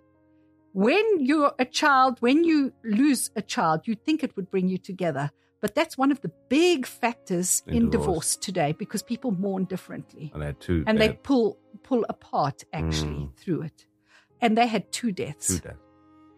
When 0.72 1.05
you're 1.18 1.53
a 1.59 1.64
child, 1.64 2.18
when 2.20 2.45
you 2.45 2.72
lose 2.84 3.30
a 3.34 3.43
child, 3.43 3.82
you 3.86 3.97
think 3.97 4.22
it 4.22 4.36
would 4.36 4.51
bring 4.51 4.68
you 4.68 4.78
together. 4.78 5.30
But 5.61 5.74
that's 5.74 5.99
one 5.99 6.11
of 6.12 6.20
the 6.22 6.30
big 6.49 6.86
factors 6.86 7.62
in, 7.66 7.74
in 7.74 7.91
divorce. 7.91 8.07
divorce. 8.07 8.36
today 8.36 8.72
because 8.72 9.03
people 9.03 9.32
mourn 9.32 9.64
differently. 9.64 10.30
And 10.32 10.43
they 10.43 10.47
had 10.47 10.61
two. 10.61 10.84
And 10.86 10.99
they, 10.99 11.09
they 11.09 11.14
pull 11.14 11.59
pull 11.82 12.07
apart 12.09 12.62
actually 12.72 13.26
mm. 13.26 13.36
through 13.36 13.62
it. 13.62 13.86
And 14.41 14.57
they 14.57 14.66
had 14.66 14.91
two 14.91 15.12
deaths, 15.12 15.49
two 15.49 15.59
deaths. 15.59 15.76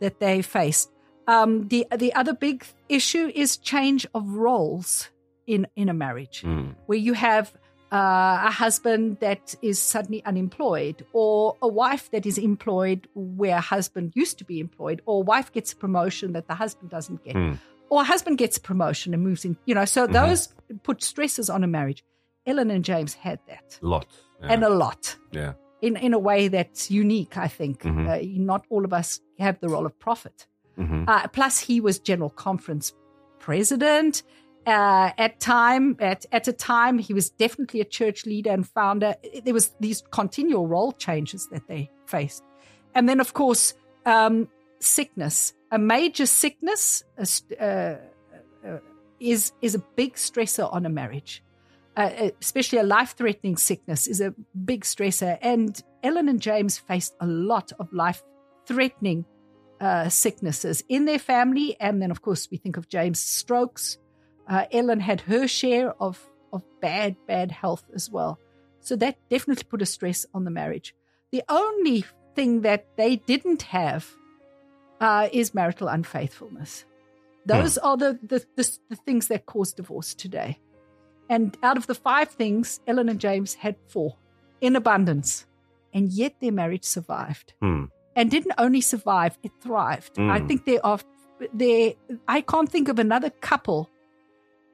that 0.00 0.18
they 0.18 0.42
faced. 0.42 0.90
Um, 1.28 1.68
the 1.68 1.86
the 1.96 2.12
other 2.14 2.34
big 2.34 2.64
issue 2.88 3.30
is 3.32 3.58
change 3.58 4.06
of 4.12 4.28
roles 4.28 5.10
in 5.46 5.66
in 5.76 5.88
a 5.88 5.94
marriage 5.94 6.42
mm. 6.42 6.74
where 6.86 6.98
you 6.98 7.12
have 7.12 7.52
uh, 7.92 8.46
a 8.46 8.50
husband 8.50 9.18
that 9.20 9.54
is 9.60 9.78
suddenly 9.78 10.24
unemployed 10.24 11.04
or 11.12 11.58
a 11.60 11.68
wife 11.68 12.10
that 12.10 12.24
is 12.24 12.38
employed 12.38 13.06
where 13.14 13.58
a 13.58 13.60
husband 13.60 14.12
used 14.14 14.38
to 14.38 14.44
be 14.44 14.60
employed 14.60 15.02
or 15.04 15.18
a 15.18 15.24
wife 15.24 15.52
gets 15.52 15.74
a 15.74 15.76
promotion 15.76 16.32
that 16.32 16.48
the 16.48 16.54
husband 16.54 16.90
doesn't 16.90 17.22
get 17.22 17.34
mm. 17.34 17.58
or 17.90 18.00
a 18.00 18.04
husband 18.04 18.38
gets 18.38 18.56
a 18.56 18.60
promotion 18.62 19.12
and 19.12 19.22
moves 19.22 19.44
in 19.44 19.58
you 19.66 19.74
know 19.74 19.84
so 19.84 20.04
mm-hmm. 20.04 20.14
those 20.14 20.48
put 20.82 21.02
stresses 21.02 21.50
on 21.50 21.62
a 21.62 21.66
marriage 21.66 22.02
ellen 22.46 22.70
and 22.70 22.82
james 22.82 23.12
had 23.12 23.38
that 23.46 23.78
a 23.82 23.86
lot 23.86 24.06
yeah. 24.40 24.48
and 24.52 24.64
a 24.64 24.70
lot 24.70 25.16
yeah 25.30 25.52
in, 25.82 25.96
in 25.96 26.14
a 26.14 26.18
way 26.18 26.48
that's 26.48 26.90
unique 26.90 27.36
i 27.36 27.46
think 27.46 27.82
mm-hmm. 27.82 28.08
uh, 28.08 28.18
not 28.22 28.64
all 28.70 28.86
of 28.86 28.94
us 28.94 29.20
have 29.38 29.60
the 29.60 29.68
role 29.68 29.84
of 29.84 29.98
prophet 29.98 30.46
mm-hmm. 30.78 31.04
uh, 31.06 31.26
plus 31.28 31.58
he 31.58 31.78
was 31.78 31.98
general 31.98 32.30
conference 32.30 32.94
president 33.38 34.22
uh, 34.66 35.10
at 35.18 35.40
time 35.40 35.96
at 36.00 36.26
at 36.32 36.48
a 36.48 36.52
time 36.52 36.98
he 36.98 37.14
was 37.14 37.30
definitely 37.30 37.80
a 37.80 37.84
church 37.84 38.26
leader 38.26 38.50
and 38.50 38.66
founder. 38.68 39.14
There 39.44 39.54
was 39.54 39.74
these 39.80 40.02
continual 40.10 40.68
role 40.68 40.92
changes 40.92 41.48
that 41.52 41.66
they 41.68 41.90
faced, 42.06 42.42
and 42.94 43.08
then 43.08 43.20
of 43.20 43.34
course 43.34 43.74
um, 44.06 44.48
sickness, 44.80 45.54
a 45.70 45.78
major 45.78 46.26
sickness, 46.26 47.04
uh, 47.18 47.64
uh, 47.64 47.96
is 49.20 49.52
is 49.60 49.74
a 49.74 49.82
big 49.96 50.14
stressor 50.14 50.72
on 50.72 50.86
a 50.86 50.90
marriage. 50.90 51.42
Uh, 51.94 52.30
especially 52.40 52.78
a 52.78 52.82
life 52.82 53.14
threatening 53.18 53.54
sickness 53.54 54.06
is 54.06 54.22
a 54.22 54.34
big 54.64 54.82
stressor. 54.82 55.36
And 55.42 55.78
Ellen 56.02 56.26
and 56.30 56.40
James 56.40 56.78
faced 56.78 57.14
a 57.20 57.26
lot 57.26 57.70
of 57.78 57.92
life 57.92 58.22
threatening 58.66 59.26
uh, 59.78 60.08
sicknesses 60.08 60.82
in 60.88 61.04
their 61.04 61.18
family. 61.18 61.76
And 61.80 62.00
then, 62.00 62.10
of 62.10 62.22
course, 62.22 62.48
we 62.50 62.56
think 62.56 62.78
of 62.78 62.88
James' 62.88 63.20
strokes, 63.20 63.98
uh, 64.48 64.66
Ellen 64.72 65.00
had 65.00 65.22
her 65.22 65.46
share 65.46 65.92
of, 66.00 66.20
of 66.52 66.62
bad, 66.80 67.16
bad 67.26 67.50
health 67.52 67.84
as 67.94 68.10
well. 68.10 68.38
So 68.80 68.96
that 68.96 69.16
definitely 69.30 69.64
put 69.64 69.82
a 69.82 69.86
stress 69.86 70.26
on 70.34 70.44
the 70.44 70.50
marriage. 70.50 70.94
The 71.30 71.42
only 71.48 72.04
thing 72.34 72.62
that 72.62 72.86
they 72.96 73.16
didn't 73.16 73.62
have 73.62 74.10
uh, 75.00 75.28
is 75.32 75.54
marital 75.54 75.88
unfaithfulness. 75.88 76.84
Those 77.46 77.76
hmm. 77.76 77.86
are 77.86 77.96
the, 77.96 78.18
the, 78.22 78.44
the, 78.56 78.78
the 78.90 78.96
things 78.96 79.28
that 79.28 79.46
cause 79.46 79.72
divorce 79.72 80.14
today. 80.14 80.58
And 81.28 81.56
out 81.62 81.76
of 81.76 81.86
the 81.86 81.94
five 81.94 82.28
things, 82.28 82.80
Ellen 82.86 83.08
and 83.08 83.20
James 83.20 83.54
had 83.54 83.76
four 83.88 84.16
in 84.60 84.76
abundance. 84.76 85.46
And 85.94 86.12
yet 86.12 86.34
their 86.40 86.52
marriage 86.52 86.84
survived. 86.84 87.54
Hmm. 87.60 87.84
And 88.14 88.30
didn't 88.30 88.54
only 88.58 88.80
survive, 88.80 89.38
it 89.42 89.52
thrived. 89.60 90.18
I 90.18 90.38
hmm. 90.38 90.46
think 90.46 90.66
there 90.66 90.84
are 90.84 90.98
there 91.52 91.94
I 92.28 92.40
can't 92.40 92.70
think 92.70 92.88
of 92.88 92.98
another 92.98 93.30
couple 93.30 93.90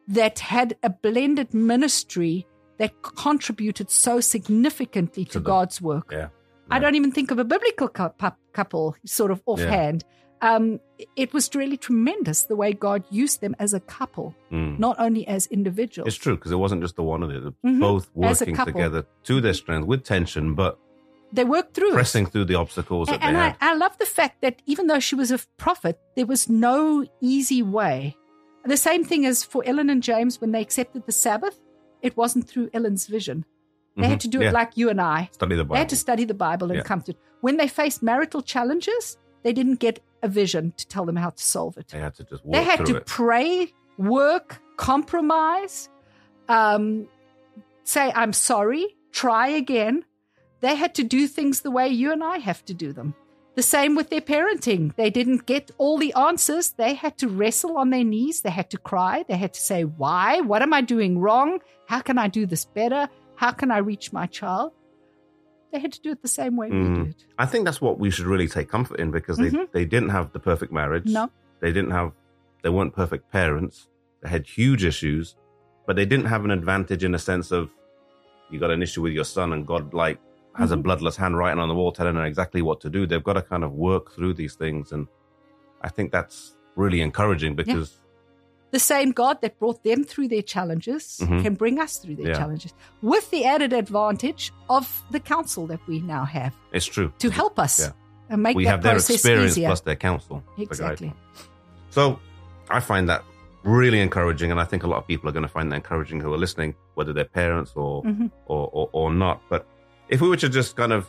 that 0.08 0.38
had 0.38 0.76
a 0.82 0.90
blended 0.90 1.54
ministry 1.54 2.46
that 2.78 3.02
contributed 3.02 3.90
so 3.90 4.20
significantly 4.20 5.24
to, 5.24 5.32
to 5.32 5.38
the, 5.40 5.44
God's 5.44 5.80
work. 5.80 6.10
Yeah, 6.10 6.18
yeah. 6.18 6.28
I 6.70 6.78
don't 6.78 6.94
even 6.94 7.12
think 7.12 7.30
of 7.30 7.38
a 7.38 7.44
biblical 7.44 7.88
couple, 7.88 8.96
sort 9.04 9.30
of 9.30 9.42
offhand. 9.46 10.04
Yeah. 10.06 10.14
Um, 10.40 10.80
it 11.16 11.34
was 11.34 11.50
really 11.54 11.76
tremendous 11.76 12.44
the 12.44 12.54
way 12.54 12.72
God 12.72 13.02
used 13.10 13.40
them 13.40 13.56
as 13.58 13.74
a 13.74 13.80
couple, 13.80 14.36
mm. 14.52 14.78
not 14.78 14.94
only 15.00 15.26
as 15.26 15.48
individuals. 15.48 16.06
It's 16.06 16.16
true 16.16 16.36
because 16.36 16.52
it 16.52 16.56
wasn't 16.56 16.80
just 16.80 16.94
the 16.94 17.02
one 17.02 17.24
of 17.24 17.30
them; 17.30 17.56
mm-hmm. 17.66 17.80
both 17.80 18.08
working 18.14 18.56
together 18.56 19.04
to 19.24 19.40
their 19.40 19.54
strength 19.54 19.88
with 19.88 20.04
tension, 20.04 20.54
but 20.54 20.78
they 21.32 21.42
worked 21.42 21.74
through 21.74 21.92
pressing 21.92 22.26
it. 22.26 22.32
through 22.32 22.44
the 22.44 22.54
obstacles. 22.54 23.08
And, 23.08 23.20
and 23.20 23.36
I, 23.36 23.56
I 23.60 23.74
love 23.74 23.98
the 23.98 24.06
fact 24.06 24.42
that 24.42 24.62
even 24.66 24.86
though 24.86 25.00
she 25.00 25.16
was 25.16 25.32
a 25.32 25.40
prophet, 25.56 25.98
there 26.14 26.26
was 26.26 26.48
no 26.48 27.04
easy 27.20 27.62
way 27.62 28.16
the 28.68 28.76
same 28.76 29.04
thing 29.04 29.26
as 29.26 29.44
for 29.44 29.62
Ellen 29.64 29.90
and 29.90 30.02
James 30.02 30.40
when 30.40 30.52
they 30.52 30.60
accepted 30.60 31.06
the 31.06 31.12
Sabbath, 31.12 31.58
it 32.02 32.16
wasn't 32.16 32.48
through 32.48 32.70
Ellen's 32.72 33.06
vision. 33.06 33.44
They 33.96 34.02
mm-hmm. 34.02 34.10
had 34.10 34.20
to 34.20 34.28
do 34.28 34.40
yeah. 34.40 34.48
it 34.48 34.52
like 34.52 34.76
you 34.76 34.90
and 34.90 35.00
I. 35.00 35.30
Study 35.32 35.56
the 35.56 35.64
Bible. 35.64 35.74
They 35.74 35.80
had 35.80 35.88
to 35.88 35.96
study 35.96 36.24
the 36.24 36.34
Bible 36.34 36.68
and 36.68 36.76
yeah. 36.76 36.82
come 36.82 37.00
to 37.02 37.12
it. 37.12 37.18
When 37.40 37.56
they 37.56 37.66
faced 37.68 38.02
marital 38.02 38.42
challenges, 38.42 39.18
they 39.42 39.52
didn't 39.52 39.76
get 39.80 40.00
a 40.22 40.28
vision 40.28 40.72
to 40.76 40.86
tell 40.86 41.04
them 41.04 41.16
how 41.16 41.30
to 41.30 41.42
solve 41.42 41.76
it. 41.78 41.88
They 41.88 41.98
had 41.98 42.14
to 42.16 42.24
just 42.24 42.44
walk 42.44 42.54
They 42.54 42.64
had 42.64 42.86
to 42.86 42.96
it. 42.96 43.06
pray, 43.06 43.72
work, 43.96 44.60
compromise, 44.76 45.88
um, 46.48 47.08
say, 47.84 48.12
I'm 48.14 48.32
sorry, 48.32 48.96
try 49.12 49.48
again. 49.48 50.04
They 50.60 50.74
had 50.74 50.94
to 50.96 51.04
do 51.04 51.28
things 51.28 51.60
the 51.60 51.70
way 51.70 51.88
you 51.88 52.12
and 52.12 52.22
I 52.22 52.38
have 52.38 52.64
to 52.66 52.74
do 52.74 52.92
them. 52.92 53.14
The 53.58 53.62
same 53.64 53.96
with 53.96 54.08
their 54.08 54.20
parenting. 54.20 54.94
They 54.94 55.10
didn't 55.10 55.44
get 55.44 55.72
all 55.78 55.98
the 55.98 56.14
answers. 56.14 56.74
They 56.74 56.94
had 56.94 57.18
to 57.18 57.26
wrestle 57.28 57.76
on 57.76 57.90
their 57.90 58.04
knees. 58.04 58.42
They 58.42 58.50
had 58.50 58.70
to 58.70 58.78
cry. 58.78 59.24
They 59.28 59.36
had 59.36 59.52
to 59.54 59.60
say, 59.60 59.82
Why? 59.82 60.40
What 60.42 60.62
am 60.62 60.72
I 60.72 60.80
doing 60.80 61.18
wrong? 61.18 61.58
How 61.88 62.00
can 62.00 62.18
I 62.18 62.28
do 62.28 62.46
this 62.46 62.64
better? 62.64 63.08
How 63.34 63.50
can 63.50 63.72
I 63.72 63.78
reach 63.78 64.12
my 64.12 64.26
child? 64.26 64.70
They 65.72 65.80
had 65.80 65.92
to 65.94 66.00
do 66.00 66.12
it 66.12 66.22
the 66.22 66.28
same 66.28 66.54
way 66.56 66.70
we 66.70 66.76
Mm. 66.76 67.04
did. 67.06 67.24
I 67.36 67.46
think 67.46 67.64
that's 67.64 67.80
what 67.80 67.98
we 67.98 68.10
should 68.12 68.26
really 68.26 68.46
take 68.46 68.68
comfort 68.68 69.00
in 69.00 69.10
because 69.10 69.38
they, 69.38 69.50
Mhm. 69.50 69.72
they 69.72 69.84
didn't 69.84 70.10
have 70.10 70.30
the 70.32 70.38
perfect 70.38 70.70
marriage. 70.72 71.06
No. 71.06 71.28
They 71.58 71.72
didn't 71.72 71.90
have, 71.90 72.12
they 72.62 72.68
weren't 72.68 72.94
perfect 72.94 73.28
parents. 73.32 73.88
They 74.22 74.28
had 74.28 74.46
huge 74.46 74.84
issues, 74.84 75.34
but 75.84 75.96
they 75.96 76.06
didn't 76.06 76.26
have 76.26 76.44
an 76.44 76.52
advantage 76.52 77.02
in 77.02 77.10
the 77.10 77.18
sense 77.18 77.50
of 77.50 77.70
you 78.50 78.60
got 78.60 78.70
an 78.70 78.82
issue 78.82 79.02
with 79.02 79.14
your 79.14 79.24
son 79.24 79.52
and 79.52 79.66
God 79.66 79.92
like 79.94 80.20
has 80.58 80.70
Mhm. 80.70 80.74
a 80.74 80.76
bloodless 80.78 81.16
handwriting 81.16 81.60
on 81.60 81.68
the 81.68 81.74
wall 81.74 81.92
telling 81.92 82.14
them 82.16 82.24
exactly 82.24 82.60
what 82.62 82.80
to 82.80 82.90
do. 82.90 83.06
They've 83.06 83.22
got 83.22 83.34
to 83.34 83.42
kind 83.42 83.64
of 83.64 83.72
work 83.72 84.12
through 84.12 84.34
these 84.34 84.54
things. 84.54 84.92
And 84.92 85.06
I 85.82 85.88
think 85.88 86.10
that's 86.12 86.56
really 86.76 87.00
encouraging 87.00 87.54
because 87.54 87.98
the 88.70 88.78
same 88.78 89.12
God 89.12 89.40
that 89.42 89.58
brought 89.58 89.82
them 89.84 90.04
through 90.04 90.28
their 90.28 90.42
challenges 90.42 91.20
Mhm. 91.22 91.42
can 91.42 91.54
bring 91.54 91.78
us 91.80 91.96
through 91.98 92.16
their 92.16 92.28
Yeah. 92.32 92.38
challenges 92.38 92.74
with 93.02 93.30
the 93.30 93.44
added 93.44 93.72
advantage 93.72 94.52
of 94.68 95.02
the 95.10 95.20
counsel 95.20 95.66
that 95.68 95.80
we 95.86 96.00
now 96.00 96.24
have 96.24 96.54
it's 96.72 96.84
true. 96.86 97.12
to 97.18 97.30
help 97.30 97.58
us 97.58 97.80
Yeah. 97.80 97.92
and 98.28 98.42
make 98.42 98.56
we 98.56 98.64
that 98.64 98.70
have 98.70 98.82
their 98.82 98.92
process 98.94 99.16
experience 99.16 99.52
easier. 99.52 99.68
plus 99.68 99.80
their 99.82 99.96
counsel. 99.96 100.42
exactly. 100.58 101.14
So 101.90 102.18
I 102.68 102.80
find 102.80 103.08
that 103.08 103.22
really 103.64 104.00
encouraging, 104.00 104.50
and 104.50 104.60
I 104.60 104.64
think 104.64 104.82
a 104.82 104.86
lot 104.86 104.98
of 104.98 105.06
people 105.06 105.28
are 105.28 105.32
going 105.32 105.42
to 105.44 105.48
find 105.48 105.70
that 105.72 105.76
encouraging 105.76 106.20
who 106.20 106.32
are 106.32 106.38
listening, 106.38 106.74
whether 106.94 107.12
they're 107.12 107.24
parents 107.24 107.72
or 107.74 108.02
Mhm. 108.04 108.30
or, 108.46 108.68
or 108.72 108.88
or 108.92 109.12
not. 109.12 109.40
But 109.48 109.66
if 110.08 110.20
we 110.20 110.28
were 110.28 110.36
to 110.36 110.48
just 110.48 110.76
kind 110.76 110.92
of 110.92 111.08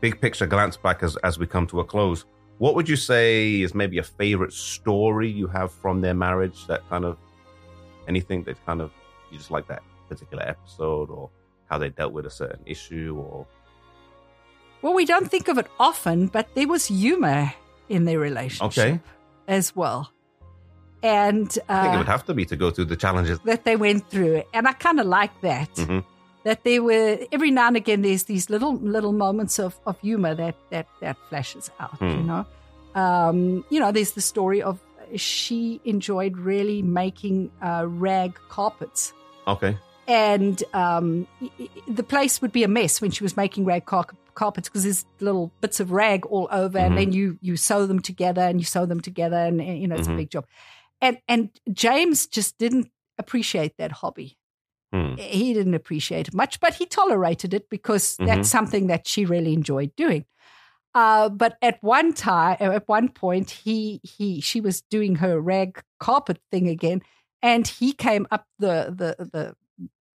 big 0.00 0.20
picture 0.20 0.46
glance 0.46 0.76
back 0.76 1.02
as 1.02 1.16
as 1.18 1.38
we 1.38 1.46
come 1.46 1.66
to 1.68 1.80
a 1.80 1.84
close, 1.84 2.24
what 2.58 2.74
would 2.74 2.88
you 2.88 2.96
say 2.96 3.60
is 3.60 3.74
maybe 3.74 3.98
a 3.98 4.02
favorite 4.02 4.52
story 4.52 5.28
you 5.30 5.46
have 5.48 5.72
from 5.72 6.00
their 6.00 6.14
marriage? 6.14 6.66
That 6.66 6.88
kind 6.88 7.04
of 7.04 7.16
anything 8.08 8.44
that 8.44 8.64
kind 8.66 8.80
of 8.80 8.90
you 9.30 9.38
just 9.38 9.50
like 9.50 9.66
that 9.68 9.82
particular 10.08 10.42
episode 10.46 11.10
or 11.10 11.30
how 11.68 11.78
they 11.78 11.88
dealt 11.88 12.12
with 12.12 12.26
a 12.26 12.30
certain 12.30 12.62
issue 12.66 13.14
or 13.24 13.46
Well, 14.82 14.94
we 14.94 15.04
don't 15.04 15.30
think 15.30 15.48
of 15.48 15.58
it 15.58 15.66
often, 15.78 16.26
but 16.26 16.48
there 16.54 16.66
was 16.66 16.86
humor 16.86 17.52
in 17.88 18.04
their 18.06 18.18
relationship 18.18 18.78
Okay. 18.84 19.00
as 19.46 19.76
well. 19.76 20.10
And 21.02 21.46
I 21.68 21.82
think 21.82 21.92
it 21.92 21.96
uh, 21.96 21.98
would 21.98 22.08
have 22.08 22.24
to 22.26 22.34
be 22.34 22.44
to 22.46 22.56
go 22.56 22.70
through 22.70 22.86
the 22.86 22.96
challenges. 22.96 23.38
that 23.44 23.64
they 23.64 23.76
went 23.76 24.10
through. 24.10 24.42
And 24.52 24.66
I 24.66 24.72
kind 24.72 24.98
of 25.00 25.06
like 25.06 25.32
that. 25.42 25.72
Mhm. 25.76 26.04
That 26.44 26.64
there 26.64 26.82
were 26.82 27.18
every 27.32 27.50
now 27.50 27.66
and 27.68 27.76
again 27.76 28.00
there's 28.02 28.24
these 28.24 28.48
little 28.48 28.76
little 28.76 29.12
moments 29.12 29.58
of, 29.58 29.78
of 29.86 30.00
humor 30.00 30.34
that 30.34 30.56
that 30.70 30.86
that 31.00 31.16
flashes 31.28 31.70
out. 31.78 31.98
Hmm. 31.98 32.06
You 32.08 32.22
know, 32.22 32.46
um, 32.94 33.64
you 33.70 33.78
know, 33.78 33.92
there's 33.92 34.12
the 34.12 34.20
story 34.22 34.62
of 34.62 34.80
she 35.16 35.80
enjoyed 35.84 36.36
really 36.38 36.82
making 36.82 37.50
uh, 37.60 37.84
rag 37.88 38.38
carpets, 38.48 39.12
Okay. 39.46 39.76
and 40.08 40.62
um, 40.72 41.26
the 41.88 42.02
place 42.04 42.40
would 42.40 42.52
be 42.52 42.62
a 42.64 42.68
mess 42.68 43.00
when 43.02 43.10
she 43.10 43.22
was 43.24 43.36
making 43.36 43.64
rag 43.64 43.84
car- 43.86 44.06
carpets 44.34 44.68
because 44.68 44.84
there's 44.84 45.04
little 45.18 45.50
bits 45.60 45.78
of 45.80 45.90
rag 45.92 46.24
all 46.26 46.48
over, 46.50 46.78
Mhm. 46.78 46.86
and 46.86 46.96
then 46.98 47.12
you 47.12 47.38
you 47.42 47.56
sew 47.56 47.86
them 47.86 48.00
together 48.00 48.42
and 48.42 48.60
you 48.60 48.64
sew 48.64 48.86
them 48.86 49.00
together, 49.00 49.36
and, 49.36 49.60
and, 49.60 49.78
you 49.80 49.86
know 49.88 49.96
it's 49.96 50.08
Mhm. 50.08 50.14
a 50.14 50.16
big 50.16 50.30
job. 50.30 50.46
And 51.02 51.18
and 51.28 51.50
James 51.72 52.26
just 52.26 52.56
didn't 52.58 52.88
appreciate 53.18 53.76
that 53.78 53.92
hobby 53.92 54.38
Hmm. 54.92 55.14
he 55.16 55.54
didn't 55.54 55.74
appreciate 55.74 56.28
it 56.28 56.34
much, 56.34 56.58
but 56.60 56.74
he 56.74 56.84
tolerated 56.86 57.54
it 57.54 57.70
because 57.70 58.16
Mhm. 58.16 58.26
that's 58.26 58.48
something 58.50 58.88
that 58.88 59.06
she 59.06 59.24
really 59.24 59.52
enjoyed 59.52 59.94
doing. 59.96 60.24
Uh, 60.94 61.28
but 61.28 61.56
at 61.62 61.78
one 61.82 62.12
time, 62.12 62.56
at 62.58 62.88
one 62.88 63.08
point, 63.08 63.50
he 63.50 64.00
he 64.02 64.40
she 64.40 64.60
was 64.60 64.80
doing 64.90 65.16
her 65.16 65.40
rag 65.40 65.80
carpet 66.00 66.40
thing 66.50 66.68
again, 66.68 67.00
and 67.42 67.68
he 67.68 67.92
came 67.92 68.26
up 68.32 68.46
the 68.58 68.92
the 68.96 69.24
the 69.32 69.54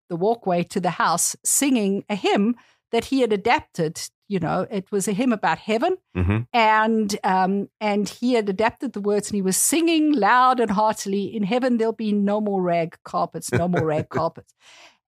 the 0.09 0.15
walkway 0.15 0.63
to 0.63 0.79
the 0.79 0.89
house 0.91 1.35
singing 1.45 2.03
a 2.09 2.15
hymn 2.15 2.55
that 2.91 3.05
he 3.05 3.21
had 3.21 3.31
adapted. 3.31 4.09
You 4.33 4.39
know, 4.39 4.65
it 4.71 4.85
was 4.91 5.07
a 5.07 5.13
hymn 5.13 5.33
about 5.33 5.59
heaven, 5.59 5.93
hmm 6.15 6.39
and 6.53 7.09
um, 7.23 7.69
and 7.79 8.09
he 8.09 8.33
had 8.37 8.49
adapted 8.49 8.93
the 8.93 9.01
words 9.09 9.27
and 9.29 9.35
he 9.35 9.41
was 9.49 9.57
singing 9.57 10.05
loud 10.13 10.59
and 10.59 10.71
heartily 10.71 11.23
in 11.35 11.43
heaven 11.43 11.77
there'll 11.77 11.93
be 12.07 12.11
no 12.31 12.41
more 12.41 12.61
rag 12.73 12.89
carpets 13.03 13.51
no 13.51 13.67
more 13.67 13.85
rag 13.93 14.07
carpets. 14.19 14.53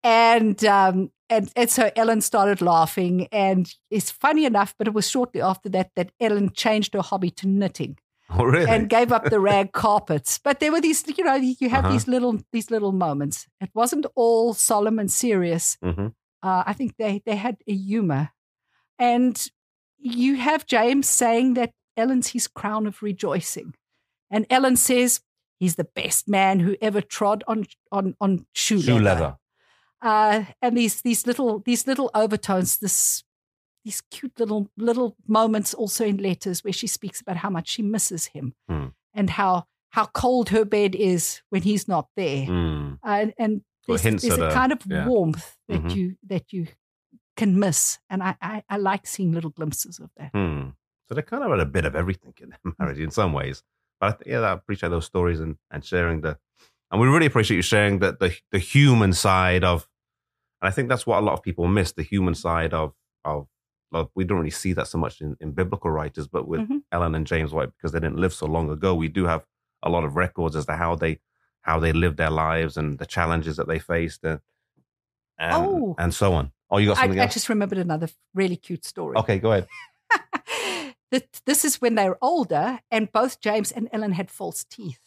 And 0.04 0.64
um 0.66 1.12
and, 1.30 1.52
and 1.56 1.70
so 1.70 1.84
ellen 1.96 2.22
started 2.22 2.62
laughing 2.62 3.28
and 3.32 3.64
it's 3.90 4.12
funny 4.12 4.46
enough 4.46 4.74
but 4.78 4.88
it 4.88 4.94
was 4.94 5.08
shortly 5.10 5.42
after 5.42 5.70
that 5.70 5.90
that 5.96 6.12
ellen 6.20 6.50
changed 6.64 6.94
her 6.96 7.02
hobby 7.02 7.32
to 7.40 7.48
knitting 7.48 7.98
Oh, 8.30 8.46
really? 8.46 8.72
and 8.72 8.90
gave 8.90 9.12
up 9.12 9.30
the 9.30 9.40
rag 9.42 9.72
carpets. 9.86 10.40
But 10.44 10.60
there 10.60 10.72
were 10.72 10.82
these 10.82 11.04
you 11.18 11.24
know 11.24 11.36
you 11.36 11.70
have 11.70 11.86
Uh-huh. 11.86 11.94
these 11.94 12.08
little 12.08 12.36
these 12.54 12.72
little 12.72 12.92
moments. 13.08 13.48
It 13.66 13.70
wasn't 13.74 14.06
all 14.16 14.54
solemn 14.54 15.00
and 15.00 15.12
serious. 15.12 15.78
Hmm 15.84 16.08
uh, 16.44 16.64
I 16.72 16.74
think 16.74 16.92
they 16.98 17.22
they 17.26 17.36
had 17.36 17.56
a 17.68 17.76
humor, 17.90 18.30
and 19.02 19.48
you 19.98 20.36
have 20.38 20.66
James 20.66 21.10
saying 21.10 21.56
that 21.56 21.72
Ellen's 21.98 22.30
his 22.30 22.48
crown 22.48 22.88
of 22.88 23.02
rejoicing, 23.04 23.74
and 24.30 24.46
Ellen 24.50 24.78
says 24.78 25.22
he's 25.60 25.76
the 25.76 25.90
best 25.96 26.28
man 26.28 26.60
who 26.62 26.76
ever 26.82 27.02
trod 27.02 27.44
on 27.48 27.66
on 27.92 28.16
on 28.22 28.46
shoe, 28.54 28.82
Shoe 28.82 29.00
leather. 29.00 29.04
leather. 29.04 29.38
Uh, 30.02 30.46
and 30.62 30.78
these 30.78 31.02
these 31.02 31.28
little 31.28 31.60
these 31.60 31.86
little 31.88 32.10
overtones, 32.14 32.78
this 32.78 33.24
these 33.86 34.02
cute 34.12 34.40
little 34.40 34.70
little 34.78 35.16
moments 35.28 35.74
also 35.74 36.06
in 36.06 36.18
letters 36.18 36.64
where 36.64 36.74
she 36.74 36.88
speaks 36.88 37.22
about 37.22 37.38
how 37.38 37.50
much 37.50 37.68
she 37.70 37.82
misses 37.84 38.28
him 38.28 38.54
Hmm. 38.70 38.88
and 39.14 39.30
how 39.32 39.66
how 39.90 40.06
cold 40.06 40.50
her 40.50 40.66
bed 40.66 40.96
is 40.96 41.42
when 41.50 41.64
he's 41.64 41.88
not 41.88 42.08
there 42.16 42.48
Mm. 42.48 43.00
and 43.04 43.34
and 43.38 43.62
So 43.86 43.98
there's, 43.98 44.22
there's 44.22 44.38
a 44.40 44.48
a- 44.48 44.54
kind 44.54 44.72
of 44.72 44.80
yeah. 44.86 45.08
warmth 45.08 45.58
that 45.68 45.82
Mhm. 45.84 45.96
you 45.96 46.16
that 46.30 46.54
you 46.54 46.68
can 47.42 47.60
miss, 47.66 48.00
and 48.10 48.22
I, 48.30 48.36
I 48.42 48.64
I 48.74 48.78
like 48.78 49.06
seeing 49.08 49.32
little 49.34 49.52
glimpses 49.60 50.00
of 50.00 50.10
that. 50.18 50.32
Hmm. 50.34 50.70
So 51.08 51.16
they 51.16 51.22
kind 51.32 51.44
of 51.44 51.52
had 51.52 51.60
a 51.68 51.72
bit 51.78 51.86
of 51.86 51.96
everything 51.96 52.34
in 52.42 52.50
their 52.50 52.60
marriage 52.80 53.00
in 53.00 53.12
some 53.12 53.34
ways. 53.34 53.64
But 54.00 54.08
I 54.26 54.30
yeah, 54.30 54.40
I 54.42 54.52
appreciate 54.54 54.90
those 54.90 55.06
stories 55.06 55.40
and, 55.40 55.58
and 55.72 55.84
sharing 55.84 56.22
the, 56.22 56.38
and 56.90 57.02
we 57.02 57.08
really 57.08 57.26
appreciate 57.32 57.58
you 57.58 57.64
sharing 57.64 58.00
the, 58.00 58.12
the 58.20 58.30
the 58.52 58.60
human 58.60 59.14
side 59.14 59.64
of, 59.64 59.88
and 60.62 60.68
I 60.70 60.72
think 60.76 60.90
that's 60.90 61.06
what 61.08 61.20
a 61.20 61.26
lot 61.28 61.34
of 61.38 61.44
people 61.44 61.68
miss 61.68 61.92
the 61.94 62.04
human 62.14 62.36
side 62.36 62.74
of 62.74 62.94
of. 63.26 63.48
Like, 63.94 64.08
we 64.16 64.24
don't 64.24 64.38
really 64.38 64.52
see 64.64 64.72
that 64.78 64.88
so 64.88 64.98
much 64.98 65.20
in, 65.20 65.36
in 65.42 65.52
biblical 65.52 65.92
writers, 65.92 66.26
but 66.36 66.48
with 66.48 66.62
Mhm. 66.62 66.82
Ellen 66.94 67.14
and 67.14 67.28
James 67.28 67.52
White 67.52 67.72
because 67.76 67.92
they 67.92 68.00
didn't 68.00 68.22
live 68.24 68.34
so 68.34 68.46
long 68.48 68.70
ago, 68.72 68.96
we 68.96 69.10
do 69.10 69.26
have 69.26 69.44
a 69.84 69.90
lot 69.90 70.06
of 70.06 70.16
records 70.16 70.56
as 70.56 70.66
to 70.68 70.76
how 70.78 70.96
they 70.96 71.20
how 71.68 71.78
they 71.78 71.92
lived 71.92 72.16
their 72.16 72.30
lives 72.46 72.78
and 72.78 73.00
the 73.00 73.06
challenges 73.06 73.58
that 73.58 73.68
they 73.68 73.80
faced 73.80 74.24
and 74.24 74.40
and, 75.38 75.54
Oh. 75.56 75.96
and 76.00 76.14
so 76.14 76.34
on. 76.40 76.52
Oh, 76.72 76.78
you 76.78 76.88
got 76.88 76.98
I, 76.98 77.02
something 77.02 77.20
I 77.20 77.24
else? 77.24 77.34
just 77.34 77.50
remembered 77.50 77.78
another 77.80 78.08
really 78.34 78.56
cute 78.56 78.86
story. 78.86 79.18
Okay, 79.18 79.40
go 79.40 79.52
ahead. 79.52 79.68
this 81.46 81.66
is 81.66 81.82
when 81.82 81.96
they 81.96 82.08
were 82.08 82.18
older, 82.22 82.80
and 82.90 83.12
both 83.12 83.42
James 83.42 83.72
and 83.72 83.90
Ellen 83.92 84.14
had 84.14 84.32
false 84.32 84.64
teeth 84.64 85.00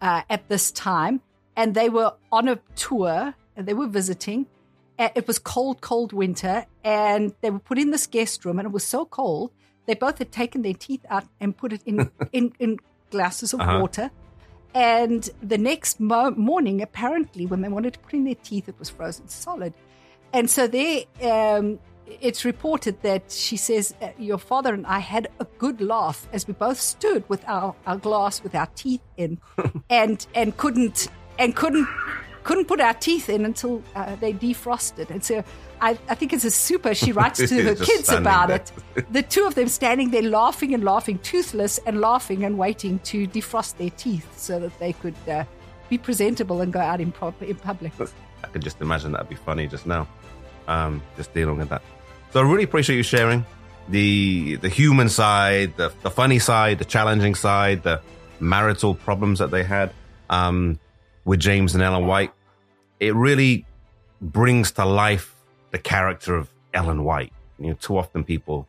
uh, 0.00 0.22
at 0.30 0.48
this 0.48 0.70
time, 0.70 1.20
and 1.56 1.74
they 1.74 1.88
were 1.88 2.12
on 2.30 2.48
a 2.48 2.60
tour 2.76 3.34
and 3.56 3.66
they 3.66 3.74
were 3.74 3.86
visiting. 3.88 4.46
It 4.98 5.26
was 5.26 5.38
cold, 5.38 5.80
cold 5.80 6.12
winter, 6.12 6.66
and 6.84 7.34
they 7.40 7.50
were 7.50 7.58
put 7.58 7.78
in 7.78 7.90
this 7.90 8.06
guest 8.06 8.44
room, 8.44 8.58
and 8.58 8.66
it 8.66 8.72
was 8.72 8.84
so 8.84 9.06
cold. 9.06 9.50
They 9.86 9.94
both 9.94 10.18
had 10.18 10.30
taken 10.30 10.60
their 10.62 10.74
teeth 10.74 11.04
out 11.08 11.24
and 11.40 11.56
put 11.56 11.72
it 11.72 11.82
in 11.86 12.10
in, 12.32 12.52
in 12.58 12.76
glasses 13.10 13.52
of 13.54 13.60
Uh-huh. 13.60 13.80
water. 13.80 14.10
And 14.74 15.28
the 15.42 15.58
next 15.58 15.98
mo- 15.98 16.30
morning, 16.32 16.80
apparently, 16.82 17.44
when 17.46 17.60
they 17.62 17.68
wanted 17.68 17.94
to 17.94 17.98
put 17.98 18.12
in 18.12 18.24
their 18.24 18.36
teeth, 18.36 18.68
it 18.68 18.78
was 18.78 18.88
frozen 18.90 19.26
solid. 19.28 19.72
And 20.32 20.48
so 20.48 20.66
there, 20.66 21.04
um, 21.22 21.78
it's 22.20 22.44
reported 22.44 23.00
that 23.02 23.30
she 23.30 23.56
says, 23.56 23.94
uh, 24.02 24.08
Your 24.18 24.38
father 24.38 24.74
and 24.74 24.86
I 24.86 24.98
had 24.98 25.28
a 25.38 25.44
good 25.58 25.80
laugh 25.80 26.26
as 26.32 26.46
we 26.46 26.54
both 26.54 26.80
stood 26.80 27.28
with 27.28 27.44
our, 27.46 27.74
our 27.86 27.96
glass 27.96 28.42
with 28.42 28.54
our 28.54 28.68
teeth 28.74 29.02
in 29.16 29.38
and 29.90 30.26
and 30.34 30.56
couldn't 30.56 31.08
and 31.38 31.54
couldn't 31.54 31.88
couldn't 32.42 32.66
put 32.66 32.80
our 32.80 32.94
teeth 32.94 33.28
in 33.28 33.44
until 33.44 33.82
uh, 33.94 34.16
they 34.16 34.32
defrosted. 34.32 35.10
And 35.10 35.22
so 35.22 35.44
I, 35.80 35.98
I 36.08 36.14
think 36.14 36.32
it's 36.32 36.44
a 36.44 36.50
super. 36.50 36.94
She 36.94 37.12
writes 37.18 37.38
to 37.38 37.62
her 37.62 37.74
kids 37.74 38.10
about 38.10 38.48
there. 38.48 38.62
it. 38.96 39.12
The 39.12 39.22
two 39.22 39.46
of 39.46 39.54
them 39.54 39.68
standing 39.68 40.10
there 40.10 40.22
laughing 40.22 40.74
and 40.74 40.82
laughing, 40.82 41.18
toothless 41.18 41.78
and 41.86 42.00
laughing 42.00 42.44
and 42.44 42.58
waiting 42.58 42.98
to 43.00 43.26
defrost 43.26 43.76
their 43.76 43.90
teeth 43.90 44.38
so 44.38 44.58
that 44.60 44.78
they 44.78 44.92
could 44.94 45.16
uh, 45.28 45.44
be 45.88 45.98
presentable 45.98 46.60
and 46.60 46.72
go 46.72 46.80
out 46.80 47.00
in, 47.00 47.12
pub- 47.12 47.42
in 47.42 47.56
public. 47.56 47.92
I 48.42 48.46
could 48.48 48.62
just 48.62 48.80
imagine 48.80 49.12
that'd 49.12 49.28
be 49.28 49.34
funny 49.34 49.66
just 49.66 49.86
now. 49.86 50.08
Um, 50.70 51.02
just 51.16 51.34
dealing 51.34 51.58
with 51.58 51.68
that. 51.70 51.82
So 52.32 52.40
I 52.40 52.44
really 52.44 52.62
appreciate 52.62 52.96
you 52.96 53.02
sharing. 53.02 53.44
the 53.90 54.56
the 54.56 54.68
human 54.68 55.08
side, 55.08 55.76
the, 55.76 55.92
the 56.02 56.10
funny 56.10 56.38
side, 56.38 56.78
the 56.78 56.84
challenging 56.84 57.34
side, 57.34 57.82
the 57.82 58.00
marital 58.38 58.94
problems 58.94 59.38
that 59.40 59.50
they 59.50 59.64
had 59.64 59.92
um, 60.30 60.78
with 61.24 61.40
James 61.40 61.74
and 61.74 61.82
Ellen 61.82 62.06
White. 62.06 62.32
It 62.98 63.14
really 63.14 63.66
brings 64.20 64.72
to 64.72 64.84
life 64.84 65.34
the 65.70 65.78
character 65.78 66.36
of 66.36 66.48
Ellen 66.72 67.04
White. 67.04 67.32
You 67.58 67.68
know, 67.68 67.74
too 67.74 67.98
often 67.98 68.24
people 68.24 68.66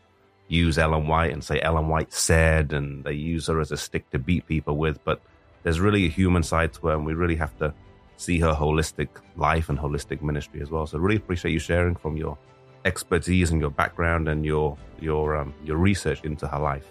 use 0.48 0.78
Ellen 0.78 1.08
White 1.08 1.32
and 1.32 1.44
say 1.44 1.62
Ellen 1.62 1.88
White 1.88 2.12
said, 2.12 2.74
and 2.74 3.04
they 3.04 3.14
use 3.14 3.48
her 3.48 3.60
as 3.62 3.72
a 3.72 3.78
stick 3.78 4.10
to 4.12 4.20
beat 4.20 4.48
people 4.48 4.76
with. 4.78 5.04
But 5.04 5.22
there's 5.64 5.80
really 5.80 6.06
a 6.06 6.10
human 6.10 6.44
side 6.44 6.74
to 6.74 6.88
her, 6.88 6.94
and 6.94 7.06
we 7.06 7.14
really 7.14 7.38
have 7.38 7.58
to 7.60 7.74
see 8.22 8.40
her 8.40 8.54
holistic 8.54 9.10
life 9.36 9.70
and 9.70 9.78
holistic 9.78 10.22
ministry 10.22 10.62
as 10.62 10.70
well. 10.70 10.86
So, 10.86 10.98
really 11.00 11.18
appreciate 11.18 11.52
you 11.52 11.60
sharing 11.60 11.96
from 11.96 12.18
your 12.18 12.38
expertise 12.86 13.52
and 13.52 13.62
your 13.62 13.70
background 13.70 14.28
and 14.28 14.46
your 14.46 14.78
your 15.00 15.38
um, 15.38 15.54
your 15.64 15.78
research 15.78 16.24
into 16.24 16.48
her 16.48 16.60
life. 16.60 16.86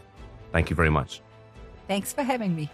Thank 0.53 0.71
you 0.71 0.77
very 0.77 0.91
much. 0.91 1.23
Thanks 1.89 2.13
for 2.13 2.23
having 2.23 2.55
me. 2.55 2.71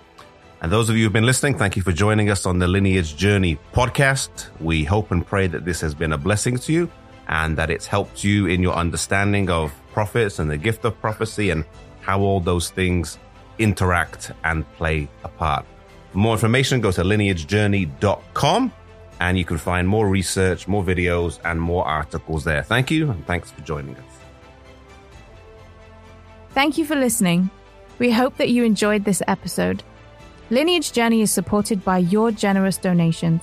And 0.63 0.73
those 0.73 0.89
of 0.89 0.97
you 0.97 1.05
who've 1.05 1.13
been 1.13 1.27
listening, 1.27 1.59
thank 1.59 1.77
you 1.77 1.83
for 1.83 1.93
joining 1.93 2.31
us 2.31 2.47
on 2.47 2.59
the 2.59 2.67
Lineage 2.67 3.15
Journey 3.17 3.59
podcast. 3.75 4.47
We 4.59 4.85
hope 4.85 5.11
and 5.11 5.27
pray 5.27 5.47
that 5.49 5.67
this 5.67 5.83
has 5.83 5.95
been 5.95 6.13
a 6.13 6.19
blessing 6.19 6.59
to 6.61 6.73
you 6.73 6.91
and 7.29 7.59
that 7.59 7.71
it's 7.71 7.87
helped 7.87 8.25
you 8.25 8.47
in 8.47 8.63
your 8.63 8.75
understanding 8.75 9.51
of 9.51 9.73
prophets 9.93 10.39
and 10.39 10.51
the 10.51 10.57
gift 10.57 10.85
of 10.87 10.99
prophecy 10.99 11.51
and 11.51 11.65
how 12.01 12.21
all 12.21 12.41
those 12.41 12.71
things 12.71 13.19
interact 13.59 14.33
and 14.45 14.65
play 14.75 15.09
a 15.25 15.29
part. 15.29 15.67
For 16.17 16.21
more 16.21 16.33
information, 16.33 16.81
go 16.81 16.91
to 16.93 17.03
lineagejourney.com 17.03 18.73
and 19.21 19.39
you 19.39 19.45
can 19.45 19.59
find 19.59 19.87
more 19.87 20.09
research, 20.09 20.67
more 20.67 20.83
videos, 20.83 21.39
and 21.45 21.61
more 21.61 21.87
articles 21.87 22.43
there. 22.43 22.63
Thank 22.63 22.91
you, 22.91 23.11
and 23.11 23.27
thanks 23.27 23.51
for 23.51 23.61
joining 23.61 23.95
us. 23.97 24.05
Thank 26.53 26.79
you 26.79 26.87
for 26.87 26.97
listening. 26.97 27.51
We 27.99 28.11
hope 28.11 28.39
that 28.39 28.49
you 28.49 28.65
enjoyed 28.65 29.05
this 29.05 29.23
episode. 29.29 29.83
Lineage 30.49 30.93
Journey 30.93 31.21
is 31.21 31.31
supported 31.31 31.85
by 31.85 31.99
your 31.99 32.31
generous 32.31 32.79
donations. 32.79 33.43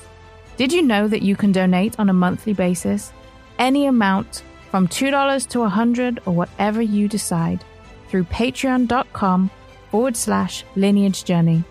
Did 0.58 0.74
you 0.74 0.82
know 0.82 1.08
that 1.08 1.22
you 1.22 1.36
can 1.36 1.52
donate 1.52 2.00
on 2.00 2.10
a 2.10 2.14
monthly 2.14 2.54
basis? 2.54 3.14
Any 3.60 3.86
amount 3.86 4.42
from 4.72 4.88
$2 4.88 5.48
to 5.50 5.60
100 5.60 6.22
or 6.26 6.34
whatever 6.34 6.82
you 6.82 7.08
decide 7.08 7.64
through 8.10 8.24
patreon.com 8.24 9.52
forward 9.92 10.18
slash 10.18 10.66
lineage 10.76 11.24
journey. 11.24 11.64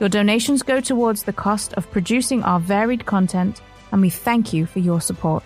Your 0.00 0.08
donations 0.08 0.62
go 0.62 0.80
towards 0.80 1.22
the 1.22 1.32
cost 1.32 1.72
of 1.74 1.90
producing 1.90 2.42
our 2.42 2.58
varied 2.58 3.06
content, 3.06 3.60
and 3.92 4.02
we 4.02 4.10
thank 4.10 4.52
you 4.52 4.66
for 4.66 4.80
your 4.80 5.00
support. 5.00 5.44